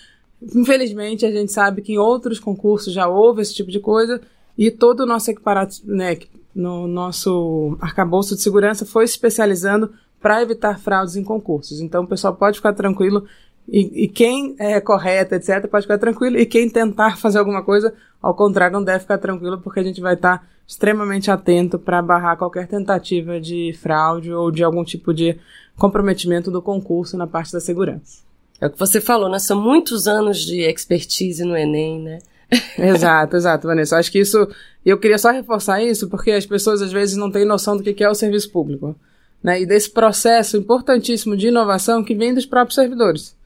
infelizmente, 0.55 1.27
a 1.27 1.33
gente 1.33 1.51
sabe 1.51 1.83
que 1.83 1.95
em 1.95 1.99
outros 1.99 2.39
concursos 2.39 2.93
já 2.93 3.09
houve 3.09 3.43
esse 3.43 3.53
tipo 3.53 3.73
de 3.73 3.81
coisa 3.81 4.21
e 4.57 4.71
todo 4.71 5.01
o 5.01 5.07
nosso 5.07 5.33
equiparado, 5.33 5.75
né, 5.85 6.17
no 6.55 6.87
nosso 6.87 7.77
arcabouço 7.81 8.37
de 8.37 8.43
segurança 8.43 8.87
foi 8.87 9.03
especializando 9.03 9.91
para 10.21 10.41
evitar 10.41 10.79
fraudes 10.79 11.17
em 11.17 11.25
concursos. 11.25 11.81
Então 11.81 12.05
o 12.05 12.07
pessoal 12.07 12.37
pode 12.37 12.59
ficar 12.59 12.73
tranquilo 12.73 13.27
e, 13.69 14.05
e, 14.05 14.09
quem 14.09 14.55
é 14.59 14.81
correto, 14.81 15.35
etc., 15.35 15.67
pode 15.69 15.85
ficar 15.85 15.99
tranquilo. 15.99 16.39
E 16.39 16.47
quem 16.47 16.69
tentar 16.69 17.17
fazer 17.17 17.39
alguma 17.39 17.63
coisa, 17.63 17.93
ao 18.23 18.35
contrário, 18.35 18.75
não 18.75 18.85
deve 18.85 19.01
ficar 19.01 19.19
tranquilo, 19.19 19.59
porque 19.61 19.81
a 19.81 19.83
gente 19.83 20.01
vai 20.01 20.15
estar 20.15 20.39
tá 20.39 20.45
extremamente 20.67 21.31
atento 21.31 21.79
para 21.79 22.01
barrar 22.01 22.37
qualquer 22.37 22.67
tentativa 22.69 23.41
de 23.41 23.77
fraude 23.81 24.33
ou 24.33 24.51
de 24.51 24.63
algum 24.63 24.85
tipo 24.85 25.13
de 25.13 25.39
comprometimento 25.77 26.51
do 26.51 26.63
concurso 26.63 27.17
na 27.17 27.27
parte 27.27 27.53
da 27.53 27.61
segurança. 27.61 28.25
É 28.61 28.67
o 28.67 28.71
que 28.71 28.79
você 28.79 29.01
falou, 29.01 29.29
né? 29.29 29.39
São 29.39 29.61
muitos 29.61 30.09
anos 30.09 30.39
de 30.39 30.61
expertise 30.61 31.45
no 31.45 31.57
Enem, 31.57 32.01
né? 32.01 32.19
exato, 32.79 33.37
exato, 33.37 33.67
Vanessa. 33.67 33.99
Acho 33.99 34.11
que 34.11 34.21
isso. 34.21 34.49
Eu 34.85 34.99
queria 34.99 35.19
só 35.19 35.31
reforçar 35.31 35.83
isso, 35.83 36.09
porque 36.09 36.31
as 36.31 36.47
pessoas 36.47 36.81
às 36.81 36.93
vezes 36.93 37.17
não 37.17 37.31
têm 37.31 37.45
noção 37.45 37.77
do 37.77 37.83
que 37.83 38.03
é 38.03 38.09
o 38.09 38.15
serviço 38.15 38.51
público. 38.51 38.95
Né? 39.43 39.61
E 39.63 39.67
desse 39.67 39.91
processo 39.91 40.57
importantíssimo 40.57 41.37
de 41.37 41.49
inovação 41.49 42.03
que 42.03 42.15
vem 42.15 42.33
dos 42.33 42.47
próprios 42.47 42.77
servidores. 42.77 43.37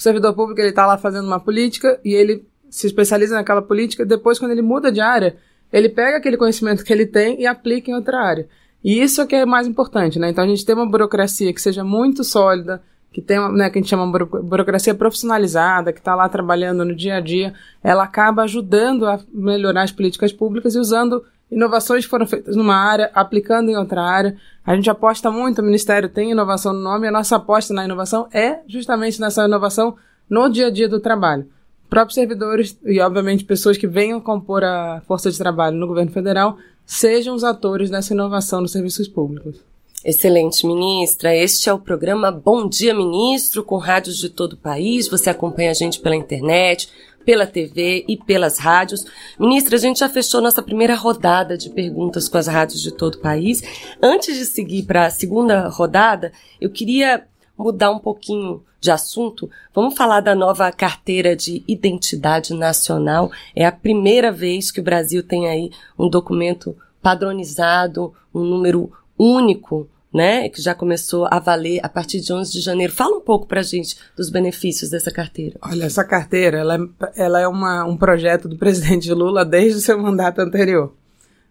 O 0.00 0.02
servidor 0.02 0.32
público 0.32 0.58
ele 0.58 0.70
está 0.70 0.86
lá 0.86 0.96
fazendo 0.96 1.26
uma 1.26 1.38
política 1.38 2.00
e 2.02 2.14
ele 2.14 2.42
se 2.70 2.86
especializa 2.86 3.34
naquela 3.34 3.60
política. 3.60 4.02
Depois, 4.02 4.38
quando 4.38 4.52
ele 4.52 4.62
muda 4.62 4.90
de 4.90 4.98
área, 4.98 5.36
ele 5.70 5.90
pega 5.90 6.16
aquele 6.16 6.38
conhecimento 6.38 6.82
que 6.82 6.90
ele 6.90 7.04
tem 7.04 7.38
e 7.38 7.46
aplica 7.46 7.90
em 7.90 7.94
outra 7.94 8.18
área. 8.18 8.48
E 8.82 8.98
isso 8.98 9.20
é 9.20 9.26
que 9.26 9.36
é 9.36 9.44
mais 9.44 9.66
importante, 9.66 10.18
né? 10.18 10.30
Então 10.30 10.42
a 10.42 10.46
gente 10.46 10.64
tem 10.64 10.74
uma 10.74 10.88
burocracia 10.88 11.52
que 11.52 11.60
seja 11.60 11.84
muito 11.84 12.24
sólida, 12.24 12.82
que 13.12 13.20
tem, 13.20 13.38
né, 13.52 13.68
que 13.68 13.78
a 13.78 13.82
gente 13.82 13.90
chama 13.90 14.10
burocracia 14.42 14.94
profissionalizada, 14.94 15.92
que 15.92 15.98
está 15.98 16.14
lá 16.14 16.26
trabalhando 16.30 16.82
no 16.82 16.96
dia 16.96 17.16
a 17.16 17.20
dia, 17.20 17.52
ela 17.84 18.04
acaba 18.04 18.44
ajudando 18.44 19.06
a 19.06 19.20
melhorar 19.30 19.82
as 19.82 19.92
políticas 19.92 20.32
públicas 20.32 20.74
e 20.74 20.78
usando 20.78 21.22
inovações 21.50 22.04
foram 22.04 22.26
feitas 22.26 22.56
numa 22.56 22.76
área, 22.76 23.10
aplicando 23.14 23.70
em 23.70 23.76
outra 23.76 24.02
área. 24.02 24.36
A 24.64 24.74
gente 24.76 24.88
aposta 24.88 25.30
muito, 25.30 25.60
o 25.60 25.64
Ministério 25.64 26.08
tem 26.08 26.30
inovação 26.30 26.72
no 26.72 26.80
nome, 26.80 27.08
a 27.08 27.12
nossa 27.12 27.36
aposta 27.36 27.74
na 27.74 27.84
inovação 27.84 28.28
é 28.32 28.60
justamente 28.66 29.20
nessa 29.20 29.44
inovação 29.44 29.96
no 30.28 30.48
dia 30.48 30.68
a 30.68 30.70
dia 30.70 30.88
do 30.88 31.00
trabalho. 31.00 31.46
Próprios 31.88 32.14
servidores 32.14 32.78
e, 32.84 33.00
obviamente, 33.00 33.44
pessoas 33.44 33.76
que 33.76 33.86
venham 33.86 34.20
compor 34.20 34.62
a 34.62 35.02
força 35.06 35.30
de 35.30 35.36
trabalho 35.36 35.76
no 35.76 35.88
governo 35.88 36.12
federal 36.12 36.56
sejam 36.86 37.34
os 37.34 37.42
atores 37.42 37.90
dessa 37.90 38.12
inovação 38.12 38.60
nos 38.60 38.72
serviços 38.72 39.08
públicos. 39.08 39.60
Excelente, 40.04 40.66
ministra. 40.66 41.36
Este 41.36 41.68
é 41.68 41.72
o 41.72 41.78
programa 41.78 42.32
Bom 42.32 42.66
Dia 42.66 42.94
Ministro, 42.94 43.62
com 43.62 43.76
rádios 43.76 44.16
de 44.16 44.30
todo 44.30 44.54
o 44.54 44.56
país. 44.56 45.08
Você 45.08 45.28
acompanha 45.28 45.72
a 45.72 45.74
gente 45.74 46.00
pela 46.00 46.16
internet, 46.16 46.90
pela 47.24 47.46
TV 47.46 48.04
e 48.08 48.16
pelas 48.16 48.58
rádios. 48.58 49.04
Ministra, 49.38 49.76
a 49.76 49.80
gente 49.80 50.00
já 50.00 50.08
fechou 50.08 50.40
nossa 50.40 50.62
primeira 50.62 50.94
rodada 50.94 51.56
de 51.56 51.70
perguntas 51.70 52.28
com 52.28 52.38
as 52.38 52.46
rádios 52.46 52.80
de 52.80 52.92
todo 52.92 53.14
o 53.14 53.20
país. 53.20 53.62
Antes 54.02 54.36
de 54.36 54.44
seguir 54.44 54.84
para 54.84 55.06
a 55.06 55.10
segunda 55.10 55.68
rodada, 55.68 56.32
eu 56.60 56.70
queria 56.70 57.24
mudar 57.56 57.90
um 57.90 57.98
pouquinho 57.98 58.64
de 58.80 58.90
assunto. 58.90 59.50
Vamos 59.74 59.94
falar 59.94 60.20
da 60.20 60.34
nova 60.34 60.72
carteira 60.72 61.36
de 61.36 61.62
identidade 61.68 62.54
nacional. 62.54 63.30
É 63.54 63.66
a 63.66 63.72
primeira 63.72 64.32
vez 64.32 64.70
que 64.70 64.80
o 64.80 64.84
Brasil 64.84 65.22
tem 65.22 65.48
aí 65.48 65.70
um 65.98 66.08
documento 66.08 66.74
padronizado, 67.02 68.14
um 68.34 68.42
número 68.42 68.90
único, 69.18 69.88
né, 70.12 70.48
que 70.48 70.60
já 70.60 70.74
começou 70.74 71.26
a 71.30 71.38
valer 71.38 71.80
a 71.82 71.88
partir 71.88 72.20
de 72.20 72.32
11 72.32 72.52
de 72.52 72.60
janeiro. 72.60 72.92
Fala 72.92 73.16
um 73.16 73.20
pouco 73.20 73.46
para 73.46 73.60
a 73.60 73.64
gente 73.64 73.96
dos 74.16 74.28
benefícios 74.28 74.90
dessa 74.90 75.10
carteira. 75.10 75.56
Olha, 75.62 75.84
essa 75.84 76.04
carteira, 76.04 76.58
ela 76.58 76.74
é, 76.74 76.78
ela 77.16 77.40
é 77.40 77.46
uma, 77.46 77.84
um 77.84 77.96
projeto 77.96 78.48
do 78.48 78.56
presidente 78.58 79.12
Lula 79.12 79.44
desde 79.44 79.78
o 79.78 79.80
seu 79.80 79.98
mandato 79.98 80.40
anterior. 80.40 80.92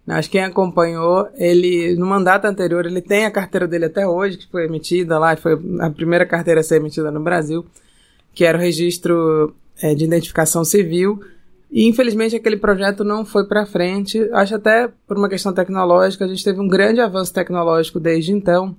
Acho 0.07 0.29
que 0.29 0.39
quem 0.39 0.45
acompanhou, 0.45 1.29
ele, 1.35 1.95
no 1.95 2.05
mandato 2.05 2.45
anterior, 2.45 2.85
ele 2.85 3.01
tem 3.01 3.25
a 3.25 3.31
carteira 3.31 3.67
dele 3.67 3.85
até 3.85 4.07
hoje, 4.07 4.39
que 4.39 4.47
foi 4.47 4.65
emitida 4.65 5.19
lá, 5.19 5.35
foi 5.35 5.53
a 5.79 5.89
primeira 5.91 6.25
carteira 6.25 6.61
a 6.61 6.63
ser 6.63 6.77
emitida 6.77 7.11
no 7.11 7.19
Brasil, 7.19 7.63
que 8.33 8.43
era 8.43 8.57
o 8.57 8.61
registro 8.61 9.53
é, 9.79 9.93
de 9.93 10.05
identificação 10.05 10.65
civil, 10.65 11.21
e 11.71 11.87
infelizmente 11.87 12.35
aquele 12.35 12.57
projeto 12.57 13.03
não 13.03 13.23
foi 13.23 13.45
para 13.45 13.65
frente. 13.65 14.27
Acho 14.33 14.55
até 14.55 14.89
por 15.07 15.17
uma 15.17 15.29
questão 15.29 15.53
tecnológica, 15.53 16.25
a 16.25 16.27
gente 16.27 16.43
teve 16.43 16.59
um 16.59 16.67
grande 16.67 16.99
avanço 16.99 17.33
tecnológico 17.33 17.99
desde 17.99 18.31
então. 18.31 18.75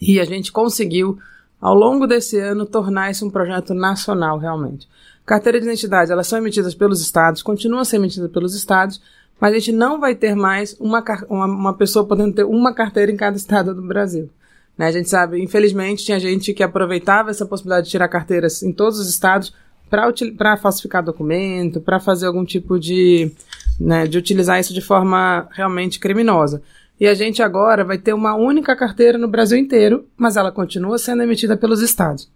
E 0.00 0.20
a 0.20 0.24
gente 0.24 0.52
conseguiu, 0.52 1.18
ao 1.60 1.74
longo 1.74 2.06
desse 2.06 2.38
ano, 2.38 2.64
tornar 2.64 3.10
isso 3.10 3.26
um 3.26 3.30
projeto 3.30 3.74
nacional 3.74 4.38
realmente. 4.38 4.88
Carteira 5.26 5.58
de 5.58 5.66
identidade, 5.66 6.12
elas 6.12 6.26
são 6.28 6.38
emitidas 6.38 6.74
pelos 6.74 7.02
estados, 7.02 7.42
continuam 7.42 7.80
a 7.80 7.84
ser 7.84 7.96
emitidas 7.96 8.30
pelos 8.30 8.54
estados, 8.54 9.02
mas 9.40 9.52
a 9.52 9.58
gente 9.58 9.72
não 9.72 10.00
vai 10.00 10.14
ter 10.14 10.36
mais 10.36 10.76
uma, 10.78 11.04
uma, 11.28 11.46
uma 11.46 11.74
pessoa 11.74 12.06
podendo 12.06 12.32
ter 12.32 12.44
uma 12.44 12.72
carteira 12.72 13.10
em 13.10 13.16
cada 13.16 13.36
estado 13.36 13.74
do 13.74 13.82
Brasil. 13.82 14.30
Né? 14.76 14.86
A 14.86 14.92
gente 14.92 15.10
sabe, 15.10 15.42
infelizmente, 15.42 16.04
tinha 16.04 16.20
gente 16.20 16.54
que 16.54 16.62
aproveitava 16.62 17.30
essa 17.30 17.44
possibilidade 17.44 17.86
de 17.86 17.90
tirar 17.90 18.08
carteiras 18.08 18.62
em 18.62 18.72
todos 18.72 19.00
os 19.00 19.08
estados 19.08 19.52
para 19.88 20.56
falsificar 20.56 21.02
documento, 21.02 21.80
para 21.80 21.98
fazer 21.98 22.26
algum 22.26 22.44
tipo 22.44 22.78
de, 22.78 23.30
né, 23.78 24.06
de 24.06 24.18
utilizar 24.18 24.60
isso 24.60 24.74
de 24.74 24.80
forma 24.80 25.48
realmente 25.50 25.98
criminosa. 25.98 26.62
E 27.00 27.06
a 27.06 27.14
gente 27.14 27.42
agora 27.42 27.84
vai 27.84 27.96
ter 27.96 28.12
uma 28.12 28.34
única 28.34 28.74
carteira 28.74 29.16
no 29.16 29.28
Brasil 29.28 29.56
inteiro, 29.56 30.06
mas 30.16 30.36
ela 30.36 30.50
continua 30.50 30.98
sendo 30.98 31.22
emitida 31.22 31.56
pelos 31.56 31.80
estados. 31.80 32.28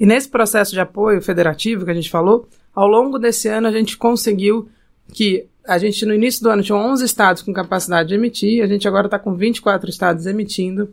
e 0.00 0.06
nesse 0.06 0.28
processo 0.28 0.72
de 0.72 0.80
apoio 0.80 1.20
federativo 1.20 1.84
que 1.84 1.90
a 1.90 1.94
gente 1.94 2.10
falou, 2.10 2.48
ao 2.74 2.88
longo 2.88 3.18
desse 3.18 3.48
ano 3.48 3.66
a 3.66 3.72
gente 3.72 3.96
conseguiu 3.96 4.68
que 5.12 5.46
a 5.66 5.76
gente 5.76 6.06
no 6.06 6.14
início 6.14 6.42
do 6.42 6.48
ano 6.48 6.62
tinha 6.62 6.76
11 6.76 7.04
estados 7.04 7.42
com 7.42 7.52
capacidade 7.52 8.08
de 8.08 8.14
emitir, 8.14 8.64
a 8.64 8.66
gente 8.66 8.88
agora 8.88 9.06
está 9.06 9.18
com 9.18 9.34
24 9.34 9.90
estados 9.90 10.24
emitindo. 10.24 10.88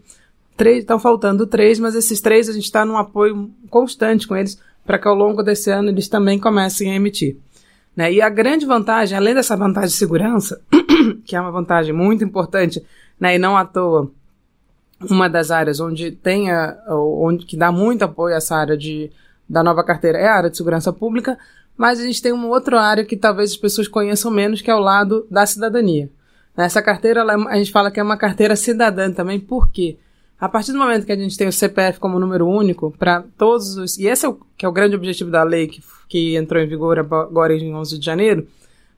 Estão 0.59 0.99
faltando 0.99 1.47
três, 1.47 1.79
mas 1.79 1.95
esses 1.95 2.19
três 2.21 2.49
a 2.49 2.53
gente 2.53 2.65
está 2.65 2.85
num 2.85 2.97
apoio 2.97 3.49
constante 3.69 4.27
com 4.27 4.35
eles 4.35 4.59
para 4.85 4.99
que 4.99 5.07
ao 5.07 5.15
longo 5.15 5.41
desse 5.41 5.71
ano 5.71 5.89
eles 5.89 6.07
também 6.07 6.39
comecem 6.39 6.91
a 6.91 6.95
emitir. 6.95 7.37
Né? 7.95 8.13
E 8.13 8.21
a 8.21 8.29
grande 8.29 8.65
vantagem, 8.65 9.17
além 9.17 9.33
dessa 9.33 9.55
vantagem 9.55 9.89
de 9.89 9.95
segurança, 9.95 10.61
que 11.25 11.35
é 11.35 11.41
uma 11.41 11.51
vantagem 11.51 11.93
muito 11.93 12.23
importante, 12.23 12.85
né, 13.19 13.35
e 13.35 13.39
não 13.39 13.55
à 13.55 13.63
toa, 13.63 14.11
uma 15.09 15.29
das 15.29 15.51
áreas 15.51 15.79
onde 15.79 16.11
tem 16.11 16.51
a, 16.51 16.77
onde 16.89 17.45
que 17.45 17.57
dá 17.57 17.71
muito 17.71 18.03
apoio 18.03 18.33
a 18.33 18.37
essa 18.37 18.55
área 18.55 18.77
de, 18.77 19.11
da 19.47 19.63
nova 19.63 19.83
carteira 19.83 20.17
é 20.17 20.27
a 20.27 20.35
área 20.35 20.49
de 20.49 20.57
segurança 20.57 20.91
pública, 20.91 21.37
mas 21.77 21.99
a 21.99 22.03
gente 22.03 22.21
tem 22.21 22.31
uma 22.31 22.47
outra 22.47 22.81
área 22.81 23.03
que 23.03 23.17
talvez 23.17 23.51
as 23.51 23.57
pessoas 23.57 23.87
conheçam 23.87 24.31
menos, 24.31 24.61
que 24.61 24.71
é 24.71 24.75
o 24.75 24.79
lado 24.79 25.25
da 25.29 25.45
cidadania. 25.45 26.09
Essa 26.55 26.81
carteira, 26.81 27.19
ela, 27.19 27.33
é 27.33 27.53
a 27.53 27.57
gente 27.57 27.71
fala 27.71 27.91
que 27.91 27.99
é 27.99 28.03
uma 28.03 28.17
carteira 28.17 28.55
cidadã 28.55 29.11
também, 29.11 29.39
por 29.39 29.69
quê? 29.71 29.97
A 30.39 30.49
partir 30.49 30.73
do 30.73 30.77
momento 30.77 31.05
que 31.05 31.11
a 31.11 31.17
gente 31.17 31.37
tem 31.37 31.47
o 31.47 31.51
CPF 31.51 31.99
como 31.99 32.19
número 32.19 32.47
único 32.47 32.91
para 32.97 33.23
todos 33.37 33.77
os. 33.77 33.97
E 33.97 34.05
esse 34.07 34.25
é 34.25 34.29
o, 34.29 34.37
que 34.57 34.65
é 34.65 34.69
o 34.69 34.71
grande 34.71 34.95
objetivo 34.95 35.31
da 35.31 35.43
lei 35.43 35.67
que, 35.67 35.81
que 36.09 36.35
entrou 36.35 36.61
em 36.61 36.67
vigor 36.67 36.99
agora 36.99 37.53
em 37.55 37.73
11 37.73 37.97
de 37.97 38.05
janeiro, 38.05 38.47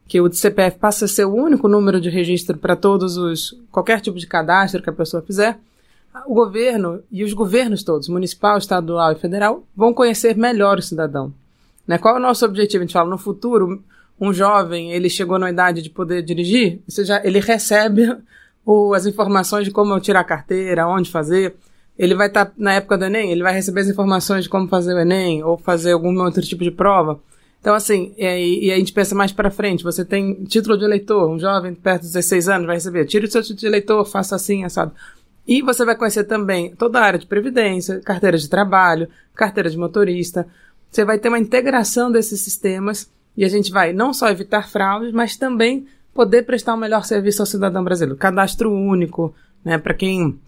que 0.08 0.20
o 0.20 0.32
CPF 0.32 0.80
passa 0.80 1.06
a 1.06 1.08
ser 1.08 1.26
o 1.26 1.34
único 1.34 1.68
número 1.68 2.02
de 2.02 2.10
registro 2.10 2.58
para 2.58 2.76
todos 2.76 3.18
os. 3.18 3.56
qualquer 3.72 4.02
tipo 4.02 4.18
de 4.18 4.26
cadastro 4.26 4.82
que 4.82 4.90
a 4.90 4.94
pessoa 4.94 5.22
fizer. 5.22 5.60
O 6.26 6.34
governo 6.34 7.04
e 7.12 7.24
os 7.24 7.32
governos 7.34 7.84
todos, 7.84 8.10
municipal, 8.10 8.58
estadual 8.58 9.12
e 9.12 9.16
federal, 9.16 9.64
vão 9.76 9.94
conhecer 9.94 10.36
melhor 10.36 10.80
o 10.80 10.82
cidadão. 10.82 11.32
Né? 11.86 12.00
Qual 12.00 12.16
é 12.16 12.18
o 12.18 12.22
nosso 12.22 12.44
objetivo? 12.44 12.82
A 12.82 12.86
gente 12.86 12.94
fala 12.94 13.10
no 13.10 13.20
futuro, 13.20 13.84
um 14.20 14.34
jovem 14.34 14.92
ele 14.92 15.10
chegou 15.10 15.38
na 15.38 15.52
idade 15.52 15.84
de 15.84 15.92
poder 15.92 16.24
dirigir, 16.24 16.80
você 16.88 17.06
já, 17.06 17.24
ele 17.24 17.40
recebe 17.40 18.18
as 18.94 19.06
informações 19.06 19.66
de 19.66 19.72
como 19.72 20.00
tirar 20.00 20.22
a 20.22 20.26
carteira, 20.26 20.88
onde 20.88 21.10
fazer. 21.10 21.56
Ele 21.98 22.14
vai 22.14 22.28
estar 22.28 22.46
tá, 22.46 22.52
na 22.58 22.74
época 22.74 22.98
do 22.98 23.06
Enem, 23.06 23.32
ele 23.32 23.42
vai 23.42 23.54
receber 23.54 23.82
as 23.82 23.88
informações 23.88 24.44
de 24.44 24.50
como 24.50 24.68
fazer 24.68 24.94
o 24.94 25.00
Enem 25.00 25.44
ou 25.44 25.58
fazer 25.58 25.94
algum 25.94 26.16
outro 26.22 26.42
tipo 26.42 26.64
de 26.64 26.72
prova. 26.72 27.20
Então, 27.60 27.74
assim, 27.74 28.14
e, 28.18 28.68
e 28.68 28.72
a 28.72 28.78
gente 28.78 28.94
pensa 28.94 29.16
mais 29.16 29.32
para 29.32 29.50
frente. 29.50 29.84
Você 29.84 30.06
tem 30.06 30.44
título 30.46 30.78
de 30.78 30.86
eleitor, 30.86 31.30
um 31.30 31.40
jovem 31.40 31.74
perto 31.74 32.02
dos 32.02 32.12
16 32.12 32.50
anos 32.50 32.68
vai 32.68 32.76
receber. 32.76 33.06
Tire 33.06 33.26
o 33.26 33.32
seu 33.32 33.42
título 33.42 33.60
de 33.60 33.66
eleitor, 33.66 34.06
faça 34.06 34.36
assim, 34.36 34.68
sabe? 34.70 34.92
E 35.48 35.62
você 35.62 35.86
vai 35.86 35.96
conhecer 35.96 36.26
também 36.26 36.76
toda 36.76 37.00
a 37.00 37.04
área 37.04 37.20
de 37.20 37.26
previdência, 37.26 38.02
carteira 38.02 38.38
de 38.38 38.50
trabalho, 38.50 39.08
carteira 39.34 39.70
de 39.70 39.78
motorista. 39.78 40.46
Você 40.92 41.06
vai 41.06 41.18
ter 41.18 41.30
uma 41.30 41.40
integração 41.40 42.12
desses 42.12 42.42
sistemas 42.42 43.10
e 43.36 43.46
a 43.46 43.50
gente 43.50 43.72
vai 43.72 43.94
não 43.94 44.14
só 44.14 44.30
evitar 44.30 44.70
fraudes, 44.70 45.14
mas 45.14 45.38
também 45.38 45.88
poder 46.18 46.42
prestar 46.42 46.74
um 46.74 46.78
melhor 46.78 47.06
serviço 47.06 47.44
ao 47.44 47.46
cidadão 47.46 47.84
brasileiro. 47.84 48.18
Cadastro 48.18 48.74
único, 48.74 49.36
né, 49.64 49.78
para 49.78 49.94
quem 49.94 50.40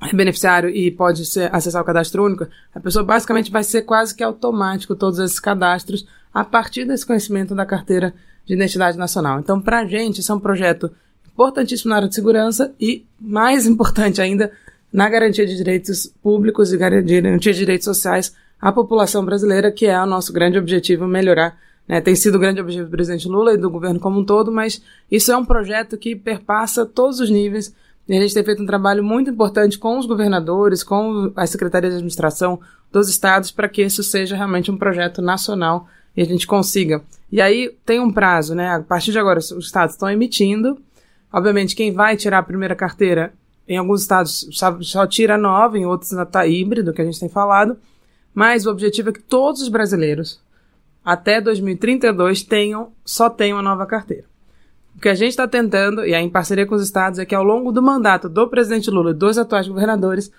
é 0.00 0.16
beneficiário 0.16 0.70
e 0.70 0.90
pode 0.90 1.26
ser, 1.26 1.54
acessar 1.54 1.82
o 1.82 1.84
cadastro 1.84 2.24
único, 2.24 2.46
a 2.74 2.80
pessoa 2.80 3.04
basicamente 3.04 3.50
vai 3.50 3.62
ser 3.62 3.82
quase 3.82 4.14
que 4.14 4.24
automático 4.24 4.96
todos 4.96 5.18
esses 5.18 5.38
cadastros 5.38 6.06
a 6.32 6.42
partir 6.42 6.86
desse 6.86 7.04
conhecimento 7.04 7.54
da 7.54 7.66
carteira 7.66 8.14
de 8.46 8.54
identidade 8.54 8.96
nacional. 8.96 9.38
Então, 9.38 9.60
para 9.60 9.80
a 9.80 9.86
gente, 9.86 10.22
isso 10.22 10.32
é 10.32 10.34
um 10.34 10.40
projeto 10.40 10.90
importantíssimo 11.30 11.90
na 11.90 11.96
área 11.96 12.08
de 12.08 12.14
segurança 12.14 12.74
e, 12.80 13.04
mais 13.20 13.66
importante 13.68 14.22
ainda, 14.22 14.50
na 14.90 15.06
garantia 15.06 15.46
de 15.46 15.54
direitos 15.54 16.10
públicos 16.22 16.72
e 16.72 16.78
garantia 16.78 17.20
de 17.20 17.52
direitos 17.52 17.84
sociais 17.84 18.34
à 18.58 18.72
população 18.72 19.22
brasileira, 19.22 19.70
que 19.70 19.84
é 19.84 20.00
o 20.00 20.06
nosso 20.06 20.32
grande 20.32 20.56
objetivo, 20.56 21.06
melhorar. 21.06 21.58
Né? 21.86 22.00
Tem 22.00 22.14
sido 22.14 22.36
o 22.36 22.38
grande 22.38 22.60
objetivo 22.60 22.86
do 22.86 22.90
presidente 22.90 23.28
Lula 23.28 23.54
e 23.54 23.56
do 23.56 23.70
governo 23.70 24.00
como 24.00 24.20
um 24.20 24.24
todo, 24.24 24.50
mas 24.50 24.82
isso 25.10 25.30
é 25.30 25.36
um 25.36 25.44
projeto 25.44 25.96
que 25.96 26.16
perpassa 26.16 26.86
todos 26.86 27.20
os 27.20 27.30
níveis. 27.30 27.74
E 28.08 28.16
a 28.16 28.20
gente 28.20 28.34
tem 28.34 28.44
feito 28.44 28.62
um 28.62 28.66
trabalho 28.66 29.02
muito 29.02 29.30
importante 29.30 29.78
com 29.78 29.98
os 29.98 30.06
governadores, 30.06 30.82
com 30.82 31.32
as 31.34 31.50
secretarias 31.50 31.92
de 31.92 31.96
administração 31.96 32.60
dos 32.92 33.08
estados, 33.08 33.50
para 33.50 33.68
que 33.68 33.82
isso 33.82 34.02
seja 34.02 34.36
realmente 34.36 34.70
um 34.70 34.76
projeto 34.76 35.22
nacional 35.22 35.88
e 36.16 36.22
a 36.22 36.24
gente 36.24 36.46
consiga. 36.46 37.02
E 37.32 37.40
aí 37.40 37.74
tem 37.84 38.00
um 38.00 38.12
prazo, 38.12 38.54
né? 38.54 38.74
A 38.74 38.80
partir 38.80 39.10
de 39.10 39.18
agora, 39.18 39.38
os 39.38 39.50
estados 39.50 39.94
estão 39.94 40.10
emitindo, 40.10 40.78
Obviamente, 41.34 41.74
quem 41.74 41.92
vai 41.92 42.16
tirar 42.16 42.38
a 42.38 42.42
primeira 42.44 42.76
carteira, 42.76 43.32
em 43.66 43.76
alguns 43.76 44.02
estados 44.02 44.46
só 44.52 45.04
tira 45.04 45.36
nova, 45.36 45.76
em 45.76 45.84
outros 45.84 46.12
ainda 46.12 46.22
está 46.22 46.46
híbrido, 46.46 46.92
que 46.92 47.02
a 47.02 47.04
gente 47.04 47.18
tem 47.18 47.28
falado. 47.28 47.76
Mas 48.32 48.66
o 48.66 48.70
objetivo 48.70 49.08
é 49.08 49.12
que 49.12 49.20
todos 49.20 49.60
os 49.60 49.68
brasileiros, 49.68 50.40
até 51.04 51.40
2032, 51.40 52.42
tenham, 52.42 52.92
só 53.04 53.28
tenham 53.28 53.58
a 53.58 53.62
nova 53.62 53.86
carteira. 53.86 54.24
O 54.96 55.00
que 55.00 55.08
a 55.08 55.14
gente 55.14 55.30
está 55.30 55.46
tentando, 55.46 56.04
e 56.04 56.14
aí 56.14 56.24
em 56.24 56.30
parceria 56.30 56.66
com 56.66 56.74
os 56.74 56.82
estados, 56.82 57.18
é 57.18 57.26
que 57.26 57.34
ao 57.34 57.44
longo 57.44 57.72
do 57.72 57.82
mandato 57.82 58.28
do 58.28 58.48
presidente 58.48 58.90
Lula 58.90 59.10
e 59.10 59.14
dos 59.14 59.36
atuais 59.36 59.68
governadores, 59.68 60.30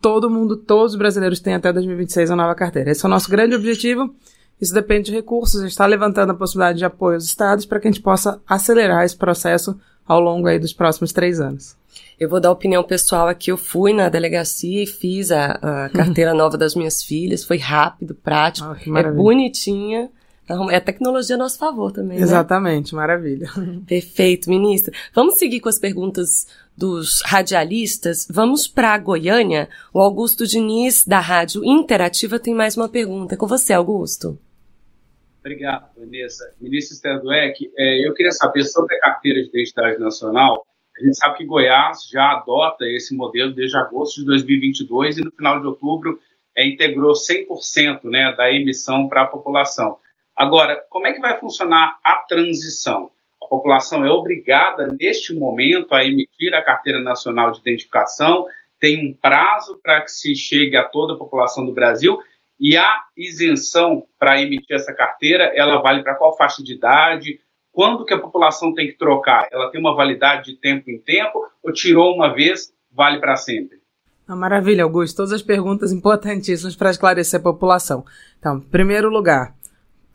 todo 0.00 0.30
mundo, 0.30 0.56
todos 0.56 0.92
os 0.92 0.98
brasileiros 0.98 1.40
tenham 1.40 1.58
até 1.58 1.72
2026 1.72 2.30
a 2.30 2.36
nova 2.36 2.54
carteira. 2.54 2.90
Esse 2.90 3.04
é 3.04 3.08
o 3.08 3.10
nosso 3.10 3.30
grande 3.30 3.54
objetivo. 3.54 4.14
Isso 4.60 4.72
depende 4.72 5.06
de 5.06 5.12
recursos. 5.12 5.56
A 5.56 5.62
gente 5.62 5.72
está 5.72 5.86
levantando 5.86 6.30
a 6.30 6.34
possibilidade 6.34 6.78
de 6.78 6.84
apoio 6.84 7.14
aos 7.14 7.24
estados 7.24 7.66
para 7.66 7.80
que 7.80 7.88
a 7.88 7.90
gente 7.90 8.02
possa 8.02 8.40
acelerar 8.46 9.04
esse 9.04 9.16
processo 9.16 9.78
ao 10.06 10.20
longo 10.20 10.46
aí 10.46 10.58
dos 10.58 10.72
próximos 10.72 11.12
três 11.12 11.40
anos. 11.40 11.76
Eu 12.18 12.28
vou 12.28 12.40
dar 12.40 12.50
opinião 12.50 12.82
pessoal 12.82 13.28
aqui. 13.28 13.50
Eu 13.50 13.56
fui 13.56 13.92
na 13.92 14.08
delegacia 14.08 14.82
e 14.82 14.86
fiz 14.86 15.30
a, 15.30 15.58
a 15.62 15.88
carteira 15.88 16.32
nova 16.34 16.56
das 16.56 16.74
minhas 16.74 17.02
filhas. 17.02 17.44
Foi 17.44 17.58
rápido, 17.58 18.14
prático, 18.14 18.76
oh, 18.86 18.96
é 18.96 19.12
bonitinha. 19.12 20.10
Então, 20.44 20.70
é 20.70 20.76
a 20.76 20.80
tecnologia 20.80 21.36
a 21.36 21.38
nosso 21.38 21.58
favor 21.58 21.90
também. 21.90 22.18
Né? 22.18 22.22
Exatamente, 22.22 22.92
né? 22.92 23.00
maravilha. 23.00 23.50
Perfeito, 23.86 24.50
ministra. 24.50 24.92
Vamos 25.14 25.36
seguir 25.36 25.60
com 25.60 25.70
as 25.70 25.78
perguntas 25.78 26.46
dos 26.76 27.22
radialistas. 27.24 28.26
Vamos 28.30 28.68
para 28.68 28.98
Goiânia. 28.98 29.68
O 29.92 30.00
Augusto 30.00 30.46
Diniz, 30.46 31.04
da 31.04 31.18
Rádio 31.18 31.64
Interativa, 31.64 32.38
tem 32.38 32.54
mais 32.54 32.76
uma 32.76 32.88
pergunta. 32.88 33.36
Com 33.36 33.46
você, 33.46 33.72
Augusto. 33.72 34.38
Obrigado, 35.44 35.90
Vanessa. 35.94 36.56
Ministro 36.58 36.96
Sterdweck, 36.96 37.70
é, 37.76 38.08
eu 38.08 38.14
queria 38.14 38.32
saber 38.32 38.64
sobre 38.64 38.96
a 38.96 39.00
carteira 39.00 39.42
de 39.42 39.48
identidade 39.48 39.98
nacional. 39.98 40.64
A 40.96 41.04
gente 41.04 41.18
sabe 41.18 41.36
que 41.36 41.44
Goiás 41.44 42.08
já 42.10 42.32
adota 42.32 42.86
esse 42.86 43.14
modelo 43.14 43.52
desde 43.52 43.76
agosto 43.76 44.20
de 44.20 44.26
2022 44.26 45.18
e 45.18 45.20
no 45.22 45.30
final 45.30 45.60
de 45.60 45.66
outubro 45.66 46.18
é, 46.56 46.66
integrou 46.66 47.12
100% 47.12 48.04
né, 48.04 48.34
da 48.34 48.50
emissão 48.50 49.06
para 49.06 49.24
a 49.24 49.26
população. 49.26 49.98
Agora, 50.34 50.82
como 50.88 51.06
é 51.06 51.12
que 51.12 51.20
vai 51.20 51.38
funcionar 51.38 51.98
a 52.02 52.24
transição? 52.26 53.10
A 53.42 53.46
população 53.46 54.02
é 54.02 54.10
obrigada, 54.10 54.96
neste 54.98 55.34
momento, 55.34 55.94
a 55.94 56.02
emitir 56.06 56.54
a 56.54 56.62
carteira 56.62 57.00
nacional 57.00 57.52
de 57.52 57.60
identificação, 57.60 58.46
tem 58.80 59.10
um 59.10 59.12
prazo 59.12 59.78
para 59.82 60.00
que 60.00 60.10
se 60.10 60.34
chegue 60.34 60.74
a 60.74 60.84
toda 60.84 61.12
a 61.12 61.18
população 61.18 61.66
do 61.66 61.72
Brasil 61.72 62.18
e 62.58 62.76
a 62.76 63.00
isenção 63.16 64.04
para 64.18 64.40
emitir 64.40 64.76
essa 64.76 64.92
carteira, 64.92 65.52
ela 65.54 65.80
vale 65.80 66.02
para 66.02 66.14
qual 66.14 66.36
faixa 66.36 66.62
de 66.62 66.74
idade? 66.74 67.40
Quando 67.72 68.04
que 68.04 68.14
a 68.14 68.18
população 68.18 68.72
tem 68.72 68.86
que 68.86 68.96
trocar? 68.96 69.48
Ela 69.50 69.70
tem 69.70 69.80
uma 69.80 69.96
validade 69.96 70.52
de 70.52 70.60
tempo 70.60 70.90
em 70.90 70.98
tempo 70.98 71.44
ou 71.62 71.72
tirou 71.72 72.14
uma 72.14 72.32
vez, 72.32 72.72
vale 72.92 73.18
para 73.18 73.36
sempre? 73.36 73.78
Ah, 74.26 74.36
maravilha, 74.36 74.84
Augusto. 74.84 75.16
Todas 75.16 75.32
as 75.32 75.42
perguntas 75.42 75.92
importantíssimas 75.92 76.76
para 76.76 76.90
esclarecer 76.90 77.40
a 77.40 77.42
população. 77.42 78.04
Então, 78.38 78.60
primeiro 78.60 79.10
lugar, 79.10 79.54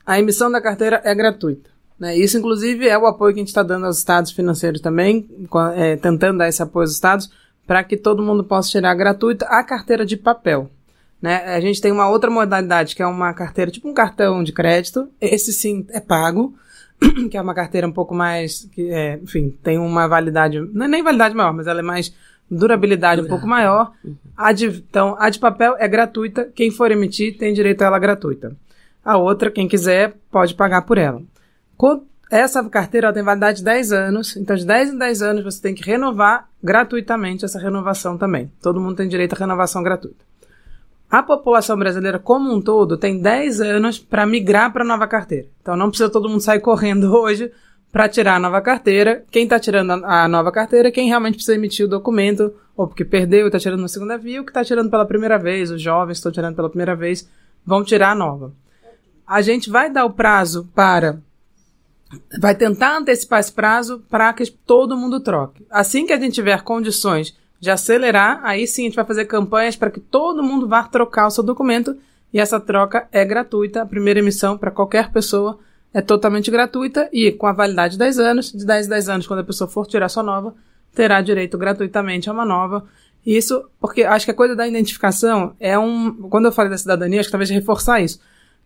a 0.05 0.17
emissão 0.17 0.49
da 0.49 0.61
carteira 0.61 1.01
é 1.03 1.13
gratuita. 1.13 1.69
Né? 1.99 2.17
Isso, 2.17 2.37
inclusive, 2.37 2.87
é 2.87 2.97
o 2.97 3.05
apoio 3.05 3.33
que 3.33 3.39
a 3.39 3.41
gente 3.41 3.49
está 3.49 3.61
dando 3.61 3.85
aos 3.85 3.97
estados 3.97 4.31
financeiros 4.31 4.81
também, 4.81 5.29
é, 5.75 5.97
tentando 5.97 6.39
dar 6.39 6.47
esse 6.47 6.63
apoio 6.63 6.83
aos 6.83 6.93
estados, 6.93 7.29
para 7.67 7.83
que 7.83 7.97
todo 7.97 8.23
mundo 8.23 8.43
possa 8.43 8.71
tirar 8.71 8.95
gratuita 8.95 9.45
a 9.45 9.63
carteira 9.63 10.05
de 10.05 10.17
papel. 10.17 10.71
Né? 11.21 11.35
A 11.53 11.59
gente 11.59 11.81
tem 11.81 11.91
uma 11.91 12.09
outra 12.09 12.29
modalidade, 12.29 12.95
que 12.95 13.01
é 13.01 13.07
uma 13.07 13.33
carteira, 13.33 13.71
tipo 13.71 13.87
um 13.89 13.93
cartão 13.93 14.43
de 14.43 14.53
crédito. 14.53 15.09
Esse 15.19 15.51
sim 15.51 15.85
é 15.89 15.99
pago, 15.99 16.53
que 17.29 17.37
é 17.37 17.41
uma 17.41 17.53
carteira 17.53 17.87
um 17.87 17.91
pouco 17.91 18.15
mais, 18.15 18.67
que 18.71 18.89
é, 18.89 19.19
enfim, 19.21 19.49
tem 19.63 19.77
uma 19.77 20.07
validade, 20.07 20.59
não 20.73 20.85
é 20.85 20.87
nem 20.87 21.03
validade 21.03 21.35
maior, 21.35 21.53
mas 21.53 21.67
ela 21.67 21.79
é 21.79 21.83
mais 21.83 22.13
durabilidade 22.49 23.21
um 23.21 23.27
pouco 23.27 23.45
maior. 23.45 23.91
Uhum. 24.03 24.15
A 24.35 24.51
de, 24.51 24.67
então, 24.67 25.15
a 25.19 25.29
de 25.29 25.39
papel 25.39 25.75
é 25.77 25.87
gratuita, 25.87 26.49
quem 26.55 26.71
for 26.71 26.91
emitir 26.91 27.37
tem 27.37 27.53
direito 27.53 27.81
a 27.81 27.85
ela 27.85 27.99
gratuita. 27.99 28.55
A 29.03 29.17
outra, 29.17 29.51
quem 29.51 29.67
quiser, 29.67 30.15
pode 30.31 30.53
pagar 30.55 30.81
por 30.83 30.97
ela. 30.97 31.21
Essa 32.29 32.63
carteira 32.69 33.11
tem 33.11 33.23
validade 33.23 33.57
de 33.57 33.63
10 33.63 33.91
anos, 33.91 34.37
então 34.37 34.55
de 34.55 34.63
10 34.63 34.93
em 34.93 34.97
10 34.99 35.21
anos 35.23 35.43
você 35.43 35.59
tem 35.59 35.73
que 35.73 35.83
renovar 35.83 36.47
gratuitamente 36.63 37.43
essa 37.43 37.57
renovação 37.57 38.19
também. 38.19 38.51
Todo 38.61 38.79
mundo 38.79 38.97
tem 38.97 39.07
direito 39.07 39.33
à 39.33 39.37
renovação 39.37 39.81
gratuita. 39.81 40.23
A 41.09 41.23
população 41.23 41.75
brasileira 41.75 42.19
como 42.19 42.53
um 42.53 42.61
todo 42.61 42.95
tem 42.95 43.19
10 43.19 43.61
anos 43.61 43.97
para 43.97 44.27
migrar 44.27 44.71
para 44.71 44.83
a 44.83 44.87
nova 44.87 45.07
carteira. 45.07 45.47
Então 45.59 45.75
não 45.75 45.89
precisa 45.89 46.09
todo 46.09 46.29
mundo 46.29 46.41
sair 46.41 46.59
correndo 46.59 47.11
hoje 47.17 47.51
para 47.91 48.07
tirar 48.07 48.35
a 48.35 48.39
nova 48.39 48.61
carteira. 48.61 49.23
Quem 49.31 49.43
está 49.43 49.59
tirando 49.59 49.91
a, 50.05 50.27
nova 50.27 50.51
carteira 50.51 50.89
é 50.89 50.91
quem 50.91 51.07
realmente 51.07 51.35
precisa 51.35 51.55
emitir 51.55 51.87
o 51.87 51.89
documento, 51.89 52.53
ou 52.77 52.87
porque 52.87 53.03
perdeu 53.03 53.45
e 53.45 53.47
está 53.47 53.57
tirando 53.57 53.81
na 53.81 53.87
segunda 53.87 54.17
via, 54.17 54.39
ou 54.39 54.45
que 54.45 54.51
está 54.51 54.63
tirando 54.63 54.91
pela 54.91 55.05
primeira 55.05 55.39
vez, 55.39 55.71
os 55.71 55.81
jovens 55.81 56.17
estão 56.17 56.31
tirando 56.31 56.55
pela 56.55 56.69
primeira 56.69 56.95
vez, 56.95 57.27
vão 57.65 57.83
tirar 57.83 58.11
a 58.11 58.15
nova. 58.15 58.53
A 59.25 59.41
gente 59.41 59.69
vai 59.69 59.91
dar 59.91 60.05
o 60.05 60.13
prazo 60.13 60.69
para. 60.75 61.19
Vai 62.39 62.55
tentar 62.55 62.97
antecipar 62.97 63.39
esse 63.39 63.51
prazo 63.51 64.03
para 64.09 64.31
que 64.33 64.49
todo 64.49 64.97
mundo 64.97 65.19
troque. 65.19 65.65
Assim 65.69 66.05
que 66.05 66.13
a 66.13 66.19
gente 66.19 66.33
tiver 66.33 66.61
condições 66.63 67.35
de 67.59 67.69
acelerar, 67.69 68.39
aí 68.43 68.65
sim 68.65 68.83
a 68.83 68.85
gente 68.85 68.95
vai 68.95 69.05
fazer 69.05 69.25
campanhas 69.25 69.75
para 69.75 69.91
que 69.91 69.99
todo 69.99 70.43
mundo 70.43 70.67
vá 70.67 70.83
trocar 70.83 71.27
o 71.27 71.31
seu 71.31 71.43
documento 71.43 71.97
e 72.33 72.39
essa 72.39 72.59
troca 72.59 73.07
é 73.11 73.25
gratuita. 73.25 73.81
A 73.81 73.85
primeira 73.85 74.19
emissão 74.19 74.57
para 74.57 74.71
qualquer 74.71 75.11
pessoa 75.11 75.59
é 75.93 76.01
totalmente 76.01 76.51
gratuita 76.51 77.09
e 77.11 77.31
com 77.31 77.47
a 77.47 77.51
validade 77.51 77.93
de 77.93 77.99
10 77.99 78.19
anos. 78.19 78.51
De 78.51 78.65
10 78.65 78.87
a 78.87 78.89
10 78.91 79.09
anos, 79.09 79.27
quando 79.27 79.39
a 79.39 79.43
pessoa 79.43 79.69
for 79.69 79.85
tirar 79.87 80.09
sua 80.09 80.23
nova, 80.23 80.53
terá 80.93 81.21
direito 81.21 81.57
gratuitamente 81.57 82.29
a 82.29 82.33
uma 82.33 82.45
nova. 82.45 82.85
Isso 83.25 83.65
porque 83.79 84.03
acho 84.03 84.25
que 84.25 84.31
a 84.31 84.35
coisa 84.35 84.55
da 84.55 84.67
identificação 84.67 85.53
é 85.59 85.77
um. 85.77 86.13
Quando 86.29 86.45
eu 86.45 86.51
falei 86.51 86.69
da 86.71 86.77
cidadania, 86.77 87.19
acho 87.19 87.27
que 87.27 87.31
talvez 87.31 87.49
reforçar 87.49 87.99
isso. 87.99 88.19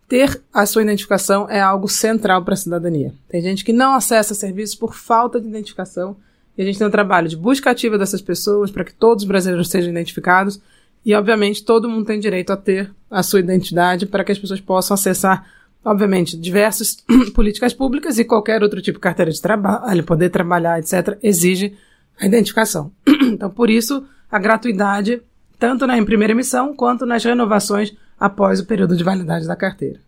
Ter 0.06 0.40
a 0.52 0.66
sua 0.66 0.82
identificação 0.82 1.48
é 1.48 1.60
algo 1.60 1.88
central 1.88 2.44
para 2.44 2.54
a 2.54 2.56
cidadania. 2.56 3.14
Tem 3.28 3.40
gente 3.40 3.64
que 3.64 3.72
não 3.72 3.94
acessa 3.94 4.34
serviços 4.34 4.76
por 4.76 4.94
falta 4.94 5.40
de 5.40 5.48
identificação 5.48 6.16
e 6.56 6.62
a 6.62 6.64
gente 6.64 6.78
tem 6.78 6.86
um 6.86 6.90
trabalho 6.90 7.28
de 7.28 7.36
busca 7.36 7.70
ativa 7.70 7.98
dessas 7.98 8.22
pessoas 8.22 8.70
para 8.70 8.84
que 8.84 8.94
todos 8.94 9.24
os 9.24 9.28
brasileiros 9.28 9.68
sejam 9.68 9.90
identificados. 9.90 10.60
E, 11.04 11.14
obviamente, 11.14 11.64
todo 11.64 11.88
mundo 11.88 12.06
tem 12.06 12.18
direito 12.18 12.52
a 12.52 12.56
ter 12.56 12.90
a 13.10 13.22
sua 13.22 13.40
identidade 13.40 14.06
para 14.06 14.24
que 14.24 14.32
as 14.32 14.38
pessoas 14.38 14.60
possam 14.60 14.94
acessar, 14.94 15.46
obviamente, 15.84 16.36
diversas 16.36 16.96
políticas 17.34 17.74
públicas 17.74 18.18
e 18.18 18.24
qualquer 18.24 18.62
outro 18.62 18.80
tipo 18.80 18.98
de 18.98 19.02
carteira 19.02 19.30
de 19.30 19.40
trabalho, 19.40 20.04
poder 20.04 20.30
trabalhar, 20.30 20.78
etc., 20.78 21.18
exige 21.22 21.76
a 22.18 22.26
identificação. 22.26 22.90
então, 23.06 23.50
por 23.50 23.68
isso, 23.68 24.04
a 24.30 24.38
gratuidade, 24.38 25.20
tanto 25.58 25.86
na 25.86 26.02
primeira 26.04 26.32
emissão 26.32 26.74
quanto 26.74 27.04
nas 27.04 27.22
renovações 27.24 27.92
após 28.18 28.60
o 28.60 28.64
período 28.64 28.96
de 28.96 29.04
validade 29.04 29.46
da 29.46 29.56
carteira. 29.56 30.00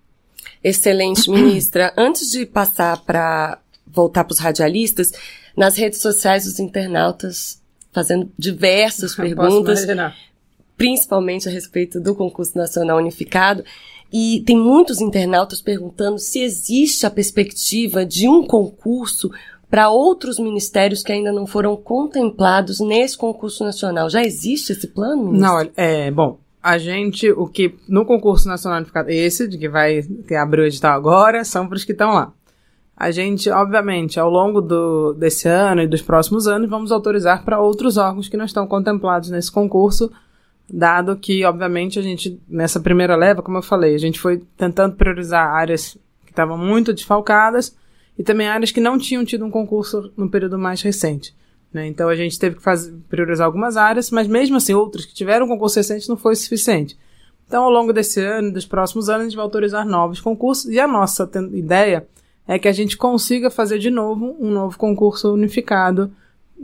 Excelente, 0.65 1.31
ministra. 1.31 1.93
Antes 1.99 2.31
de 2.31 2.47
passar 2.47 2.99
para 3.05 3.59
voltar 3.87 4.25
para 4.25 4.33
os 4.33 4.39
radialistas, 4.39 5.13
nas 5.57 5.77
redes 5.77 6.01
sociais 6.01 6.47
os 6.47 6.59
internautas 6.59 7.61
fazendo 7.93 8.31
diversas 8.39 9.15
perguntas, 9.17 9.87
principalmente 10.77 11.49
a 11.49 11.53
respeito 11.53 11.99
do 11.99 12.15
concurso 12.15 12.57
nacional 12.57 12.99
unificado. 12.99 13.65
E 14.13 14.43
tem 14.47 14.57
muitos 14.57 15.01
internautas 15.01 15.61
perguntando 15.61 16.19
se 16.19 16.41
existe 16.41 17.07
a 17.07 17.11
perspectiva 17.11 18.05
de 18.05 18.29
um 18.29 18.47
concurso 18.47 19.31
para 19.69 19.91
outros 19.91 20.39
ministérios 20.39 21.03
que 21.03 21.11
ainda 21.11 21.33
não 21.33 21.47
foram 21.47 21.77
contemplados 21.77 22.79
nesse 22.79 23.19
concurso 23.19 23.65
nacional. 23.65 24.09
Já 24.09 24.23
existe 24.23 24.73
esse 24.73 24.87
plano? 24.87 25.33
Ministro? 25.33 25.41
Não, 25.41 25.71
é 25.77 26.11
bom. 26.11 26.39
A 26.63 26.79
gente, 26.79 27.31
o 27.31 27.47
que 27.47 27.75
no 27.89 28.05
concurso 28.05 28.49
nacional 28.49 28.79
unificado, 28.79 29.11
esse 29.11 29.49
de 29.49 29.59
que 29.59 29.69
vai 29.69 30.03
que 30.27 30.35
abriu 30.35 30.65
o 30.65 30.67
edital 30.67 30.97
agora, 30.97 31.45
são 31.45 31.67
para 31.67 31.77
os 31.77 31.85
que 31.85 31.93
estão 31.93 32.13
lá. 32.13 32.33
A 32.97 33.11
gente, 33.11 33.51
obviamente, 33.51 34.19
ao 34.19 34.31
longo 34.31 34.63
do, 34.63 35.13
desse 35.13 35.47
ano 35.47 35.83
e 35.83 35.87
dos 35.87 36.01
próximos 36.01 36.49
anos, 36.49 36.71
vamos 36.71 36.91
autorizar 36.91 37.45
para 37.45 37.61
outros 37.61 37.99
órgãos 37.99 38.27
que 38.27 38.39
não 38.39 38.47
estão 38.47 38.67
contemplados 38.67 39.29
nesse 39.29 39.53
concurso, 39.53 40.11
dado 40.73 41.15
que, 41.17 41.45
obviamente, 41.45 41.99
a 41.99 42.03
gente, 42.03 42.41
nessa 42.49 42.81
primeira 42.81 43.15
leva, 43.15 43.43
como 43.43 43.59
eu 43.59 43.63
falei, 43.63 43.95
a 43.95 43.99
gente 43.99 44.19
foi 44.19 44.43
tentando 44.57 44.97
priorizar 44.97 45.47
áreas 45.47 45.99
que 46.25 46.33
estavam 46.33 46.57
muito 46.57 46.93
desfalcadas 46.95 47.77
e 48.19 48.23
também 48.23 48.49
áreas 48.49 48.73
que 48.73 48.81
não 48.81 48.97
tinham 48.97 49.27
tido 49.27 49.45
um 49.45 49.51
concurso 49.51 50.11
no 50.17 50.31
período 50.31 50.59
mais 50.59 50.81
recente. 50.81 51.37
Né? 51.71 51.87
Então 51.89 52.09
a 52.09 52.17
gente 52.17 52.39
teve 52.39 52.57
que 52.57 52.63
fazer, 52.63 52.95
priorizar 53.11 53.45
algumas 53.45 53.77
áreas, 53.77 54.11
mas 54.11 54.27
mesmo 54.27 54.57
assim, 54.57 54.73
outras 54.73 55.05
que 55.05 55.13
tiveram 55.13 55.47
concurso 55.47 55.77
recente 55.77 56.09
não 56.09 56.17
foi 56.17 56.35
suficiente. 56.35 56.97
Então, 57.47 57.63
ao 57.63 57.71
longo 57.71 57.93
desse 57.93 58.21
ano 58.21 58.49
e 58.49 58.53
dos 58.53 58.67
próximos 58.67 59.09
anos, 59.09 59.21
a 59.21 59.25
gente 59.25 59.37
vai 59.37 59.45
autorizar 59.45 59.87
novos 59.87 60.21
concursos 60.21 60.65
e 60.71 60.81
a 60.81 60.89
nossa 60.89 61.31
ideia 61.53 62.09
é 62.47 62.59
que 62.59 62.69
a 62.69 62.73
gente 62.73 62.97
consiga 62.97 63.51
fazer 63.51 63.79
de 63.79 63.91
novo 63.91 64.37
um 64.39 64.51
novo 64.51 64.79
concurso 64.79 65.33
unificado, 65.33 66.13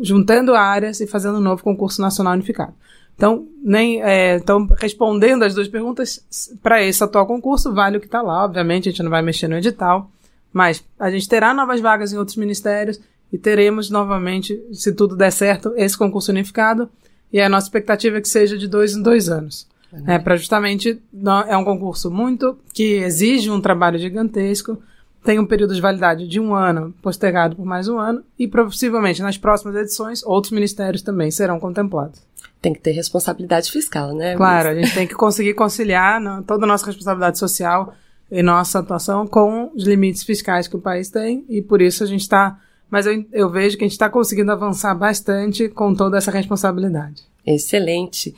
juntando 0.01 0.55
áreas 0.55 1.01
e 1.01 1.07
fazendo 1.07 1.39
um 1.39 1.43
novo 1.43 1.63
concurso 1.63 2.01
nacional 2.01 2.35
unificado. 2.35 2.75
Então, 3.15 3.47
nem, 3.63 4.03
é, 4.03 4.37
então 4.37 4.67
respondendo 4.79 5.43
as 5.43 5.55
duas 5.55 5.69
perguntas, 5.69 6.25
para 6.63 6.83
esse 6.83 7.03
atual 7.03 7.27
concurso, 7.27 7.73
vale 7.73 7.97
o 7.97 8.01
que 8.01 8.07
está 8.07 8.23
lá. 8.23 8.45
Obviamente, 8.45 8.89
a 8.89 8.93
gente 8.93 9.03
não 9.03 9.11
vai 9.11 9.23
mexer 9.23 9.49
no 9.49 9.57
edital, 9.57 10.11
mas 10.53 10.85
a 10.99 11.11
gente 11.11 11.29
terá 11.29 11.53
novas 11.53 11.81
vagas 11.81 12.13
em 12.13 12.19
outros 12.19 12.37
ministérios 12.37 13.01
e 13.33 13.39
teremos 13.39 13.91
novamente, 13.91 14.61
se 14.73 14.93
tudo 14.93 15.17
der 15.17 15.31
certo, 15.31 15.73
esse 15.77 15.97
concurso 15.97 16.31
unificado. 16.31 16.89
E 17.33 17.41
a 17.41 17.49
nossa 17.49 17.67
expectativa 17.67 18.19
é 18.19 18.21
que 18.21 18.29
seja 18.29 18.59
de 18.59 18.69
dois 18.69 18.95
em 18.95 19.03
dois 19.03 19.29
anos. 19.29 19.67
É, 20.07 20.19
para 20.19 20.37
justamente, 20.37 21.01
é 21.49 21.57
um 21.57 21.65
concurso 21.65 22.11
muito 22.11 22.59
que 22.73 22.95
exige 22.95 23.51
um 23.51 23.61
trabalho 23.61 23.99
gigantesco, 23.99 24.83
tem 25.25 25.39
um 25.39 25.47
período 25.47 25.75
de 25.75 25.81
validade 25.81 26.27
de 26.27 26.41
um 26.41 26.55
ano, 26.55 26.93
postergado 27.01 27.55
por 27.55 27.65
mais 27.65 27.89
um 27.89 27.99
ano, 27.99 28.25
e 28.39 28.49
possivelmente 28.49 29.23
nas 29.23 29.39
próximas 29.39 29.77
edições, 29.77 30.23
outros 30.25 30.53
ministérios 30.53 31.03
também 31.03 31.31
serão 31.31 31.61
contemplados. 31.61 32.21
Tem 32.61 32.73
que 32.73 32.81
ter 32.81 32.93
responsabilidade 32.93 33.71
fiscal, 33.71 34.15
né? 34.15 34.37
Claro, 34.37 34.69
a 34.69 34.75
gente 34.75 34.95
tem 34.95 35.07
que 35.07 35.15
conseguir 35.15 35.55
conciliar 35.55 36.21
né, 36.21 36.43
toda 36.47 36.65
a 36.65 36.69
nossa 36.69 36.87
responsabilidade 36.87 37.39
social 37.39 37.95
e 38.31 38.43
nossa 38.43 38.81
atuação 38.81 39.27
com 39.27 39.71
os 39.75 39.85
limites 39.85 40.23
fiscais 40.23 40.67
que 40.67 40.77
o 40.77 40.81
país 40.81 41.09
tem, 41.09 41.45
e 41.49 41.63
por 41.63 41.81
isso 41.81 42.03
a 42.03 42.07
gente 42.07 42.23
está. 42.23 42.59
Mas 42.91 43.07
eu, 43.07 43.25
eu 43.33 43.49
vejo 43.49 43.77
que 43.77 43.85
a 43.85 43.87
gente 43.87 43.93
está 43.93 44.09
conseguindo 44.09 44.53
avançar 44.53 44.95
bastante 44.95 45.69
com 45.69 45.95
toda 45.95 46.19
essa 46.19 46.31
responsabilidade. 46.31 47.23
Excelente. 47.47 48.35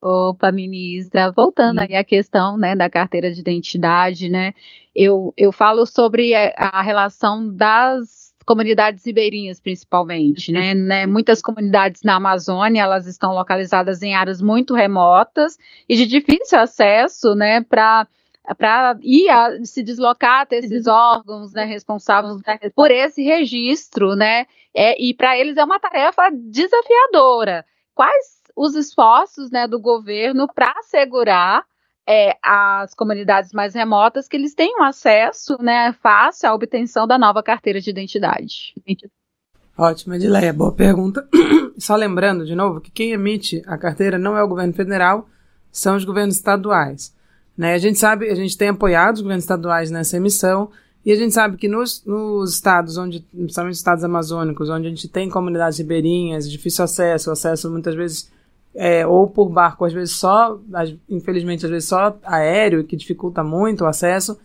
Opa, 0.00 0.52
ministra, 0.52 1.32
voltando 1.32 1.80
aí 1.80 1.96
à 1.96 2.04
questão 2.04 2.56
né, 2.56 2.76
da 2.76 2.88
carteira 2.88 3.32
de 3.32 3.40
identidade, 3.40 4.28
né? 4.28 4.54
Eu, 4.94 5.34
eu 5.36 5.50
falo 5.50 5.84
sobre 5.84 6.36
a 6.36 6.82
relação 6.82 7.52
das 7.52 8.27
comunidades 8.48 9.04
ribeirinhas, 9.04 9.60
principalmente, 9.60 10.50
né? 10.50 10.72
né? 10.72 11.04
Muitas 11.04 11.42
comunidades 11.42 12.02
na 12.02 12.14
Amazônia, 12.14 12.80
elas 12.80 13.06
estão 13.06 13.34
localizadas 13.34 14.02
em 14.02 14.14
áreas 14.14 14.40
muito 14.40 14.72
remotas 14.72 15.58
e 15.86 15.94
de 15.94 16.06
difícil 16.06 16.58
acesso, 16.58 17.34
né, 17.34 17.60
para 17.60 18.08
para 18.56 18.98
ir 19.02 19.28
a, 19.28 19.62
se 19.62 19.82
deslocar 19.82 20.40
até 20.40 20.56
esses 20.56 20.86
órgãos 20.86 21.52
né, 21.52 21.64
responsáveis 21.64 22.40
por 22.74 22.90
esse 22.90 23.22
registro, 23.22 24.16
né? 24.16 24.46
É, 24.74 24.98
e 24.98 25.12
para 25.12 25.36
eles 25.36 25.58
é 25.58 25.64
uma 25.64 25.78
tarefa 25.78 26.30
desafiadora. 26.32 27.66
Quais 27.94 28.40
os 28.56 28.74
esforços 28.74 29.50
né, 29.50 29.68
do 29.68 29.78
governo 29.78 30.48
para 30.48 30.72
assegurar 30.78 31.62
é, 32.08 32.38
as 32.42 32.94
comunidades 32.94 33.52
mais 33.52 33.74
remotas 33.74 34.26
que 34.26 34.34
eles 34.34 34.54
tenham 34.54 34.82
acesso 34.82 35.58
né, 35.60 35.94
fácil 36.02 36.48
à 36.48 36.54
obtenção 36.54 37.06
da 37.06 37.18
nova 37.18 37.42
carteira 37.42 37.82
de 37.82 37.90
identidade. 37.90 38.74
Ótimo, 39.76 40.14
Edileia, 40.14 40.52
boa 40.52 40.72
pergunta. 40.72 41.28
Só 41.76 41.94
lembrando, 41.94 42.46
de 42.46 42.54
novo, 42.54 42.80
que 42.80 42.90
quem 42.90 43.12
emite 43.12 43.62
a 43.66 43.76
carteira 43.76 44.18
não 44.18 44.38
é 44.38 44.42
o 44.42 44.48
governo 44.48 44.72
federal, 44.72 45.28
são 45.70 45.96
os 45.96 46.04
governos 46.04 46.36
estaduais. 46.36 47.14
Né? 47.56 47.74
A 47.74 47.78
gente 47.78 47.98
sabe, 47.98 48.30
a 48.30 48.34
gente 48.34 48.56
tem 48.56 48.70
apoiado 48.70 49.16
os 49.16 49.20
governos 49.20 49.44
estaduais 49.44 49.90
nessa 49.90 50.16
emissão, 50.16 50.70
e 51.04 51.12
a 51.12 51.16
gente 51.16 51.34
sabe 51.34 51.58
que 51.58 51.68
nos, 51.68 52.04
nos 52.06 52.54
estados, 52.54 52.96
onde, 52.96 53.20
principalmente 53.20 53.76
estados 53.76 54.02
amazônicos, 54.02 54.70
onde 54.70 54.86
a 54.86 54.90
gente 54.90 55.08
tem 55.08 55.28
comunidades 55.28 55.78
ribeirinhas, 55.78 56.50
difícil 56.50 56.84
acesso, 56.84 57.30
acesso 57.30 57.70
muitas 57.70 57.94
vezes 57.94 58.30
é, 58.74 59.06
ou 59.06 59.28
por 59.28 59.48
barco, 59.48 59.84
às 59.84 59.92
vezes 59.92 60.14
só, 60.16 60.58
infelizmente, 61.08 61.64
às 61.64 61.70
vezes 61.70 61.88
só 61.88 62.16
aéreo, 62.24 62.84
que 62.84 62.96
dificulta 62.96 63.42
muito 63.42 63.84
o 63.84 63.86
acesso, 63.86 64.38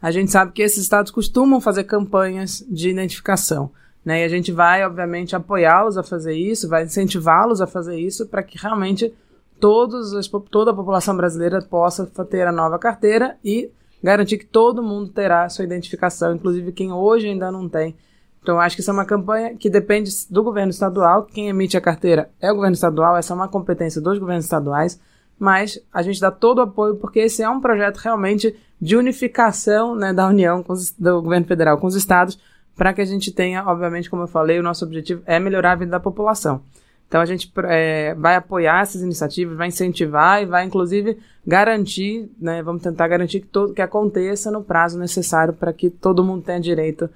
a 0.00 0.10
gente 0.10 0.30
sabe 0.30 0.52
que 0.52 0.62
esses 0.62 0.82
estados 0.82 1.10
costumam 1.10 1.60
fazer 1.60 1.84
campanhas 1.84 2.64
de 2.68 2.90
identificação. 2.90 3.70
Né? 4.04 4.20
E 4.22 4.24
a 4.24 4.28
gente 4.28 4.52
vai, 4.52 4.84
obviamente, 4.84 5.34
apoiá-los 5.34 5.98
a 5.98 6.02
fazer 6.02 6.34
isso, 6.34 6.68
vai 6.68 6.84
incentivá-los 6.84 7.60
a 7.60 7.66
fazer 7.66 7.98
isso 7.98 8.26
para 8.26 8.42
que 8.42 8.56
realmente 8.56 9.12
todos 9.58 10.14
as, 10.14 10.28
toda 10.50 10.70
a 10.70 10.74
população 10.74 11.16
brasileira 11.16 11.60
possa 11.60 12.06
ter 12.24 12.46
a 12.46 12.52
nova 12.52 12.78
carteira 12.78 13.36
e 13.44 13.70
garantir 14.02 14.38
que 14.38 14.46
todo 14.46 14.82
mundo 14.82 15.10
terá 15.10 15.48
sua 15.48 15.64
identificação, 15.64 16.34
inclusive 16.34 16.72
quem 16.72 16.92
hoje 16.92 17.28
ainda 17.28 17.50
não 17.50 17.68
tem 17.68 17.96
então, 18.42 18.60
acho 18.60 18.76
que 18.76 18.80
isso 18.80 18.90
é 18.90 18.94
uma 18.94 19.04
campanha 19.04 19.54
que 19.54 19.68
depende 19.68 20.10
do 20.30 20.42
governo 20.42 20.70
estadual. 20.70 21.24
Quem 21.24 21.48
emite 21.48 21.76
a 21.76 21.80
carteira 21.80 22.30
é 22.40 22.50
o 22.50 22.54
governo 22.54 22.74
estadual, 22.74 23.16
essa 23.16 23.32
é 23.32 23.36
uma 23.36 23.48
competência 23.48 24.00
dos 24.00 24.18
governos 24.18 24.44
estaduais, 24.44 25.00
mas 25.38 25.80
a 25.92 26.02
gente 26.02 26.20
dá 26.20 26.30
todo 26.30 26.58
o 26.58 26.62
apoio 26.62 26.96
porque 26.96 27.20
esse 27.20 27.42
é 27.42 27.48
um 27.48 27.60
projeto 27.60 27.98
realmente 27.98 28.56
de 28.80 28.96
unificação 28.96 29.94
né, 29.94 30.12
da 30.12 30.26
União, 30.26 30.64
os, 30.66 30.92
do 30.92 31.20
governo 31.22 31.46
federal 31.46 31.78
com 31.78 31.86
os 31.86 31.94
estados, 31.94 32.38
para 32.76 32.92
que 32.92 33.00
a 33.00 33.04
gente 33.04 33.32
tenha, 33.32 33.64
obviamente, 33.66 34.08
como 34.08 34.22
eu 34.22 34.28
falei, 34.28 34.58
o 34.58 34.62
nosso 34.62 34.84
objetivo 34.84 35.20
é 35.26 35.38
melhorar 35.38 35.72
a 35.72 35.76
vida 35.76 35.90
da 35.90 36.00
população. 36.00 36.62
Então 37.08 37.20
a 37.20 37.26
gente 37.26 37.50
é, 37.64 38.14
vai 38.14 38.36
apoiar 38.36 38.82
essas 38.82 39.02
iniciativas, 39.02 39.56
vai 39.56 39.68
incentivar 39.68 40.42
e 40.42 40.46
vai 40.46 40.64
inclusive 40.64 41.18
garantir, 41.46 42.30
né, 42.38 42.62
vamos 42.62 42.82
tentar 42.82 43.08
garantir 43.08 43.40
que, 43.40 43.46
todo, 43.46 43.72
que 43.72 43.80
aconteça 43.80 44.50
no 44.50 44.62
prazo 44.62 44.98
necessário 44.98 45.54
para 45.54 45.72
que 45.72 45.88
todo 45.88 46.22
mundo 46.22 46.44
tenha 46.44 46.60
direito 46.60 47.08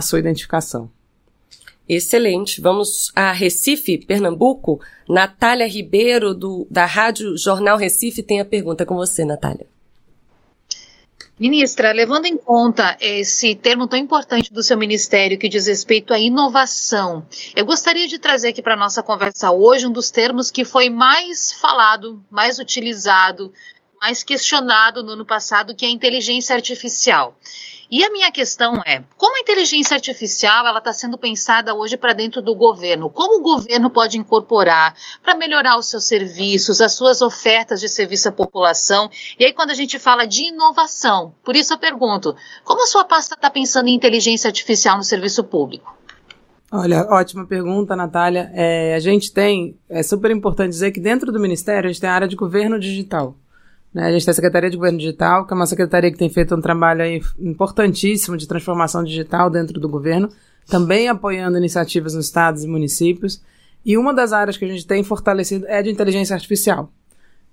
sua 0.00 0.18
identificação. 0.18 0.90
Excelente. 1.88 2.60
Vamos 2.60 3.10
a 3.16 3.32
Recife, 3.32 3.96
Pernambuco. 3.98 4.80
Natália 5.08 5.66
Ribeiro, 5.66 6.34
do, 6.34 6.66
da 6.70 6.84
Rádio 6.84 7.36
Jornal 7.38 7.78
Recife, 7.78 8.22
tem 8.22 8.40
a 8.40 8.44
pergunta 8.44 8.84
com 8.84 8.94
você, 8.94 9.24
Natália. 9.24 9.66
Ministra, 11.40 11.92
levando 11.92 12.26
em 12.26 12.36
conta 12.36 12.96
esse 13.00 13.54
termo 13.54 13.86
tão 13.86 13.96
importante 13.96 14.52
do 14.52 14.60
seu 14.60 14.76
ministério 14.76 15.38
que 15.38 15.48
diz 15.48 15.68
respeito 15.68 16.12
à 16.12 16.18
inovação, 16.18 17.24
eu 17.54 17.64
gostaria 17.64 18.08
de 18.08 18.18
trazer 18.18 18.48
aqui 18.48 18.60
para 18.60 18.74
a 18.74 18.78
nossa 18.78 19.04
conversa 19.04 19.52
hoje 19.52 19.86
um 19.86 19.92
dos 19.92 20.10
termos 20.10 20.50
que 20.50 20.64
foi 20.64 20.90
mais 20.90 21.52
falado, 21.52 22.20
mais 22.28 22.58
utilizado, 22.58 23.52
mais 24.00 24.24
questionado 24.24 25.04
no 25.04 25.12
ano 25.12 25.24
passado, 25.24 25.76
que 25.76 25.84
é 25.84 25.88
a 25.88 25.92
inteligência 25.92 26.56
artificial. 26.56 27.38
E 27.90 28.04
a 28.04 28.10
minha 28.10 28.30
questão 28.30 28.82
é, 28.86 29.02
como 29.16 29.36
a 29.36 29.40
inteligência 29.40 29.94
artificial 29.94 30.66
ela 30.66 30.78
está 30.78 30.92
sendo 30.92 31.16
pensada 31.16 31.74
hoje 31.74 31.96
para 31.96 32.12
dentro 32.12 32.42
do 32.42 32.54
governo? 32.54 33.08
Como 33.08 33.40
o 33.40 33.42
governo 33.42 33.88
pode 33.88 34.18
incorporar 34.18 34.94
para 35.22 35.34
melhorar 35.34 35.78
os 35.78 35.88
seus 35.88 36.04
serviços, 36.04 36.82
as 36.82 36.92
suas 36.92 37.22
ofertas 37.22 37.80
de 37.80 37.88
serviço 37.88 38.28
à 38.28 38.32
população? 38.32 39.08
E 39.38 39.44
aí 39.46 39.54
quando 39.54 39.70
a 39.70 39.74
gente 39.74 39.98
fala 39.98 40.26
de 40.26 40.48
inovação, 40.48 41.34
por 41.42 41.56
isso 41.56 41.72
eu 41.72 41.78
pergunto, 41.78 42.36
como 42.62 42.82
a 42.82 42.86
sua 42.86 43.04
pasta 43.04 43.34
está 43.34 43.48
pensando 43.48 43.88
em 43.88 43.94
inteligência 43.94 44.48
artificial 44.48 44.98
no 44.98 45.04
serviço 45.04 45.42
público? 45.42 45.96
Olha, 46.70 47.06
ótima 47.08 47.46
pergunta, 47.46 47.96
Natália. 47.96 48.50
É, 48.52 48.94
a 48.94 49.00
gente 49.00 49.32
tem, 49.32 49.78
é 49.88 50.02
super 50.02 50.30
importante 50.30 50.70
dizer 50.70 50.90
que 50.92 51.00
dentro 51.00 51.32
do 51.32 51.40
Ministério 51.40 51.88
a 51.88 51.92
gente 51.92 52.02
tem 52.02 52.10
a 52.10 52.14
área 52.14 52.28
de 52.28 52.36
governo 52.36 52.78
digital. 52.78 53.34
Né? 53.98 54.06
A 54.06 54.12
gente 54.12 54.24
tem 54.24 54.30
a 54.30 54.34
Secretaria 54.34 54.70
de 54.70 54.76
Governo 54.76 54.96
Digital, 54.96 55.44
que 55.44 55.52
é 55.52 55.56
uma 55.56 55.66
secretaria 55.66 56.08
que 56.12 56.16
tem 56.16 56.30
feito 56.30 56.54
um 56.54 56.60
trabalho 56.60 57.02
importantíssimo 57.36 58.36
de 58.36 58.46
transformação 58.46 59.02
digital 59.02 59.50
dentro 59.50 59.80
do 59.80 59.88
governo, 59.88 60.28
também 60.68 61.08
apoiando 61.08 61.58
iniciativas 61.58 62.14
nos 62.14 62.26
estados 62.26 62.62
e 62.62 62.68
municípios. 62.68 63.42
E 63.84 63.98
uma 63.98 64.14
das 64.14 64.32
áreas 64.32 64.56
que 64.56 64.64
a 64.64 64.68
gente 64.68 64.86
tem 64.86 65.02
fortalecido 65.02 65.66
é 65.66 65.82
de 65.82 65.90
inteligência 65.90 66.32
artificial. 66.32 66.92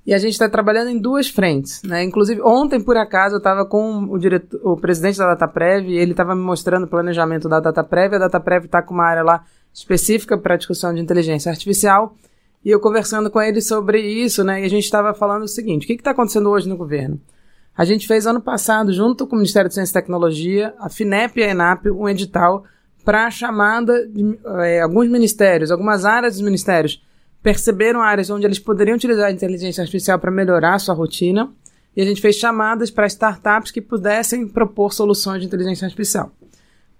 E 0.06 0.14
a 0.14 0.20
gente 0.20 0.34
está 0.34 0.48
trabalhando 0.48 0.92
em 0.92 1.00
duas 1.00 1.28
frentes. 1.28 1.82
Né? 1.82 2.04
Inclusive, 2.04 2.40
ontem, 2.44 2.80
por 2.80 2.96
acaso, 2.96 3.34
eu 3.34 3.40
estava 3.40 3.66
com 3.66 4.04
o, 4.04 4.20
diretor, 4.20 4.60
o 4.64 4.78
presidente 4.78 5.18
da 5.18 5.30
DataPrev 5.30 5.90
e 5.90 5.98
ele 5.98 6.12
estava 6.12 6.36
me 6.36 6.44
mostrando 6.44 6.84
o 6.84 6.88
planejamento 6.88 7.50
da 7.50 7.60
DataPrev. 7.60 8.18
A 8.18 8.20
DataPrev 8.20 8.66
está 8.66 8.84
com 8.84 8.94
uma 8.94 9.06
área 9.06 9.24
lá 9.24 9.44
específica 9.74 10.38
para 10.38 10.58
discussão 10.58 10.94
de 10.94 11.02
inteligência 11.02 11.50
artificial. 11.50 12.16
E 12.66 12.72
eu 12.72 12.80
conversando 12.80 13.30
com 13.30 13.40
ele 13.40 13.62
sobre 13.62 14.02
isso, 14.02 14.44
né? 14.44 14.64
E 14.64 14.66
a 14.66 14.70
gente 14.70 14.86
estava 14.86 15.14
falando 15.14 15.44
o 15.44 15.48
seguinte: 15.48 15.84
o 15.84 15.88
que 15.88 15.94
está 15.94 16.12
acontecendo 16.12 16.50
hoje 16.50 16.68
no 16.68 16.76
governo? 16.76 17.22
A 17.78 17.86
gente 17.86 18.08
fez 18.08 18.26
ano 18.26 18.42
passado, 18.42 18.92
junto 18.92 19.28
com 19.28 19.36
o 19.36 19.38
Ministério 19.38 19.68
de 19.70 19.76
Ciência 19.76 19.92
e 19.92 20.02
Tecnologia, 20.02 20.74
a 20.80 20.90
FINEP 20.90 21.40
e 21.40 21.44
a 21.44 21.52
ENAP, 21.52 21.92
um 21.92 22.10
edital 22.10 22.64
para 23.04 23.28
a 23.28 23.30
chamada 23.32 24.08
de 24.08 24.40
é, 24.64 24.82
alguns 24.82 25.08
ministérios, 25.08 25.70
algumas 25.70 26.06
áreas 26.06 26.34
dos 26.34 26.42
ministérios 26.42 27.04
perceberam 27.44 28.02
áreas 28.02 28.32
onde 28.32 28.48
eles 28.48 28.58
poderiam 28.58 28.96
utilizar 28.96 29.28
a 29.28 29.32
inteligência 29.32 29.82
artificial 29.82 30.18
para 30.18 30.32
melhorar 30.32 30.74
a 30.74 30.80
sua 30.80 30.96
rotina, 30.96 31.54
e 31.96 32.02
a 32.02 32.06
gente 32.06 32.20
fez 32.20 32.36
chamadas 32.38 32.90
para 32.90 33.06
startups 33.06 33.70
que 33.70 33.80
pudessem 33.80 34.48
propor 34.48 34.92
soluções 34.92 35.42
de 35.42 35.46
inteligência 35.46 35.86
artificial. 35.86 36.32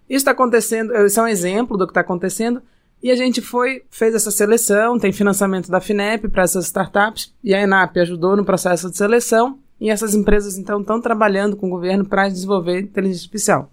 Isso 0.08 0.18
está 0.18 0.32
acontecendo, 0.32 0.96
isso 1.04 1.20
é 1.20 1.24
um 1.24 1.28
exemplo 1.28 1.76
do 1.76 1.88
que 1.88 1.92
está 1.92 2.02
acontecendo, 2.02 2.62
e 3.06 3.12
a 3.12 3.16
gente 3.16 3.40
foi, 3.40 3.84
fez 3.92 4.16
essa 4.16 4.32
seleção, 4.32 4.98
tem 4.98 5.14
financiamento 5.14 5.70
da 5.70 5.80
FINEP 5.80 6.28
para 6.28 6.42
essas 6.42 6.66
startups, 6.66 7.32
e 7.44 7.54
a 7.54 7.62
ENAP 7.62 8.00
ajudou 8.00 8.36
no 8.36 8.44
processo 8.44 8.90
de 8.90 8.98
seleção, 8.98 9.60
e 9.80 9.92
essas 9.92 10.16
empresas 10.16 10.58
então 10.58 10.82
estão 10.82 11.00
trabalhando 11.00 11.56
com 11.56 11.68
o 11.68 11.70
governo 11.70 12.04
para 12.04 12.28
desenvolver 12.28 12.80
inteligência 12.80 13.26
artificial. 13.26 13.70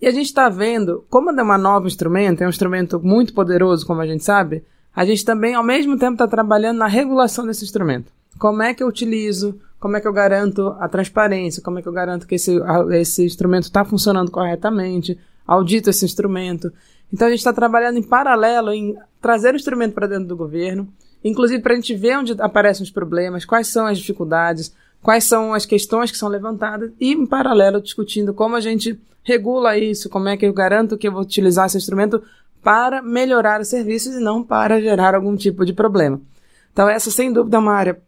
E 0.00 0.06
a 0.06 0.10
gente 0.10 0.28
está 0.28 0.48
vendo, 0.48 1.04
como 1.10 1.30
é 1.30 1.42
um 1.42 1.58
novo 1.58 1.86
instrumento, 1.86 2.40
é 2.40 2.46
um 2.46 2.48
instrumento 2.48 2.98
muito 2.98 3.34
poderoso, 3.34 3.86
como 3.86 4.00
a 4.00 4.06
gente 4.06 4.24
sabe, 4.24 4.64
a 4.94 5.04
gente 5.04 5.22
também, 5.22 5.54
ao 5.54 5.62
mesmo 5.62 5.98
tempo, 5.98 6.14
está 6.14 6.26
trabalhando 6.26 6.78
na 6.78 6.86
regulação 6.86 7.46
desse 7.46 7.62
instrumento. 7.62 8.10
Como 8.38 8.62
é 8.62 8.72
que 8.72 8.82
eu 8.82 8.88
utilizo, 8.88 9.60
como 9.78 9.98
é 9.98 10.00
que 10.00 10.08
eu 10.08 10.14
garanto 10.14 10.74
a 10.80 10.88
transparência, 10.88 11.62
como 11.62 11.78
é 11.78 11.82
que 11.82 11.88
eu 11.88 11.92
garanto 11.92 12.26
que 12.26 12.36
esse, 12.36 12.58
esse 12.92 13.22
instrumento 13.22 13.64
está 13.64 13.84
funcionando 13.84 14.30
corretamente, 14.30 15.18
audito 15.46 15.90
esse 15.90 16.04
instrumento. 16.04 16.72
Então 17.12 17.28
a 17.28 17.30
gente 17.30 17.40
está 17.40 17.52
trabalhando 17.52 17.98
em 17.98 18.02
paralelo 18.02 18.72
em 18.72 18.96
trazer 19.20 19.54
o 19.54 19.56
instrumento 19.56 19.94
para 19.94 20.06
dentro 20.06 20.26
do 20.26 20.36
governo, 20.36 20.88
inclusive 21.24 21.62
para 21.62 21.72
a 21.72 21.76
gente 21.76 21.94
ver 21.94 22.18
onde 22.18 22.34
aparecem 22.40 22.82
os 22.82 22.90
problemas, 22.90 23.44
quais 23.44 23.68
são 23.68 23.86
as 23.86 23.98
dificuldades, 23.98 24.72
quais 25.02 25.24
são 25.24 25.54
as 25.54 25.64
questões 25.64 26.10
que 26.10 26.18
são 26.18 26.28
levantadas 26.28 26.90
e, 27.00 27.12
em 27.12 27.26
paralelo, 27.26 27.80
discutindo 27.80 28.34
como 28.34 28.56
a 28.56 28.60
gente 28.60 28.98
regula 29.22 29.76
isso, 29.76 30.08
como 30.08 30.28
é 30.28 30.36
que 30.36 30.46
eu 30.46 30.52
garanto 30.52 30.96
que 30.96 31.08
eu 31.08 31.12
vou 31.12 31.22
utilizar 31.22 31.66
esse 31.66 31.76
instrumento 31.76 32.22
para 32.62 33.02
melhorar 33.02 33.60
os 33.60 33.68
serviços 33.68 34.14
e 34.14 34.20
não 34.20 34.42
para 34.42 34.80
gerar 34.80 35.14
algum 35.14 35.36
tipo 35.36 35.64
de 35.64 35.72
problema. 35.72 36.20
Então, 36.72 36.88
essa, 36.88 37.10
sem 37.10 37.32
dúvida, 37.32 37.56
é 37.56 37.60
uma 37.60 37.72
área. 37.72 38.00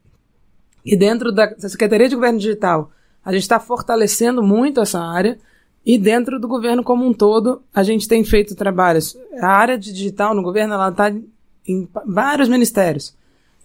E 0.85 0.97
dentro 0.97 1.31
da 1.33 1.55
Secretaria 1.59 2.09
de 2.09 2.15
Governo 2.15 2.39
Digital, 2.39 2.91
a 3.25 3.33
gente 3.33 3.43
está 3.43 3.61
fortalecendo 3.61 4.43
muito 4.43 4.81
essa 4.81 5.01
área. 5.01 5.39
E 5.85 5.99
dentro 5.99 6.39
do 6.39 6.47
governo 6.47 6.83
como 6.83 7.07
um 7.07 7.13
todo, 7.13 7.63
a 7.75 7.83
gente 7.83 8.07
tem 8.07 8.23
feito 8.25 8.55
trabalhos. 8.55 9.17
A 9.41 9.49
área 9.49 9.79
de 9.79 9.93
digital 9.93 10.35
no 10.35 10.43
governo 10.43 10.75
ela 10.75 10.91
está 10.91 11.11
em 11.67 11.89
vários 12.07 12.49
ministérios. 12.49 13.15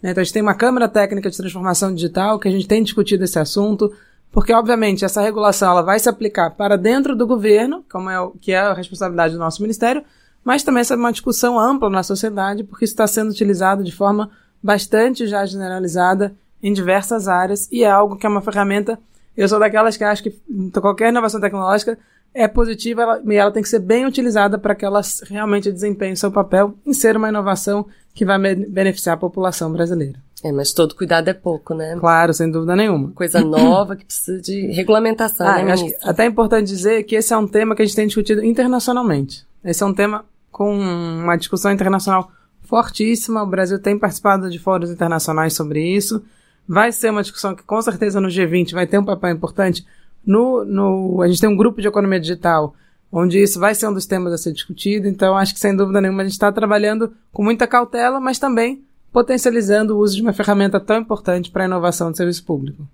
Né? 0.02 0.12
Então, 0.12 0.22
a 0.22 0.24
gente 0.24 0.34
tem 0.34 0.42
uma 0.42 0.54
Câmara 0.54 0.88
Técnica 0.88 1.30
de 1.30 1.38
Transformação 1.38 1.94
Digital 1.94 2.40
que 2.40 2.48
a 2.48 2.52
gente 2.52 2.68
tem 2.68 2.84
discutido 2.84 3.24
esse 3.24 3.40
assunto, 3.40 3.92
porque, 4.32 4.54
obviamente, 4.54 5.06
essa 5.06 5.22
regulação 5.22 5.72
ela 5.72 5.82
vai 5.82 6.00
se 6.00 6.10
aplicar 6.10 6.52
para 6.52 6.78
dentro 6.78 7.16
do 7.16 7.26
governo, 7.26 7.84
como 7.92 8.10
é 8.10 8.20
o, 8.20 8.32
que 8.32 8.52
é 8.52 8.60
a 8.60 8.74
responsabilidade 8.74 9.34
do 9.34 9.40
nosso 9.40 9.62
ministério, 9.62 10.04
mas 10.44 10.64
também 10.64 10.82
essa 10.82 10.96
é 10.96 10.98
uma 10.98 11.12
discussão 11.12 11.58
ampla 11.58 11.90
na 11.90 12.04
sociedade, 12.04 12.64
porque 12.64 12.84
está 12.84 13.08
sendo 13.08 13.32
utilizado 13.32 13.84
de 13.84 13.92
forma 13.92 14.30
bastante 14.62 15.28
já 15.28 15.46
generalizada 15.46 16.36
em 16.62 16.74
diversas 16.74 17.28
áreas 17.28 17.70
e 17.72 17.84
é 17.84 17.90
algo 17.90 18.16
que 18.16 18.26
é 18.26 18.30
uma 18.30 18.42
ferramenta. 18.42 19.00
Eu 19.36 19.48
sou 19.48 19.60
daquelas 19.60 19.98
que 19.98 20.04
acho 20.04 20.24
que 20.24 20.36
qualquer 20.74 21.10
inovação 21.10 21.42
tecnológica 21.42 21.98
é 22.34 22.48
positiva 22.48 23.02
ela, 23.02 23.22
e 23.26 23.36
ela 23.36 23.52
tem 23.52 23.62
que 23.62 23.70
ser 23.70 23.80
bem 23.80 24.06
utilizada 24.06 24.58
para 24.58 24.74
que 24.74 24.84
ela 24.84 25.02
realmente 25.30 25.72
desempenhe 25.72 26.16
seu 26.16 26.32
papel 26.32 26.76
em 26.86 26.94
ser 26.94 27.16
uma 27.16 27.30
inovação 27.30 27.86
que 28.14 28.26
vai 28.26 28.38
beneficiar 28.56 29.16
a 29.16 29.20
população 29.20 29.72
brasileira. 29.72 30.20
É, 30.44 30.52
mas 30.52 30.74
todo 30.74 30.94
cuidado 30.94 31.30
é 31.30 31.34
pouco, 31.34 31.74
né? 31.74 31.96
Claro, 31.98 32.34
sem 32.34 32.52
dúvida 32.52 32.76
nenhuma. 32.76 33.12
Coisa 33.12 33.40
nova 33.46 33.96
que 33.96 34.04
precisa 34.04 34.42
de 34.42 34.72
regulamentação, 34.72 35.48
ah, 35.48 35.64
né, 35.64 35.72
acho 35.72 35.86
Até 36.04 36.24
é 36.24 36.28
importante 36.28 36.68
dizer 36.68 37.04
que 37.04 37.16
esse 37.16 37.34
é 37.34 37.38
um 37.38 37.48
tema 37.48 37.76
que 37.76 37.82
a 37.82 37.86
gente 37.86 37.96
tem 37.96 38.08
discutido 38.08 38.44
internacionalmente. 38.44 39.46
Esse 39.64 39.84
é 39.84 39.86
um 39.86 39.94
tema 39.94 40.26
com 40.52 40.76
uma 40.76 41.38
discussão 41.38 41.72
internacional 41.72 42.30
fortíssima. 42.64 43.42
O 43.42 43.48
Brasil 43.48 43.80
tem 43.80 43.98
participado 43.98 44.50
de 44.50 44.60
fóruns 44.60 44.92
internacionais 44.92 45.54
sobre 45.54 45.82
isso. 45.82 46.22
Vai 46.68 46.92
ser 46.92 47.10
uma 47.10 47.22
discussão 47.22 47.56
que, 47.56 47.64
com 47.64 47.82
certeza, 47.82 48.22
no 48.22 48.30
G20 48.30 48.74
vai 48.74 48.88
ter 48.88 48.98
um 48.98 49.06
papel 49.06 49.32
importante. 49.32 49.86
No, 50.26 50.64
no, 50.64 51.22
a 51.22 51.28
gente 51.28 51.42
tem 51.42 51.50
um 51.50 51.58
grupo 51.58 51.82
de 51.82 51.88
economia 51.88 52.20
digital, 52.20 52.74
onde 53.12 53.42
isso 53.42 53.60
vai 53.60 53.76
ser 53.76 53.88
um 53.88 53.94
dos 53.94 54.06
temas 54.06 54.34
a 54.34 54.38
ser 54.38 54.54
discutido. 54.54 55.08
Então, 55.08 55.38
acho 55.38 55.54
que, 55.54 55.60
sem 55.60 55.76
dúvida 55.76 56.00
nenhuma, 56.00 56.22
a 56.22 56.26
gente 56.26 56.34
está 56.34 56.52
trabalhando 56.52 57.14
com 57.32 57.44
muita 57.44 57.68
cautela, 57.68 58.20
mas 58.20 58.40
também 58.40 58.84
potencializando 59.12 59.96
o 59.96 60.00
uso 60.00 60.16
de 60.16 60.22
uma 60.22 60.34
ferramenta 60.34 60.80
tão 60.80 60.98
importante 60.98 61.52
para 61.52 61.64
a 61.64 61.68
inovação 61.68 62.10
do 62.10 62.18
serviço 62.18 62.44
público. 62.44 62.88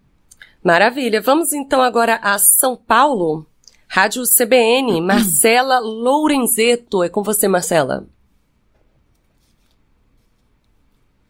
Maravilha. 0.62 1.22
Vamos 1.22 1.54
então 1.54 1.82
agora 1.82 2.20
a 2.22 2.38
São 2.38 2.76
Paulo. 2.76 3.46
Rádio 3.88 4.24
CBN, 4.24 5.02
Marcela 5.02 5.80
Lourenzeto. 5.80 7.02
É 7.04 7.10
com 7.10 7.24
você, 7.24 7.48
Marcela. 7.48 8.06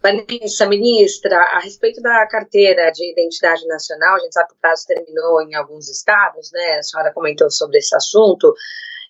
Vanessa, 0.02 0.66
ministra, 0.66 1.38
a 1.38 1.60
respeito 1.60 2.02
da 2.02 2.26
carteira 2.28 2.90
de 2.92 3.12
identidade 3.12 3.66
nacional, 3.68 4.16
a 4.16 4.20
gente 4.20 4.34
sabe 4.34 4.50
que 4.50 4.56
o 4.56 4.60
prazo 4.60 4.86
terminou 4.88 5.42
em 5.42 5.54
alguns 5.56 5.90
estados, 5.90 6.52
né? 6.54 6.78
A 6.78 6.84
senhora 6.84 7.14
comentou 7.14 7.50
sobre 7.52 7.80
esse 7.80 7.94
assunto. 7.96 8.54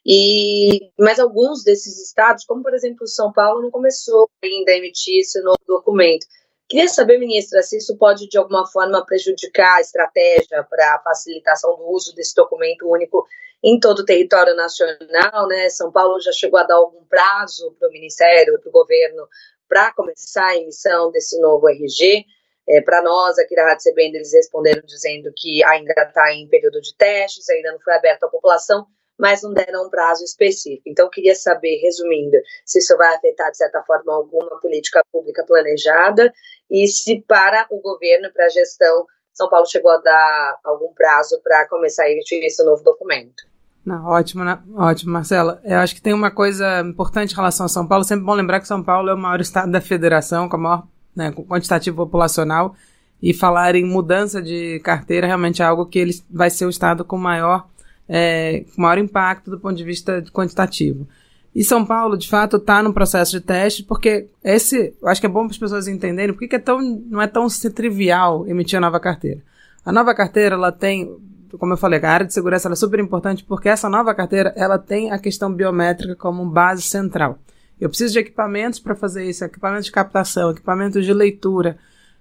E, 0.05 0.91
mas 0.97 1.19
alguns 1.19 1.63
desses 1.63 1.99
estados, 2.01 2.43
como 2.45 2.63
por 2.63 2.73
exemplo 2.73 3.05
São 3.05 3.31
Paulo, 3.31 3.61
não 3.61 3.69
começou 3.69 4.29
ainda 4.43 4.71
a 4.71 4.77
emitir 4.77 5.19
esse 5.19 5.39
novo 5.41 5.59
documento. 5.67 6.25
Queria 6.67 6.87
saber, 6.87 7.19
ministra, 7.19 7.61
se 7.61 7.77
isso 7.77 7.97
pode 7.97 8.27
de 8.27 8.37
alguma 8.37 8.65
forma 8.67 9.05
prejudicar 9.05 9.77
a 9.77 9.81
estratégia 9.81 10.63
para 10.69 10.95
a 10.95 11.01
facilitação 11.03 11.75
do 11.77 11.89
uso 11.91 12.15
desse 12.15 12.33
documento 12.35 12.87
único 12.87 13.25
em 13.63 13.79
todo 13.79 13.99
o 13.99 14.05
território 14.05 14.55
nacional, 14.55 15.47
né? 15.47 15.69
São 15.69 15.91
Paulo 15.91 16.19
já 16.21 16.31
chegou 16.31 16.59
a 16.59 16.63
dar 16.63 16.75
algum 16.75 17.03
prazo 17.05 17.75
para 17.77 17.89
o 17.89 17.91
Ministério, 17.91 18.59
para 18.59 18.69
o 18.69 18.71
governo, 18.71 19.27
para 19.70 19.93
começar 19.93 20.47
a 20.47 20.57
emissão 20.57 21.11
desse 21.11 21.39
novo 21.39 21.70
RG. 21.70 22.26
É, 22.67 22.82
para 22.82 23.01
nós, 23.01 23.38
aqui 23.39 23.55
da 23.55 23.63
Rádio 23.63 23.91
CBN, 23.91 24.17
eles 24.17 24.34
responderam 24.34 24.82
dizendo 24.86 25.32
que 25.36 25.63
ainda 25.63 25.93
está 25.97 26.34
em 26.34 26.47
período 26.47 26.82
de 26.82 26.95
testes, 26.95 27.47
ainda 27.49 27.72
não 27.72 27.80
foi 27.80 27.93
aberto 27.93 28.26
à 28.26 28.28
população, 28.28 28.86
mas 29.17 29.43
não 29.43 29.53
deram 29.53 29.86
um 29.86 29.89
prazo 29.89 30.24
específico. 30.24 30.84
Então, 30.88 31.09
queria 31.09 31.36
saber, 31.36 31.78
resumindo, 31.82 32.38
se 32.65 32.80
isso 32.80 32.95
vai 32.97 33.15
afetar, 33.15 33.51
de 33.51 33.57
certa 33.57 33.82
forma, 33.84 34.13
alguma 34.13 34.59
política 34.59 35.03
pública 35.11 35.45
planejada 35.45 36.34
e 36.70 36.88
se 36.88 37.22
para 37.28 37.67
o 37.70 37.80
governo, 37.80 38.32
para 38.32 38.45
a 38.45 38.49
gestão, 38.49 39.05
São 39.34 39.49
Paulo 39.49 39.70
chegou 39.70 39.91
a 39.91 39.97
dar 39.97 40.59
algum 40.63 40.93
prazo 40.93 41.39
para 41.43 41.67
começar 41.67 42.03
a 42.03 42.11
emitir 42.11 42.43
esse 42.43 42.63
novo 42.63 42.84
documento. 42.84 43.43
Não, 43.89 44.05
ótimo, 44.05 44.43
né? 44.43 44.59
ótimo, 44.75 45.11
Marcela. 45.11 45.59
Eu 45.63 45.79
acho 45.79 45.95
que 45.95 46.01
tem 46.01 46.13
uma 46.13 46.29
coisa 46.29 46.81
importante 46.81 47.31
em 47.31 47.35
relação 47.35 47.65
a 47.65 47.69
São 47.69 47.87
Paulo. 47.87 48.03
Sempre 48.03 48.23
bom 48.23 48.35
lembrar 48.35 48.59
que 48.59 48.67
São 48.67 48.83
Paulo 48.83 49.09
é 49.09 49.15
o 49.15 49.17
maior 49.17 49.41
estado 49.41 49.71
da 49.71 49.81
federação, 49.81 50.47
com 50.47 50.57
a 50.57 50.59
maior 50.59 50.87
né, 51.15 51.31
quantitativo 51.31 51.97
populacional. 51.97 52.75
E 53.19 53.33
falar 53.33 53.73
em 53.73 53.83
mudança 53.83 54.43
de 54.43 54.79
carteira 54.83 55.25
realmente 55.25 55.63
é 55.63 55.65
algo 55.65 55.87
que 55.87 55.97
ele 55.97 56.13
vai 56.29 56.51
ser 56.51 56.67
o 56.67 56.69
estado 56.69 57.03
com 57.03 57.17
maior 57.17 57.67
é, 58.07 58.63
maior 58.77 58.99
impacto 58.99 59.49
do 59.49 59.59
ponto 59.59 59.75
de 59.75 59.83
vista 59.83 60.23
quantitativo. 60.31 61.07
E 61.55 61.63
São 61.63 61.83
Paulo, 61.83 62.15
de 62.15 62.29
fato, 62.29 62.57
está 62.57 62.83
no 62.83 62.93
processo 62.93 63.31
de 63.31 63.41
teste, 63.41 63.81
porque 63.81 64.27
esse, 64.43 64.93
eu 65.01 65.07
acho 65.07 65.19
que 65.19 65.25
é 65.25 65.29
bom 65.29 65.45
para 65.45 65.51
as 65.51 65.57
pessoas 65.57 65.87
entenderem 65.87 66.35
por 66.35 66.47
que 66.47 66.55
é 66.55 66.59
tão, 66.59 66.79
não 66.79 67.19
é 67.19 67.25
tão 67.25 67.47
trivial 67.73 68.47
emitir 68.47 68.77
a 68.77 68.81
nova 68.81 68.99
carteira. 68.99 69.41
A 69.83 69.91
nova 69.91 70.13
carteira, 70.13 70.53
ela 70.53 70.71
tem 70.71 71.11
como 71.57 71.73
eu 71.73 71.77
falei, 71.77 71.99
a 72.03 72.11
área 72.11 72.25
de 72.25 72.33
segurança 72.33 72.69
é 72.69 72.75
super 72.75 72.99
importante 72.99 73.43
porque 73.43 73.69
essa 73.69 73.89
nova 73.89 74.13
carteira 74.13 74.53
ela 74.55 74.77
tem 74.77 75.11
a 75.11 75.19
questão 75.19 75.53
biométrica 75.53 76.15
como 76.15 76.45
base 76.45 76.83
central. 76.83 77.39
Eu 77.79 77.89
preciso 77.89 78.13
de 78.13 78.19
equipamentos 78.19 78.79
para 78.79 78.95
fazer 78.95 79.25
isso, 79.25 79.43
equipamentos 79.43 79.85
de 79.85 79.91
captação, 79.91 80.51
equipamentos 80.51 81.05
de 81.05 81.13
leitura. 81.13 81.77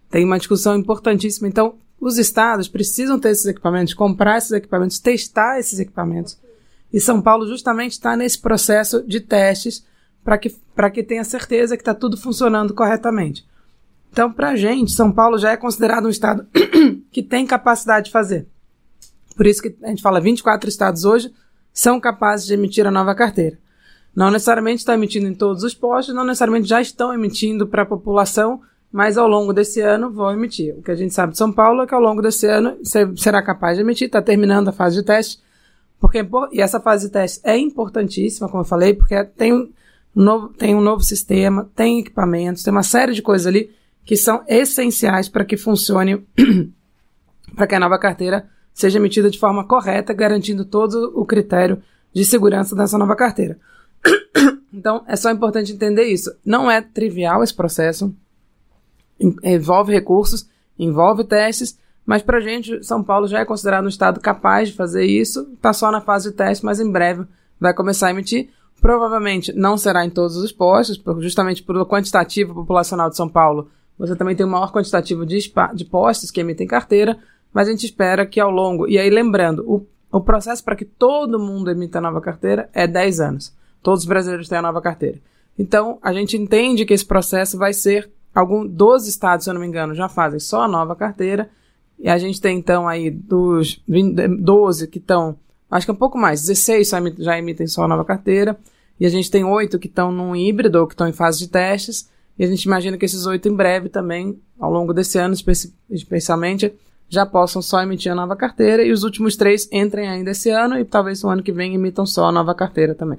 Tem 0.08 0.24
uma 0.24 0.38
discussão 0.38 0.76
importantíssima. 0.76 1.48
Então, 1.48 1.74
os 2.00 2.16
estados 2.16 2.68
precisam 2.68 3.18
ter 3.18 3.30
esses 3.30 3.46
equipamentos, 3.46 3.92
comprar 3.92 4.38
esses 4.38 4.52
equipamentos, 4.52 5.00
testar 5.00 5.58
esses 5.58 5.80
equipamentos. 5.80 6.38
E 6.92 7.00
São 7.00 7.20
Paulo 7.20 7.46
justamente 7.46 7.92
está 7.92 8.16
nesse 8.16 8.38
processo 8.38 9.02
de 9.02 9.20
testes 9.20 9.84
para 10.24 10.38
que, 10.38 10.54
que 10.94 11.02
tenha 11.02 11.24
certeza 11.24 11.76
que 11.76 11.82
está 11.82 11.94
tudo 11.94 12.16
funcionando 12.16 12.72
corretamente. 12.72 13.46
Então, 14.10 14.32
para 14.32 14.50
a 14.50 14.56
gente, 14.56 14.92
São 14.92 15.12
Paulo 15.12 15.38
já 15.38 15.52
é 15.52 15.56
considerado 15.56 16.06
um 16.06 16.10
estado 16.10 16.46
que 17.10 17.22
tem 17.22 17.46
capacidade 17.46 18.06
de 18.06 18.12
fazer. 18.12 18.46
Por 19.38 19.46
isso 19.46 19.62
que 19.62 19.72
a 19.84 19.88
gente 19.88 20.02
fala 20.02 20.20
24 20.20 20.68
estados 20.68 21.04
hoje 21.04 21.32
são 21.72 22.00
capazes 22.00 22.44
de 22.44 22.54
emitir 22.54 22.84
a 22.84 22.90
nova 22.90 23.14
carteira. 23.14 23.56
Não 24.12 24.32
necessariamente 24.32 24.78
estão 24.78 24.96
emitindo 24.96 25.28
em 25.28 25.34
todos 25.34 25.62
os 25.62 25.72
postos, 25.72 26.12
não 26.12 26.24
necessariamente 26.24 26.68
já 26.68 26.80
estão 26.80 27.14
emitindo 27.14 27.64
para 27.64 27.82
a 27.82 27.86
população, 27.86 28.60
mas 28.90 29.16
ao 29.16 29.28
longo 29.28 29.52
desse 29.52 29.80
ano 29.80 30.10
vão 30.10 30.32
emitir. 30.32 30.74
O 30.76 30.82
que 30.82 30.90
a 30.90 30.96
gente 30.96 31.14
sabe 31.14 31.34
de 31.34 31.38
São 31.38 31.52
Paulo 31.52 31.82
é 31.82 31.86
que 31.86 31.94
ao 31.94 32.00
longo 32.00 32.20
desse 32.20 32.48
ano 32.48 32.78
será 33.16 33.40
capaz 33.40 33.76
de 33.76 33.84
emitir, 33.84 34.08
está 34.08 34.20
terminando 34.20 34.68
a 34.68 34.72
fase 34.72 34.96
de 34.96 35.02
teste, 35.04 35.38
porque, 36.00 36.26
e 36.50 36.60
essa 36.60 36.80
fase 36.80 37.06
de 37.06 37.12
teste 37.12 37.40
é 37.44 37.56
importantíssima, 37.56 38.48
como 38.48 38.62
eu 38.62 38.66
falei, 38.66 38.92
porque 38.92 39.22
tem 39.22 39.52
um 39.52 39.70
novo, 40.12 40.48
tem 40.48 40.74
um 40.74 40.80
novo 40.80 41.04
sistema, 41.04 41.70
tem 41.76 42.00
equipamentos, 42.00 42.64
tem 42.64 42.72
uma 42.72 42.82
série 42.82 43.12
de 43.12 43.22
coisas 43.22 43.46
ali 43.46 43.70
que 44.04 44.16
são 44.16 44.42
essenciais 44.48 45.28
para 45.28 45.44
que 45.44 45.56
funcione, 45.56 46.26
para 47.54 47.68
que 47.68 47.74
a 47.76 47.80
nova 47.80 48.00
carteira 48.00 48.48
seja 48.78 48.98
emitida 48.98 49.28
de 49.28 49.40
forma 49.40 49.64
correta, 49.64 50.12
garantindo 50.12 50.64
todo 50.64 51.12
o 51.16 51.26
critério 51.26 51.82
de 52.14 52.24
segurança 52.24 52.76
dessa 52.76 52.96
nova 52.96 53.16
carteira. 53.16 53.58
Então, 54.70 55.02
é 55.08 55.16
só 55.16 55.30
importante 55.30 55.72
entender 55.72 56.04
isso. 56.04 56.30
Não 56.44 56.70
é 56.70 56.82
trivial 56.82 57.42
esse 57.42 57.54
processo, 57.54 58.14
envolve 59.42 59.90
recursos, 59.90 60.46
envolve 60.78 61.24
testes, 61.24 61.78
mas 62.04 62.22
para 62.22 62.36
a 62.36 62.40
gente, 62.40 62.84
São 62.84 63.02
Paulo 63.02 63.26
já 63.26 63.40
é 63.40 63.46
considerado 63.46 63.86
um 63.86 63.88
estado 63.88 64.20
capaz 64.20 64.68
de 64.68 64.74
fazer 64.74 65.06
isso, 65.06 65.50
está 65.54 65.72
só 65.72 65.90
na 65.90 66.02
fase 66.02 66.30
de 66.30 66.36
teste, 66.36 66.64
mas 66.66 66.78
em 66.78 66.92
breve 66.92 67.24
vai 67.58 67.72
começar 67.72 68.08
a 68.08 68.10
emitir. 68.10 68.50
Provavelmente 68.78 69.54
não 69.54 69.78
será 69.78 70.04
em 70.04 70.10
todos 70.10 70.36
os 70.36 70.52
postos, 70.52 71.02
justamente 71.18 71.62
pelo 71.62 71.86
quantitativo 71.86 72.54
populacional 72.54 73.08
de 73.08 73.16
São 73.16 73.28
Paulo. 73.28 73.70
Você 73.98 74.14
também 74.14 74.36
tem 74.36 74.44
o 74.44 74.50
maior 74.50 74.70
quantitativo 74.70 75.24
de, 75.24 75.50
de 75.74 75.84
postos 75.86 76.30
que 76.30 76.40
emitem 76.40 76.66
carteira, 76.66 77.18
mas 77.52 77.68
a 77.68 77.70
gente 77.70 77.86
espera 77.86 78.26
que 78.26 78.40
ao 78.40 78.50
longo. 78.50 78.88
E 78.88 78.98
aí, 78.98 79.10
lembrando, 79.10 79.64
o, 79.66 79.86
o 80.10 80.20
processo 80.20 80.62
para 80.64 80.76
que 80.76 80.84
todo 80.84 81.38
mundo 81.38 81.70
emita 81.70 81.98
a 81.98 82.02
nova 82.02 82.20
carteira 82.20 82.68
é 82.72 82.86
10 82.86 83.20
anos. 83.20 83.54
Todos 83.82 84.00
os 84.02 84.08
brasileiros 84.08 84.48
têm 84.48 84.58
a 84.58 84.62
nova 84.62 84.80
carteira. 84.80 85.18
Então, 85.58 85.98
a 86.02 86.12
gente 86.12 86.36
entende 86.36 86.84
que 86.84 86.94
esse 86.94 87.04
processo 87.04 87.58
vai 87.58 87.72
ser. 87.72 88.10
Algum, 88.34 88.66
12 88.66 89.08
estados, 89.08 89.44
se 89.44 89.50
eu 89.50 89.54
não 89.54 89.60
me 89.60 89.66
engano, 89.66 89.94
já 89.94 90.08
fazem 90.08 90.38
só 90.38 90.62
a 90.62 90.68
nova 90.68 90.94
carteira. 90.94 91.50
E 91.98 92.08
a 92.08 92.18
gente 92.18 92.40
tem, 92.40 92.58
então, 92.58 92.86
aí 92.86 93.10
dos 93.10 93.82
20, 93.88 94.28
12 94.40 94.86
que 94.86 94.98
estão 94.98 95.36
acho 95.70 95.86
que 95.86 95.90
é 95.90 95.94
um 95.94 95.98
pouco 95.98 96.18
mais, 96.18 96.42
16 96.42 96.90
já 97.18 97.38
emitem 97.38 97.66
só 97.66 97.84
a 97.84 97.88
nova 97.88 98.04
carteira, 98.04 98.58
e 98.98 99.06
a 99.06 99.08
gente 99.08 99.30
tem 99.30 99.44
oito 99.44 99.78
que 99.78 99.86
estão 99.86 100.10
num 100.10 100.34
híbrido 100.34 100.80
ou 100.80 100.86
que 100.86 100.94
estão 100.94 101.06
em 101.06 101.12
fase 101.12 101.38
de 101.38 101.48
testes, 101.48 102.08
e 102.38 102.44
a 102.44 102.46
gente 102.46 102.64
imagina 102.64 102.96
que 102.96 103.04
esses 103.04 103.26
oito 103.26 103.48
em 103.48 103.54
breve 103.54 103.88
também, 103.88 104.40
ao 104.58 104.70
longo 104.70 104.94
desse 104.94 105.18
ano 105.18 105.34
especialmente, 105.90 106.72
já 107.08 107.24
possam 107.24 107.62
só 107.62 107.82
emitir 107.82 108.12
a 108.12 108.14
nova 108.14 108.36
carteira, 108.36 108.82
e 108.82 108.92
os 108.92 109.02
últimos 109.02 109.36
três 109.36 109.68
entrem 109.72 110.08
ainda 110.08 110.30
esse 110.30 110.50
ano, 110.50 110.78
e 110.78 110.84
talvez 110.84 111.22
no 111.22 111.30
ano 111.30 111.42
que 111.42 111.52
vem 111.52 111.74
emitam 111.74 112.04
só 112.04 112.26
a 112.26 112.32
nova 112.32 112.54
carteira 112.54 112.94
também. 112.94 113.18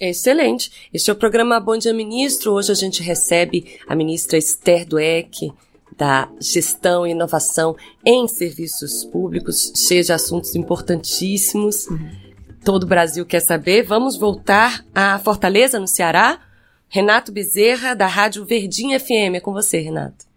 Excelente. 0.00 0.88
Este 0.94 1.10
é 1.10 1.12
o 1.12 1.16
programa 1.16 1.60
Bom 1.60 1.76
Dia 1.76 1.92
Ministro. 1.92 2.52
Hoje 2.52 2.72
a 2.72 2.74
gente 2.74 3.02
recebe 3.02 3.78
a 3.86 3.94
ministra 3.94 4.38
Esther 4.38 4.86
Dueck, 4.86 5.52
da 5.94 6.30
gestão 6.40 7.06
e 7.06 7.10
inovação 7.10 7.76
em 8.02 8.26
serviços 8.26 9.04
públicos, 9.04 9.72
cheio 9.76 10.02
de 10.02 10.12
assuntos 10.12 10.54
importantíssimos. 10.54 11.86
Uhum. 11.86 12.10
Todo 12.64 12.84
o 12.84 12.86
Brasil 12.86 13.26
quer 13.26 13.40
saber. 13.40 13.82
Vamos 13.82 14.16
voltar 14.16 14.84
a 14.94 15.18
Fortaleza, 15.18 15.78
no 15.78 15.86
Ceará. 15.86 16.40
Renato 16.88 17.30
Bezerra, 17.30 17.94
da 17.94 18.06
Rádio 18.06 18.44
Verdinha 18.46 18.98
FM. 18.98 19.34
É 19.34 19.40
com 19.40 19.52
você, 19.52 19.78
Renato. 19.80 20.29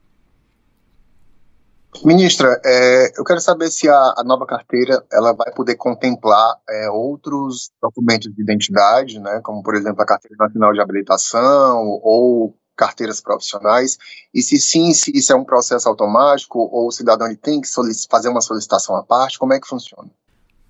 Ministra, 2.04 2.60
é, 2.66 3.12
eu 3.18 3.24
quero 3.24 3.40
saber 3.40 3.70
se 3.70 3.88
a, 3.88 4.14
a, 4.18 4.24
nova 4.24 4.46
carteira 4.46 5.04
ela 5.12 5.34
vai 5.34 5.54
poder 5.54 5.76
contemplar 5.76 6.56
é, 6.70 6.90
outros 6.90 7.72
documentos 7.82 8.34
de 8.34 8.42
identidade, 8.42 9.20
né, 9.20 9.40
como 9.44 9.62
por 9.62 9.76
exemplo 9.76 10.02
a 10.02 10.06
carteira 10.06 10.36
nacional 10.38 10.74
de 10.74 10.82
habilitação 10.82 12.00
ou 12.04 12.58
carteiras 12.76 13.22
profissionais, 13.22 13.98
e 14.34 14.42
se 14.42 14.58
sim, 14.60 14.94
se 14.94 15.16
isso 15.16 15.32
é 15.32 15.36
um 15.36 15.44
processo 15.44 15.88
automático 15.88 16.60
ou 16.60 16.88
o 16.88 16.92
cidadão 16.92 17.28
ele 17.28 17.38
tem 17.38 17.62
que 17.62 17.68
fazer 18.10 18.30
uma 18.30 18.42
solicitação 18.42 18.96
à 18.96 19.04
parte, 19.04 19.38
como 19.38 19.54
é 19.54 19.60
que 19.60 19.68
funciona? 19.68 20.10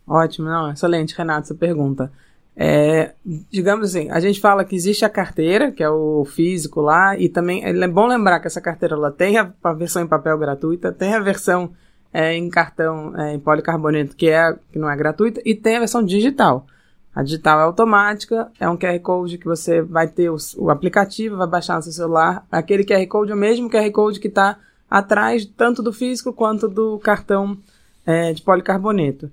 Ótimo, 0.05 0.47
não, 0.47 0.71
excelente, 0.71 1.15
Renato, 1.15 1.45
essa 1.45 1.55
pergunta. 1.55 2.11
É, 2.55 3.13
digamos 3.51 3.89
assim, 3.89 4.11
a 4.11 4.19
gente 4.19 4.39
fala 4.39 4.63
que 4.63 4.75
existe 4.75 5.03
a 5.03 5.09
carteira, 5.09 5.71
que 5.71 5.81
é 5.81 5.89
o 5.89 6.23
físico 6.23 6.81
lá, 6.81 7.17
e 7.17 7.27
também 7.27 7.63
é 7.65 7.87
bom 7.87 8.05
lembrar 8.05 8.39
que 8.39 8.47
essa 8.47 8.61
carteira 8.61 8.95
ela 8.95 9.11
tem 9.11 9.37
a, 9.37 9.51
a 9.63 9.73
versão 9.73 10.03
em 10.03 10.07
papel 10.07 10.37
gratuita, 10.37 10.91
tem 10.91 11.13
a 11.13 11.19
versão 11.19 11.71
é, 12.13 12.35
em 12.35 12.49
cartão 12.49 13.19
é, 13.19 13.33
em 13.33 13.39
policarboneto, 13.39 14.15
que, 14.15 14.29
é, 14.29 14.55
que 14.71 14.77
não 14.77 14.89
é 14.89 14.95
gratuita, 14.95 15.41
e 15.43 15.55
tem 15.55 15.77
a 15.77 15.79
versão 15.79 16.03
digital. 16.03 16.67
A 17.15 17.23
digital 17.23 17.59
é 17.59 17.63
automática, 17.63 18.51
é 18.59 18.69
um 18.69 18.77
QR 18.77 18.99
Code 18.99 19.37
que 19.37 19.45
você 19.45 19.81
vai 19.81 20.07
ter 20.07 20.29
o, 20.29 20.37
o 20.57 20.69
aplicativo, 20.69 21.37
vai 21.37 21.47
baixar 21.47 21.75
no 21.75 21.83
seu 21.83 21.91
celular. 21.91 22.45
Aquele 22.51 22.83
QR 22.83 23.05
Code 23.07 23.31
é 23.31 23.35
o 23.35 23.37
mesmo 23.37 23.69
QR 23.69 23.89
Code 23.91 24.19
que 24.19 24.27
está 24.27 24.57
atrás 24.89 25.45
tanto 25.45 25.81
do 25.81 25.93
físico 25.93 26.33
quanto 26.33 26.67
do 26.67 26.99
cartão 26.99 27.57
é, 28.05 28.33
de 28.33 28.41
policarboneto. 28.41 29.31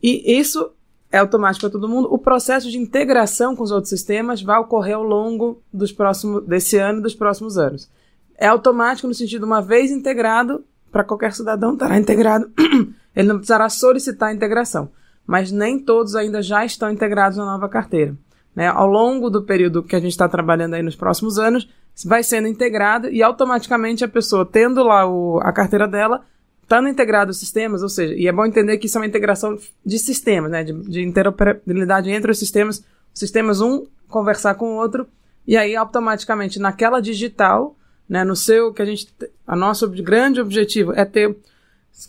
E 0.00 0.38
isso 0.38 0.72
é 1.10 1.18
automático 1.18 1.62
para 1.62 1.70
todo 1.70 1.88
mundo. 1.88 2.08
O 2.12 2.18
processo 2.18 2.70
de 2.70 2.78
integração 2.78 3.56
com 3.56 3.62
os 3.62 3.70
outros 3.70 3.88
sistemas 3.88 4.42
vai 4.42 4.58
ocorrer 4.58 4.96
ao 4.96 5.02
longo 5.02 5.62
dos 5.72 5.92
próximos, 5.92 6.44
desse 6.46 6.76
ano 6.76 7.00
e 7.00 7.02
dos 7.02 7.14
próximos 7.14 7.58
anos. 7.58 7.90
É 8.36 8.46
automático 8.46 9.08
no 9.08 9.14
sentido, 9.14 9.44
uma 9.44 9.60
vez 9.60 9.90
integrado, 9.90 10.64
para 10.92 11.04
qualquer 11.04 11.32
cidadão 11.32 11.72
estará 11.72 11.98
integrado, 11.98 12.50
ele 13.14 13.28
não 13.28 13.36
precisará 13.36 13.68
solicitar 13.68 14.28
a 14.28 14.34
integração 14.34 14.90
mas 15.28 15.52
nem 15.52 15.78
todos 15.78 16.16
ainda 16.16 16.40
já 16.40 16.64
estão 16.64 16.90
integrados 16.90 17.36
na 17.36 17.44
nova 17.44 17.68
carteira. 17.68 18.16
Né? 18.56 18.66
Ao 18.66 18.86
longo 18.86 19.28
do 19.28 19.42
período 19.42 19.82
que 19.82 19.94
a 19.94 20.00
gente 20.00 20.12
está 20.12 20.26
trabalhando 20.26 20.72
aí 20.72 20.82
nos 20.82 20.96
próximos 20.96 21.38
anos, 21.38 21.68
vai 22.06 22.22
sendo 22.22 22.48
integrado 22.48 23.10
e 23.10 23.22
automaticamente 23.22 24.02
a 24.02 24.08
pessoa, 24.08 24.46
tendo 24.46 24.82
lá 24.82 25.06
o, 25.06 25.38
a 25.40 25.52
carteira 25.52 25.86
dela, 25.86 26.22
estando 26.68 26.86
integrado 26.86 27.30
os 27.30 27.38
sistemas, 27.38 27.82
ou 27.82 27.88
seja, 27.88 28.14
e 28.14 28.28
é 28.28 28.32
bom 28.32 28.44
entender 28.44 28.76
que 28.76 28.86
isso 28.86 28.98
é 28.98 29.00
uma 29.00 29.06
integração 29.06 29.58
de 29.84 29.98
sistemas, 29.98 30.50
né? 30.50 30.62
de, 30.62 30.74
de 30.74 31.02
interoperabilidade 31.02 32.10
entre 32.10 32.30
os 32.30 32.38
sistemas, 32.38 32.84
os 33.14 33.18
sistemas 33.18 33.62
um 33.62 33.86
conversar 34.06 34.54
com 34.54 34.74
o 34.74 34.76
outro, 34.76 35.08
e 35.46 35.56
aí 35.56 35.74
automaticamente 35.74 36.58
naquela 36.58 37.00
digital, 37.00 37.74
né, 38.06 38.22
no 38.22 38.36
seu, 38.36 38.72
que 38.72 38.82
a 38.82 38.84
gente, 38.84 39.08
a 39.46 39.56
nosso 39.56 39.88
grande 39.88 40.42
objetivo 40.42 40.92
é 40.92 41.06
ter 41.06 41.34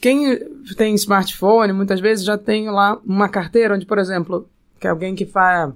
quem 0.02 0.38
tem 0.76 0.94
smartphone, 0.96 1.74
muitas 1.74 2.02
vezes 2.02 2.26
já 2.26 2.38
tem 2.38 2.70
lá 2.70 3.00
uma 3.06 3.30
carteira 3.30 3.76
onde, 3.76 3.86
por 3.86 3.98
exemplo, 3.98 4.48
que 4.80 4.88
alguém 4.88 5.16
que 5.16 5.26
vai, 5.26 5.72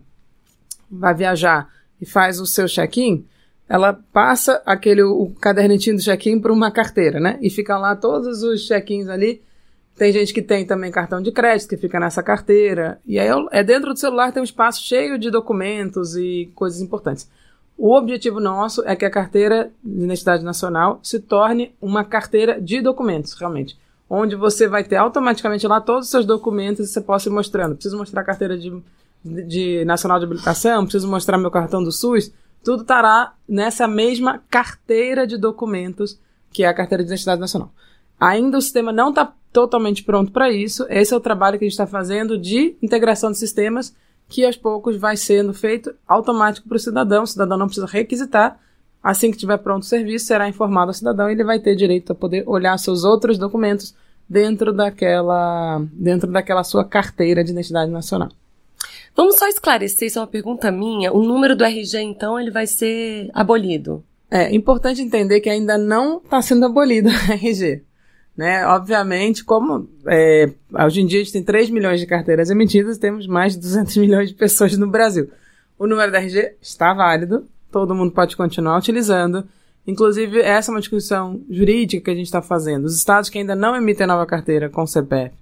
vai 0.92 1.14
viajar 1.14 1.70
e 2.02 2.06
faz 2.06 2.40
o 2.40 2.46
seu 2.46 2.68
check-in, 2.68 3.26
ela 3.74 3.92
passa 4.14 4.62
aquele 4.68 5.02
o 5.02 5.32
cadernetinho 5.42 5.96
do 5.96 6.02
check-in 6.04 6.40
para 6.40 6.54
uma 6.54 6.70
carteira, 6.70 7.20
né? 7.20 7.40
E 7.42 7.50
fica 7.50 7.76
lá 7.76 7.96
todos 7.96 8.44
os 8.44 8.68
check-ins 8.68 9.10
ali. 9.10 9.42
Tem 9.98 10.12
gente 10.12 10.32
que 10.32 10.44
tem 10.44 10.64
também 10.64 10.92
cartão 10.92 11.20
de 11.20 11.32
crédito 11.32 11.70
que 11.70 11.78
fica 11.78 12.00
nessa 12.00 12.22
carteira. 12.22 13.00
E 13.04 13.18
aí 13.18 13.28
é 13.50 13.64
dentro 13.64 13.92
do 13.92 14.00
celular 14.00 14.32
tem 14.32 14.42
um 14.42 14.44
espaço 14.44 14.84
cheio 14.84 15.18
de 15.18 15.32
documentos 15.32 16.16
e 16.16 16.52
coisas 16.54 16.82
importantes. 16.82 17.28
O 17.76 17.98
objetivo 17.98 18.40
nosso 18.40 18.84
é 18.86 18.96
que 18.96 19.06
a 19.06 19.10
carteira 19.10 19.72
de 19.84 20.04
identidade 20.04 20.44
nacional 20.44 21.00
se 21.02 21.20
torne 21.20 21.74
uma 21.82 22.04
carteira 22.04 22.62
de 22.62 22.80
documentos, 22.80 23.34
realmente 23.34 23.76
onde 24.08 24.36
você 24.36 24.68
vai 24.68 24.84
ter 24.84 24.98
automaticamente 24.98 25.66
lá 25.66 25.82
todos 25.82 26.06
os 26.06 26.12
seus 26.12 26.24
documentos 26.28 26.88
e 26.88 26.94
você 26.94 27.02
possa 27.02 27.28
ir 27.28 27.32
mostrando. 27.32 27.74
Preciso 27.74 27.98
mostrar 27.98 28.22
a 28.22 28.24
carteira 28.24 28.56
de, 28.56 28.72
de, 29.24 29.84
nacional 29.86 30.20
de 30.20 30.26
habilitação, 30.26 30.84
preciso 30.84 31.08
mostrar 31.08 31.40
meu 31.40 31.50
cartão 31.50 31.84
do 31.84 31.92
SUS, 31.92 32.32
tudo 32.64 32.82
estará 32.82 33.34
nessa 33.48 33.88
mesma 33.88 34.42
carteira 34.50 35.28
de 35.28 35.38
documentos 35.38 36.20
que 36.54 36.64
é 36.64 36.68
a 36.68 36.74
carteira 36.74 37.04
de 37.04 37.10
identidade 37.10 37.42
nacional. 37.42 37.74
Ainda 38.20 38.58
o 38.58 38.62
sistema 38.62 38.94
não 38.94 39.10
está 39.10 39.34
totalmente 39.52 40.04
pronto 40.04 40.32
para 40.32 40.52
isso. 40.52 40.86
Esse 40.88 41.14
é 41.14 41.18
o 41.18 41.20
trabalho 41.20 41.58
que 41.58 41.66
a 41.66 41.68
gente 41.68 41.74
está 41.74 41.88
fazendo 41.88 42.38
de 42.38 42.78
integração 42.82 43.32
de 43.32 43.38
sistemas, 43.38 43.94
que 44.30 44.46
aos 44.46 44.56
poucos 44.56 44.96
vai 44.96 45.18
sendo 45.18 45.54
feito 45.54 45.94
automático 46.08 46.68
para 46.68 46.78
o 46.78 46.80
cidadão. 46.80 47.24
O 47.24 47.28
cidadão 47.28 47.58
não 47.58 47.66
precisa 47.66 47.88
requisitar. 47.88 48.60
Assim 49.02 49.32
que 49.32 49.38
tiver 49.38 49.58
pronto 49.58 49.84
o 49.84 49.86
serviço, 49.86 50.28
será 50.28 50.48
informado 50.48 50.90
ao 50.90 50.94
cidadão 50.94 51.30
e 51.30 51.34
ele 51.34 51.44
vai 51.44 51.60
ter 51.60 51.76
direito 51.76 52.14
a 52.14 52.16
poder 52.16 52.44
olhar 52.48 52.78
seus 52.78 53.04
outros 53.04 53.38
documentos 53.38 53.94
dentro 54.30 54.72
daquela, 54.72 55.86
dentro 55.92 56.32
daquela 56.32 56.64
sua 56.64 56.86
carteira 56.86 57.44
de 57.44 57.52
identidade 57.52 57.92
nacional. 57.92 58.30
Vamos 59.16 59.38
só 59.38 59.48
esclarecer, 59.48 60.08
isso 60.08 60.18
é 60.18 60.22
uma 60.22 60.28
pergunta 60.28 60.72
minha. 60.72 61.14
O 61.14 61.22
número 61.24 61.56
do 61.56 61.64
RG, 61.64 62.00
então, 62.00 62.40
ele 62.40 62.50
vai 62.50 62.66
ser 62.66 63.30
abolido? 63.34 64.04
É 64.30 64.54
importante 64.54 65.02
entender 65.02 65.40
que 65.42 65.50
ainda 65.50 65.78
não 65.78 66.18
está 66.18 66.42
sendo 66.42 66.66
abolido 66.66 67.10
o 67.14 67.32
RG. 67.32 67.84
Né? 68.36 68.66
Obviamente, 68.66 69.44
como 69.44 69.88
é, 70.08 70.50
hoje 70.86 71.02
em 71.02 71.06
dia 71.06 71.22
a 71.22 71.24
gente 71.24 71.34
tem 71.34 71.44
3 71.44 71.70
milhões 71.70 72.00
de 72.00 72.08
carteiras 72.08 72.50
emitidas, 72.50 72.98
temos 72.98 73.28
mais 73.28 73.54
de 73.54 73.60
200 73.60 73.96
milhões 73.98 74.30
de 74.30 74.36
pessoas 74.36 74.76
no 74.76 74.88
Brasil. 74.88 75.30
O 75.78 75.86
número 75.86 76.12
do 76.12 76.18
RG 76.18 76.56
está 76.60 76.94
válido, 76.94 77.48
todo 77.72 77.94
mundo 77.94 78.12
pode 78.12 78.36
continuar 78.36 78.78
utilizando. 78.78 79.48
Inclusive, 79.86 80.40
essa 80.40 80.72
é 80.72 80.74
uma 80.74 80.80
discussão 80.80 81.42
jurídica 81.50 82.06
que 82.06 82.12
a 82.12 82.16
gente 82.16 82.26
está 82.26 82.42
fazendo. 82.42 82.86
Os 82.86 82.96
estados 82.96 83.30
que 83.30 83.38
ainda 83.38 83.56
não 83.56 83.76
emitem 83.76 84.08
nova 84.08 84.26
carteira 84.26 84.70
com 84.70 84.88
CPF, 84.88 85.36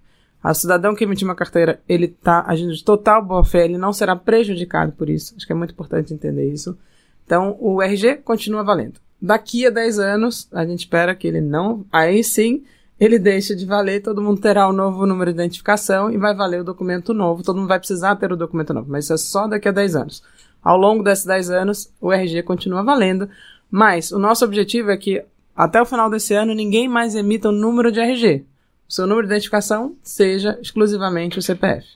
o 0.49 0.53
cidadão 0.53 0.95
que 0.95 1.03
emitir 1.03 1.27
uma 1.27 1.35
carteira, 1.35 1.79
ele 1.87 2.05
está 2.05 2.43
agindo 2.47 2.73
de 2.73 2.83
total 2.83 3.23
boa-fé, 3.23 3.65
ele 3.65 3.77
não 3.77 3.93
será 3.93 4.15
prejudicado 4.15 4.91
por 4.91 5.09
isso. 5.09 5.35
Acho 5.35 5.45
que 5.45 5.53
é 5.53 5.55
muito 5.55 5.73
importante 5.73 6.13
entender 6.13 6.51
isso. 6.51 6.77
Então, 7.25 7.55
o 7.59 7.81
RG 7.81 8.17
continua 8.17 8.63
valendo. 8.63 8.99
Daqui 9.21 9.67
a 9.67 9.69
10 9.69 9.99
anos, 9.99 10.47
a 10.51 10.65
gente 10.65 10.79
espera 10.79 11.13
que 11.13 11.27
ele 11.27 11.41
não. 11.41 11.85
Aí 11.91 12.23
sim, 12.23 12.63
ele 12.99 13.17
deixa 13.17 13.55
de 13.55 13.65
valer, 13.65 14.01
todo 14.01 14.21
mundo 14.21 14.41
terá 14.41 14.67
o 14.67 14.71
um 14.71 14.73
novo 14.73 15.05
número 15.07 15.31
de 15.31 15.37
identificação 15.37 16.11
e 16.11 16.17
vai 16.17 16.35
valer 16.35 16.61
o 16.61 16.63
documento 16.63 17.13
novo, 17.13 17.41
todo 17.41 17.57
mundo 17.57 17.67
vai 17.67 17.79
precisar 17.79 18.15
ter 18.15 18.31
o 18.31 18.35
documento 18.35 18.75
novo, 18.75 18.91
mas 18.91 19.05
isso 19.05 19.13
é 19.13 19.17
só 19.17 19.47
daqui 19.47 19.67
a 19.67 19.71
10 19.71 19.95
anos. 19.95 20.23
Ao 20.63 20.77
longo 20.77 21.03
desses 21.03 21.25
10 21.25 21.49
anos, 21.49 21.91
o 21.99 22.11
RG 22.11 22.43
continua 22.43 22.83
valendo, 22.83 23.27
mas 23.71 24.11
o 24.11 24.19
nosso 24.19 24.45
objetivo 24.45 24.91
é 24.91 24.97
que 24.97 25.23
até 25.55 25.81
o 25.81 25.85
final 25.85 26.11
desse 26.11 26.35
ano 26.35 26.53
ninguém 26.53 26.87
mais 26.87 27.15
emita 27.15 27.49
o 27.49 27.51
um 27.51 27.55
número 27.55 27.91
de 27.91 27.99
RG. 27.99 28.45
Seu 28.91 29.07
número 29.07 29.25
de 29.25 29.33
identificação 29.33 29.95
seja 30.03 30.59
exclusivamente 30.61 31.39
o 31.39 31.41
CPF. 31.41 31.87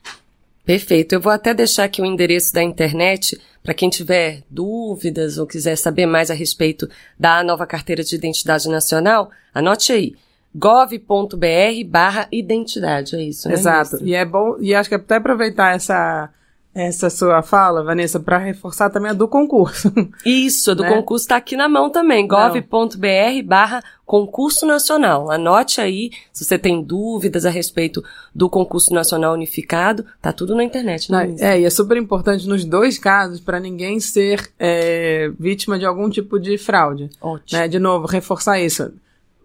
Perfeito. 0.64 1.12
Eu 1.12 1.20
vou 1.20 1.30
até 1.30 1.54
deixar 1.54 1.84
aqui 1.84 2.02
o 2.02 2.06
endereço 2.06 2.54
da 2.54 2.64
internet 2.64 3.38
para 3.62 3.74
quem 3.74 3.90
tiver 3.90 4.44
dúvidas 4.50 5.38
ou 5.38 5.46
quiser 5.46 5.76
saber 5.76 6.06
mais 6.06 6.32
a 6.32 6.34
respeito 6.34 6.90
da 7.20 7.44
nova 7.44 7.68
carteira 7.68 8.02
de 8.02 8.16
identidade 8.16 8.70
nacional. 8.70 9.30
Anote 9.54 9.92
aí 9.92 10.16
gov.br 10.56 11.86
barra 11.86 12.30
identidade, 12.32 13.18
é 13.18 13.24
isso, 13.24 13.50
né? 13.50 13.56
Exato. 13.56 13.98
E 14.02 14.16
é 14.16 14.24
bom, 14.24 14.56
e 14.62 14.74
acho 14.74 14.88
que 14.88 14.96
até 14.96 15.16
aproveitar 15.16 15.76
essa, 15.76 16.30
essa 16.76 17.10
sua 17.10 17.42
fala, 17.42 17.82
Vanessa, 17.82 18.20
para 18.20 18.38
reforçar 18.38 18.90
também 18.90 19.12
a 19.12 19.14
do 19.14 19.30
concurso. 19.30 19.90
Isso, 20.26 20.72
a 20.72 20.74
do 20.74 20.84
né? 20.84 20.94
concurso 20.94 21.24
está 21.24 21.38
aqui 21.38 21.56
na 21.56 21.70
mão 21.70 21.90
também, 21.90 22.28
gov.br 22.28 23.44
barra 23.46 23.82
concurso 24.06 24.66
nacional. 24.66 25.32
Anote 25.32 25.80
aí, 25.80 26.12
se 26.34 26.44
você 26.44 26.60
tem 26.60 26.84
dúvidas 26.84 27.46
a 27.46 27.50
respeito 27.50 28.04
do 28.36 28.50
concurso 28.50 28.94
nacional 28.94 29.34
unificado, 29.34 30.06
tá 30.22 30.34
tudo 30.34 30.54
na 30.54 30.66
internet, 30.66 31.10
né? 31.10 31.34
é, 31.40 31.62
e 31.62 31.64
é 31.64 31.70
super 31.70 31.96
importante 31.96 32.46
nos 32.46 32.66
dois 32.66 33.00
casos 33.00 33.40
para 33.40 33.58
ninguém 33.58 34.02
ser 34.02 34.52
é, 34.60 35.32
vítima 35.40 35.80
de 35.80 35.86
algum 35.86 36.10
tipo 36.10 36.38
de 36.38 36.58
fraude. 36.58 37.10
Ótimo. 37.22 37.58
Né? 37.58 37.70
De 37.70 37.80
novo, 37.80 38.06
reforçar 38.06 38.60
isso 38.60 38.92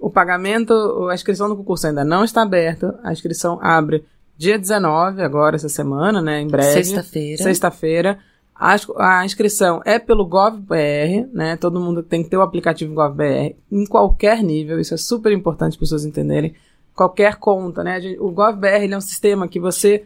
o 0.00 0.08
pagamento, 0.08 1.08
a 1.10 1.14
inscrição 1.14 1.46
no 1.46 1.56
concurso 1.56 1.86
ainda 1.86 2.02
não 2.02 2.24
está 2.24 2.42
aberta. 2.42 2.98
A 3.04 3.12
inscrição 3.12 3.58
abre 3.60 4.02
dia 4.40 4.58
19, 4.58 5.20
agora, 5.20 5.56
essa 5.56 5.68
semana, 5.68 6.22
né? 6.22 6.40
Em 6.40 6.46
breve. 6.46 6.72
Sexta-feira. 6.72 7.42
Sexta-feira. 7.42 8.18
A, 8.54 8.76
a, 8.96 9.24
inscrição 9.26 9.82
é 9.84 9.98
pelo 9.98 10.24
GovBR, 10.24 11.28
né? 11.30 11.58
Todo 11.58 11.78
mundo 11.78 12.02
tem 12.02 12.22
que 12.22 12.30
ter 12.30 12.38
o 12.38 12.40
aplicativo 12.40 12.94
GovBR 12.94 13.54
em 13.70 13.84
qualquer 13.84 14.42
nível. 14.42 14.80
Isso 14.80 14.94
é 14.94 14.96
super 14.96 15.30
importante 15.30 15.72
as 15.72 15.76
pessoas 15.76 16.06
entenderem. 16.06 16.54
Qualquer 16.94 17.36
conta, 17.36 17.84
né? 17.84 18.00
O 18.18 18.30
GovBR 18.30 18.90
é 18.90 18.96
um 18.96 19.00
sistema 19.02 19.46
que 19.46 19.60
você, 19.60 20.04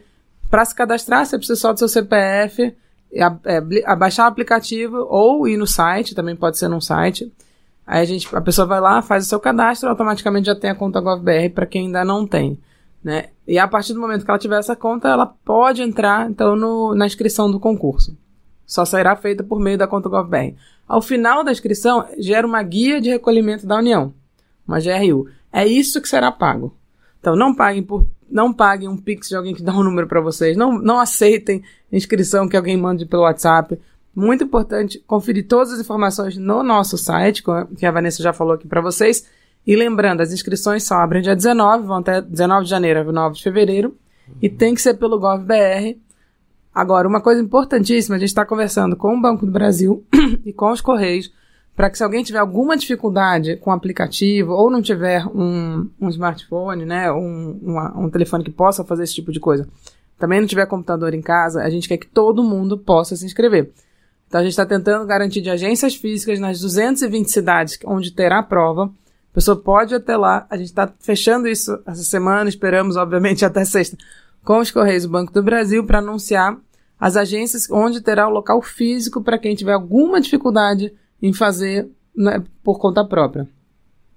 para 0.49 0.65
se 0.65 0.75
cadastrar, 0.75 1.25
você 1.25 1.37
precisa 1.37 1.57
só 1.57 1.71
do 1.71 1.79
seu 1.79 1.87
CPF, 1.87 2.75
é, 3.13 3.23
abaixar 3.85 4.25
o 4.25 4.29
aplicativo 4.29 5.07
ou 5.09 5.47
ir 5.47 5.55
no 5.55 5.65
site, 5.65 6.13
também 6.13 6.35
pode 6.35 6.57
ser 6.57 6.67
num 6.67 6.81
site 6.81 7.31
Aí 7.87 8.01
a, 8.01 8.05
gente, 8.05 8.35
a 8.35 8.41
pessoa 8.41 8.65
vai 8.65 8.81
lá, 8.81 9.01
faz 9.01 9.25
o 9.25 9.29
seu 9.29 9.39
cadastro, 9.39 9.89
automaticamente 9.89 10.47
já 10.47 10.55
tem 10.55 10.71
a 10.71 10.75
conta 10.75 10.99
GovBR 10.99 11.49
para 11.51 11.67
quem 11.67 11.85
ainda 11.85 12.03
não 12.03 12.25
tem. 12.25 12.57
Né? 13.05 13.27
E 13.47 13.59
a 13.59 13.67
partir 13.67 13.93
do 13.93 13.99
momento 13.99 14.25
que 14.25 14.31
ela 14.31 14.39
tiver 14.39 14.57
essa 14.57 14.75
conta, 14.75 15.07
ela 15.09 15.27
pode 15.27 15.83
entrar 15.83 16.27
então 16.27 16.55
no, 16.55 16.95
na 16.95 17.05
inscrição 17.05 17.51
do 17.51 17.59
concurso. 17.59 18.17
Só 18.65 18.83
será 18.83 19.15
feita 19.15 19.43
por 19.43 19.59
meio 19.59 19.77
da 19.77 19.85
conta 19.85 20.09
GovBR. 20.09 20.55
Ao 20.87 20.99
final 21.03 21.43
da 21.43 21.51
inscrição, 21.51 22.03
gera 22.17 22.47
uma 22.47 22.63
guia 22.63 22.99
de 22.99 23.11
recolhimento 23.11 23.67
da 23.67 23.77
União, 23.77 24.11
uma 24.67 24.79
GRU. 24.79 25.29
É 25.53 25.67
isso 25.67 26.01
que 26.01 26.09
será 26.09 26.31
pago. 26.31 26.75
Então 27.19 27.35
não 27.35 27.53
paguem 27.53 27.83
por 27.83 28.07
não 28.27 28.51
paguem 28.51 28.89
um 28.89 28.97
pix 28.97 29.29
de 29.29 29.35
alguém 29.35 29.53
que 29.53 29.61
dá 29.61 29.71
um 29.71 29.83
número 29.83 30.07
para 30.07 30.19
vocês, 30.19 30.57
não, 30.57 30.79
não 30.79 30.99
aceitem 30.99 31.61
inscrição 31.91 32.49
que 32.49 32.57
alguém 32.57 32.75
mande 32.75 33.05
pelo 33.05 33.21
WhatsApp. 33.21 33.79
Muito 34.15 34.45
importante 34.45 34.97
conferir 35.05 35.47
todas 35.47 35.73
as 35.73 35.79
informações 35.79 36.37
no 36.37 36.63
nosso 36.63 36.97
site, 36.97 37.43
que 37.77 37.85
a 37.85 37.91
Vanessa 37.91 38.23
já 38.23 38.33
falou 38.33 38.55
aqui 38.55 38.67
para 38.67 38.81
vocês. 38.81 39.29
E 39.65 39.75
lembrando, 39.75 40.21
as 40.21 40.31
inscrições 40.31 40.83
só 40.83 40.95
abrem 40.95 41.21
dia 41.21 41.35
19, 41.35 41.87
vão 41.87 41.97
até 41.97 42.21
19 42.21 42.65
de 42.65 42.69
janeiro 42.69 42.99
a 42.99 43.11
9 43.11 43.35
de 43.35 43.43
fevereiro. 43.43 43.95
Uhum. 44.27 44.35
E 44.41 44.49
tem 44.49 44.75
que 44.75 44.81
ser 44.81 44.95
pelo 44.95 45.19
GovBR. 45.19 45.99
Agora, 46.73 47.07
uma 47.07 47.21
coisa 47.21 47.41
importantíssima, 47.41 48.15
a 48.15 48.19
gente 48.19 48.29
está 48.29 48.45
conversando 48.45 48.95
com 48.95 49.15
o 49.15 49.21
Banco 49.21 49.45
do 49.45 49.51
Brasil 49.51 50.03
e 50.45 50.51
com 50.51 50.71
os 50.71 50.81
Correios, 50.81 51.31
para 51.75 51.89
que 51.89 51.97
se 51.97 52.03
alguém 52.03 52.23
tiver 52.23 52.39
alguma 52.39 52.77
dificuldade 52.77 53.55
com 53.57 53.69
o 53.69 53.73
aplicativo 53.73 54.53
ou 54.53 54.69
não 54.69 54.81
tiver 54.81 55.25
um, 55.25 55.89
um 55.99 56.09
smartphone, 56.09 56.85
né, 56.85 57.11
um, 57.11 57.59
uma, 57.61 57.97
um 57.97 58.09
telefone 58.09 58.43
que 58.43 58.51
possa 58.51 58.83
fazer 58.83 59.03
esse 59.03 59.15
tipo 59.15 59.31
de 59.31 59.39
coisa, 59.39 59.67
também 60.17 60.39
não 60.39 60.47
tiver 60.47 60.65
computador 60.65 61.13
em 61.13 61.21
casa, 61.21 61.61
a 61.61 61.69
gente 61.69 61.87
quer 61.87 61.97
que 61.97 62.07
todo 62.07 62.43
mundo 62.43 62.77
possa 62.77 63.15
se 63.15 63.25
inscrever. 63.25 63.71
Então 64.27 64.39
a 64.39 64.43
gente 64.43 64.51
está 64.51 64.65
tentando 64.65 65.05
garantir 65.05 65.41
de 65.41 65.49
agências 65.49 65.95
físicas 65.95 66.39
nas 66.39 66.59
220 66.59 67.29
cidades 67.29 67.77
onde 67.85 68.11
terá 68.11 68.39
a 68.39 68.43
prova. 68.43 68.91
A 69.35 69.41
pessoa 69.43 69.57
pode 69.57 69.93
ir 69.93 69.97
até 69.97 70.15
lá. 70.15 70.47
A 70.49 70.55
gente 70.55 70.67
está 70.67 70.89
fechando 70.97 71.45
isso 71.45 71.77
essa 71.85 72.03
semana, 72.03 72.47
esperamos, 72.47 72.95
obviamente, 72.95 73.43
até 73.43 73.65
sexta, 73.65 73.97
com 74.45 74.59
os 74.59 74.71
Correios 74.71 75.03
do 75.03 75.09
Banco 75.09 75.33
do 75.33 75.43
Brasil 75.43 75.85
para 75.85 75.99
anunciar 75.99 76.57
as 76.97 77.17
agências 77.17 77.69
onde 77.69 77.99
terá 77.99 78.29
o 78.29 78.31
local 78.31 78.61
físico 78.61 79.21
para 79.21 79.37
quem 79.37 79.53
tiver 79.53 79.73
alguma 79.73 80.21
dificuldade 80.21 80.93
em 81.21 81.33
fazer 81.33 81.89
né, 82.15 82.41
por 82.63 82.79
conta 82.79 83.03
própria. 83.03 83.45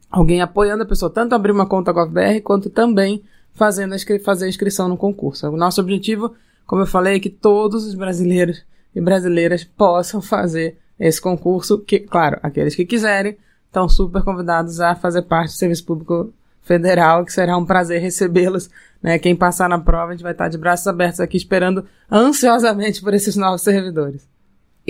Alguém 0.08 0.40
apoiando 0.40 0.84
a 0.84 0.86
pessoa 0.86 1.10
tanto 1.10 1.34
abrir 1.34 1.50
uma 1.50 1.66
conta 1.66 1.90
GovBR 1.90 2.40
quanto 2.40 2.70
também 2.70 3.20
fazendo 3.54 3.96
a 3.96 3.98
fazer 4.24 4.44
a 4.44 4.48
inscrição 4.48 4.88
no 4.88 4.96
concurso. 4.96 5.48
O 5.48 5.56
nosso 5.56 5.80
objetivo, 5.80 6.32
como 6.64 6.82
eu 6.82 6.86
falei, 6.86 7.16
é 7.16 7.20
que 7.20 7.28
todos 7.28 7.84
os 7.84 7.96
brasileiros 7.96 8.64
e 8.94 9.00
brasileiras 9.00 9.64
possam 9.64 10.22
fazer 10.22 10.78
esse 10.96 11.20
concurso, 11.20 11.80
que, 11.80 11.98
claro, 11.98 12.38
aqueles 12.40 12.76
que 12.76 12.86
quiserem 12.86 13.36
estão 13.68 13.88
super 13.88 14.22
convidados 14.22 14.80
a 14.80 14.94
fazer 14.94 15.22
parte 15.22 15.50
do 15.50 15.56
Serviço 15.56 15.84
Público 15.84 16.32
Federal, 16.62 17.24
que 17.24 17.32
será 17.32 17.56
um 17.56 17.64
prazer 17.64 18.00
recebê-los. 18.00 18.68
Né? 19.02 19.18
Quem 19.18 19.36
passar 19.36 19.68
na 19.68 19.78
prova, 19.78 20.08
a 20.08 20.12
gente 20.12 20.22
vai 20.22 20.32
estar 20.32 20.48
de 20.48 20.58
braços 20.58 20.86
abertos 20.86 21.20
aqui 21.20 21.36
esperando 21.36 21.86
ansiosamente 22.10 23.00
por 23.00 23.14
esses 23.14 23.36
novos 23.36 23.62
servidores. 23.62 24.26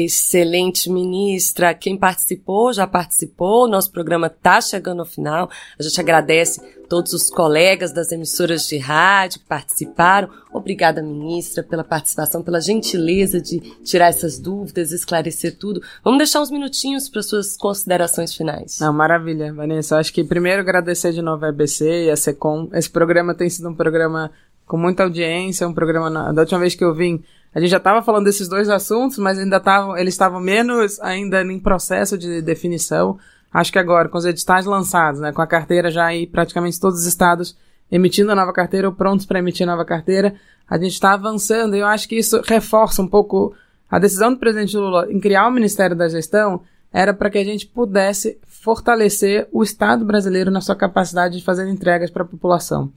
Excelente, 0.00 0.88
ministra. 0.88 1.74
Quem 1.74 1.96
participou, 1.96 2.72
já 2.72 2.86
participou. 2.86 3.66
Nosso 3.66 3.90
programa 3.90 4.28
está 4.28 4.60
chegando 4.60 5.00
ao 5.00 5.04
final. 5.04 5.50
A 5.76 5.82
gente 5.82 6.00
agradece 6.00 6.60
todos 6.88 7.12
os 7.12 7.28
colegas 7.28 7.92
das 7.92 8.12
emissoras 8.12 8.68
de 8.68 8.78
rádio 8.78 9.40
que 9.40 9.46
participaram. 9.46 10.30
Obrigada, 10.52 11.02
ministra, 11.02 11.64
pela 11.64 11.82
participação, 11.82 12.44
pela 12.44 12.60
gentileza 12.60 13.40
de 13.40 13.58
tirar 13.82 14.06
essas 14.06 14.38
dúvidas, 14.38 14.92
esclarecer 14.92 15.58
tudo. 15.58 15.82
Vamos 16.04 16.18
deixar 16.18 16.42
uns 16.42 16.50
minutinhos 16.52 17.08
para 17.08 17.20
suas 17.20 17.56
considerações 17.56 18.32
finais. 18.32 18.78
Não, 18.78 18.92
maravilha, 18.92 19.52
Vanessa. 19.52 19.98
Acho 19.98 20.12
que 20.12 20.22
primeiro 20.22 20.60
agradecer 20.60 21.12
de 21.12 21.20
novo 21.20 21.44
a 21.44 21.48
EBC 21.48 22.04
e 22.04 22.10
a 22.10 22.16
SECOM. 22.16 22.68
Esse 22.72 22.88
programa 22.88 23.34
tem 23.34 23.50
sido 23.50 23.68
um 23.68 23.74
programa 23.74 24.30
com 24.64 24.76
muita 24.76 25.02
audiência, 25.02 25.66
um 25.66 25.74
programa, 25.74 26.32
da 26.32 26.42
última 26.42 26.60
vez 26.60 26.76
que 26.76 26.84
eu 26.84 26.94
vim, 26.94 27.24
a 27.58 27.60
gente 27.60 27.70
já 27.70 27.78
estava 27.78 28.02
falando 28.02 28.24
desses 28.24 28.46
dois 28.46 28.68
assuntos, 28.68 29.18
mas 29.18 29.36
ainda 29.36 29.56
estavam, 29.56 29.96
eles 29.96 30.14
estavam 30.14 30.38
menos 30.38 31.00
ainda 31.00 31.42
em 31.42 31.58
processo 31.58 32.16
de 32.16 32.40
definição. 32.40 33.18
Acho 33.52 33.72
que 33.72 33.80
agora, 33.80 34.08
com 34.08 34.16
os 34.16 34.24
editais 34.24 34.64
lançados, 34.64 35.20
né, 35.20 35.32
com 35.32 35.42
a 35.42 35.46
carteira 35.46 35.90
já 35.90 36.06
aí 36.06 36.24
praticamente 36.24 36.78
todos 36.78 37.00
os 37.00 37.06
estados 37.06 37.56
emitindo 37.90 38.30
a 38.30 38.34
nova 38.36 38.52
carteira 38.52 38.86
ou 38.86 38.94
prontos 38.94 39.26
para 39.26 39.40
emitir 39.40 39.68
a 39.68 39.72
nova 39.72 39.84
carteira, 39.84 40.36
a 40.70 40.78
gente 40.78 40.92
está 40.92 41.14
avançando 41.14 41.74
e 41.74 41.80
eu 41.80 41.86
acho 41.86 42.08
que 42.08 42.16
isso 42.16 42.40
reforça 42.46 43.02
um 43.02 43.08
pouco 43.08 43.52
a 43.90 43.98
decisão 43.98 44.32
do 44.32 44.38
presidente 44.38 44.76
Lula 44.76 45.10
em 45.10 45.18
criar 45.18 45.48
o 45.48 45.50
Ministério 45.50 45.96
da 45.96 46.08
Gestão 46.08 46.62
era 46.92 47.12
para 47.12 47.28
que 47.28 47.38
a 47.38 47.44
gente 47.44 47.66
pudesse 47.66 48.38
fortalecer 48.46 49.48
o 49.50 49.64
Estado 49.64 50.04
brasileiro 50.04 50.48
na 50.48 50.60
sua 50.60 50.76
capacidade 50.76 51.38
de 51.38 51.44
fazer 51.44 51.68
entregas 51.68 52.08
para 52.08 52.22
a 52.22 52.26
população. 52.26 52.92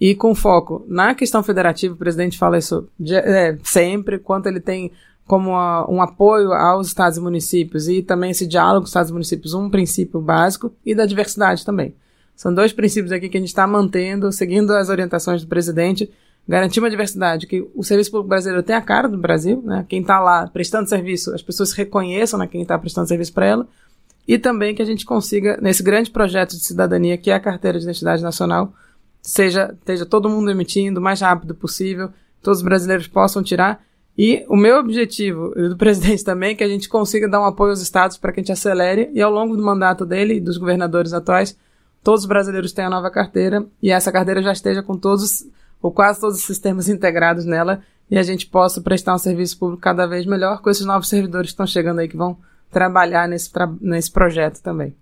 E 0.00 0.14
com 0.14 0.34
foco 0.34 0.84
na 0.88 1.14
questão 1.14 1.42
federativa, 1.42 1.92
o 1.94 1.98
presidente 1.98 2.38
fala 2.38 2.56
isso 2.56 2.88
de, 2.98 3.14
é, 3.14 3.58
sempre, 3.62 4.18
quanto 4.18 4.46
ele 4.46 4.58
tem 4.58 4.90
como 5.26 5.54
a, 5.54 5.88
um 5.88 6.00
apoio 6.00 6.52
aos 6.52 6.88
estados 6.88 7.18
e 7.18 7.20
municípios 7.20 7.86
e 7.86 8.02
também 8.02 8.30
esse 8.30 8.46
diálogo 8.46 8.80
com 8.80 8.84
os 8.84 8.90
estados 8.90 9.10
e 9.10 9.12
municípios, 9.12 9.54
um 9.54 9.68
princípio 9.68 10.20
básico, 10.20 10.72
e 10.84 10.94
da 10.94 11.06
diversidade 11.06 11.64
também. 11.64 11.94
São 12.34 12.52
dois 12.52 12.72
princípios 12.72 13.12
aqui 13.12 13.28
que 13.28 13.36
a 13.36 13.40
gente 13.40 13.50
está 13.50 13.66
mantendo, 13.66 14.32
seguindo 14.32 14.72
as 14.72 14.88
orientações 14.88 15.42
do 15.42 15.46
presidente, 15.46 16.10
garantir 16.48 16.80
uma 16.80 16.90
diversidade, 16.90 17.46
que 17.46 17.64
o 17.76 17.84
serviço 17.84 18.10
público 18.10 18.30
brasileiro 18.30 18.62
tem 18.62 18.74
a 18.74 18.80
cara 18.80 19.06
do 19.06 19.18
Brasil, 19.18 19.62
né? 19.62 19.84
Quem 19.88 20.00
está 20.00 20.18
lá 20.18 20.48
prestando 20.48 20.88
serviço, 20.88 21.34
as 21.34 21.42
pessoas 21.42 21.72
reconheçam 21.72 22.38
né, 22.38 22.46
quem 22.46 22.62
está 22.62 22.78
prestando 22.78 23.06
serviço 23.06 23.32
para 23.32 23.46
ela, 23.46 23.68
e 24.26 24.38
também 24.38 24.74
que 24.74 24.82
a 24.82 24.86
gente 24.86 25.04
consiga, 25.04 25.58
nesse 25.60 25.82
grande 25.82 26.10
projeto 26.10 26.52
de 26.52 26.64
cidadania 26.64 27.18
que 27.18 27.30
é 27.30 27.34
a 27.34 27.40
Carteira 27.40 27.78
de 27.78 27.84
Identidade 27.84 28.22
Nacional, 28.22 28.72
seja, 29.22 29.74
esteja 29.78 30.06
todo 30.06 30.28
mundo 30.28 30.50
emitindo 30.50 31.00
o 31.00 31.02
mais 31.02 31.20
rápido 31.20 31.54
possível, 31.54 32.10
todos 32.42 32.60
os 32.60 32.64
brasileiros 32.64 33.06
possam 33.06 33.42
tirar. 33.42 33.82
E 34.16 34.44
o 34.48 34.56
meu 34.56 34.78
objetivo, 34.78 35.52
e 35.56 35.68
do 35.68 35.76
presidente 35.78 36.24
também, 36.24 36.52
é 36.52 36.54
que 36.54 36.64
a 36.64 36.68
gente 36.68 36.88
consiga 36.88 37.28
dar 37.28 37.40
um 37.40 37.44
apoio 37.44 37.70
aos 37.70 37.80
estados 37.80 38.16
para 38.16 38.32
que 38.32 38.40
a 38.40 38.42
gente 38.42 38.52
acelere 38.52 39.10
e 39.12 39.20
ao 39.20 39.30
longo 39.30 39.56
do 39.56 39.62
mandato 39.62 40.04
dele 40.04 40.34
e 40.34 40.40
dos 40.40 40.56
governadores 40.56 41.12
atuais, 41.12 41.56
todos 42.02 42.22
os 42.22 42.26
brasileiros 42.26 42.72
tenham 42.72 42.88
a 42.88 42.96
nova 42.96 43.10
carteira 43.10 43.64
e 43.82 43.90
essa 43.90 44.10
carteira 44.10 44.42
já 44.42 44.52
esteja 44.52 44.82
com 44.82 44.96
todos, 44.96 45.46
ou 45.80 45.90
quase 45.90 46.20
todos 46.20 46.38
os 46.38 46.44
sistemas 46.44 46.88
integrados 46.90 47.44
nela 47.44 47.82
e 48.10 48.18
a 48.18 48.22
gente 48.22 48.46
possa 48.46 48.80
prestar 48.80 49.14
um 49.14 49.18
serviço 49.18 49.56
público 49.58 49.80
cada 49.80 50.06
vez 50.06 50.26
melhor 50.26 50.60
com 50.60 50.68
esses 50.68 50.84
novos 50.84 51.08
servidores 51.08 51.50
que 51.50 51.52
estão 51.52 51.66
chegando 51.66 52.00
aí, 52.00 52.08
que 52.08 52.16
vão 52.16 52.36
trabalhar 52.70 53.28
nesse, 53.28 53.50
nesse 53.80 54.10
projeto 54.10 54.60
também. 54.60 54.94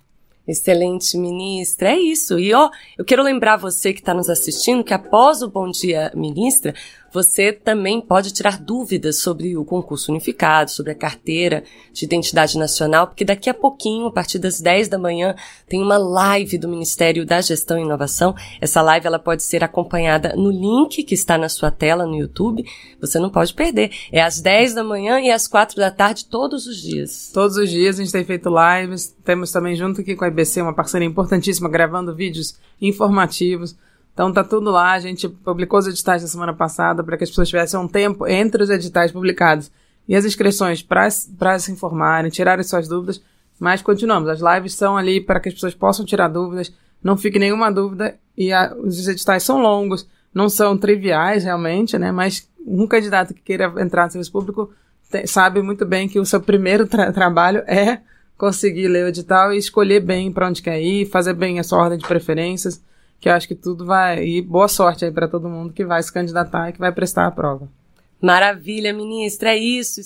Excelente, 0.48 1.18
ministra. 1.18 1.90
É 1.90 1.98
isso. 1.98 2.38
E 2.38 2.54
ó, 2.54 2.70
eu 2.96 3.04
quero 3.04 3.22
lembrar 3.22 3.58
você 3.58 3.92
que 3.92 4.00
está 4.00 4.14
nos 4.14 4.30
assistindo 4.30 4.82
que 4.82 4.94
após 4.94 5.42
o 5.42 5.50
Bom 5.50 5.70
Dia 5.70 6.10
Ministra, 6.14 6.74
você 7.12 7.52
também 7.52 8.00
pode 8.00 8.32
tirar 8.32 8.58
dúvidas 8.58 9.16
sobre 9.16 9.56
o 9.56 9.64
concurso 9.64 10.10
unificado, 10.10 10.70
sobre 10.70 10.92
a 10.92 10.94
carteira 10.94 11.64
de 11.92 12.04
identidade 12.04 12.58
nacional, 12.58 13.06
porque 13.06 13.24
daqui 13.24 13.48
a 13.48 13.54
pouquinho, 13.54 14.06
a 14.06 14.12
partir 14.12 14.38
das 14.38 14.60
10 14.60 14.88
da 14.88 14.98
manhã, 14.98 15.34
tem 15.68 15.82
uma 15.82 15.96
live 15.96 16.58
do 16.58 16.68
Ministério 16.68 17.24
da 17.24 17.40
Gestão 17.40 17.78
e 17.78 17.82
Inovação. 17.82 18.34
Essa 18.60 18.82
live 18.82 19.06
ela 19.06 19.18
pode 19.18 19.42
ser 19.42 19.64
acompanhada 19.64 20.34
no 20.36 20.50
link 20.50 21.02
que 21.02 21.14
está 21.14 21.38
na 21.38 21.48
sua 21.48 21.70
tela 21.70 22.06
no 22.06 22.16
YouTube. 22.16 22.64
Você 23.00 23.18
não 23.18 23.30
pode 23.30 23.54
perder. 23.54 23.90
É 24.12 24.22
às 24.22 24.40
10 24.40 24.74
da 24.74 24.84
manhã 24.84 25.20
e 25.20 25.30
às 25.30 25.48
4 25.48 25.76
da 25.76 25.90
tarde 25.90 26.26
todos 26.26 26.66
os 26.66 26.76
dias. 26.76 27.30
Todos 27.32 27.56
os 27.56 27.70
dias 27.70 27.98
a 27.98 28.02
gente 28.02 28.12
tem 28.12 28.24
feito 28.24 28.50
lives. 28.50 29.14
Temos 29.24 29.50
também 29.50 29.74
junto 29.74 30.00
aqui 30.00 30.14
com 30.14 30.24
a 30.24 30.28
IBC 30.28 30.62
uma 30.62 30.74
parceria 30.74 31.06
importantíssima 31.06 31.68
gravando 31.68 32.14
vídeos 32.14 32.58
informativos 32.80 33.76
então 34.18 34.32
tá 34.32 34.42
tudo 34.42 34.72
lá, 34.72 34.94
a 34.94 34.98
gente 34.98 35.28
publicou 35.28 35.78
os 35.78 35.86
editais 35.86 36.22
na 36.22 36.26
semana 36.26 36.52
passada 36.52 37.04
para 37.04 37.16
que 37.16 37.22
as 37.22 37.30
pessoas 37.30 37.48
tivessem 37.48 37.78
um 37.78 37.86
tempo 37.86 38.26
entre 38.26 38.60
os 38.60 38.68
editais 38.68 39.12
publicados 39.12 39.70
e 40.08 40.16
as 40.16 40.24
inscrições 40.24 40.82
para 40.82 41.08
se 41.60 41.70
informarem, 41.70 42.28
tirarem 42.28 42.64
suas 42.64 42.88
dúvidas, 42.88 43.22
mas 43.60 43.80
continuamos, 43.80 44.28
as 44.28 44.40
lives 44.40 44.74
são 44.74 44.96
ali 44.96 45.20
para 45.20 45.38
que 45.38 45.50
as 45.50 45.54
pessoas 45.54 45.72
possam 45.72 46.04
tirar 46.04 46.26
dúvidas, 46.26 46.74
não 47.00 47.16
fique 47.16 47.38
nenhuma 47.38 47.70
dúvida. 47.70 48.16
E 48.36 48.52
a, 48.52 48.74
os 48.76 49.06
editais 49.06 49.44
são 49.44 49.62
longos, 49.62 50.04
não 50.34 50.48
são 50.48 50.76
triviais 50.76 51.44
realmente, 51.44 51.96
né, 51.96 52.10
mas 52.10 52.48
um 52.66 52.88
candidato 52.88 53.32
que 53.32 53.40
queira 53.40 53.72
entrar 53.78 54.06
no 54.06 54.10
serviço 54.10 54.32
público 54.32 54.72
te, 55.08 55.28
sabe 55.28 55.62
muito 55.62 55.86
bem 55.86 56.08
que 56.08 56.18
o 56.18 56.26
seu 56.26 56.40
primeiro 56.40 56.88
tra 56.88 57.12
trabalho 57.12 57.62
é 57.68 58.00
conseguir 58.36 58.88
ler 58.88 59.04
o 59.04 59.08
edital 59.10 59.54
e 59.54 59.58
escolher 59.58 60.00
bem 60.00 60.32
para 60.32 60.48
onde 60.48 60.60
quer 60.60 60.80
ir, 60.82 61.06
fazer 61.06 61.34
bem 61.34 61.60
a 61.60 61.62
sua 61.62 61.78
ordem 61.78 61.98
de 61.98 62.06
preferências, 62.08 62.82
que 63.20 63.28
eu 63.28 63.32
acho 63.32 63.48
que 63.48 63.54
tudo 63.54 63.84
vai. 63.84 64.24
E 64.24 64.42
boa 64.42 64.68
sorte 64.68 65.04
aí 65.04 65.10
para 65.10 65.28
todo 65.28 65.48
mundo 65.48 65.72
que 65.72 65.84
vai 65.84 66.02
se 66.02 66.12
candidatar 66.12 66.68
e 66.68 66.72
que 66.72 66.78
vai 66.78 66.92
prestar 66.92 67.26
a 67.26 67.30
prova. 67.30 67.68
Maravilha, 68.20 68.92
ministra, 68.92 69.50
é 69.50 69.56
isso. 69.56 70.00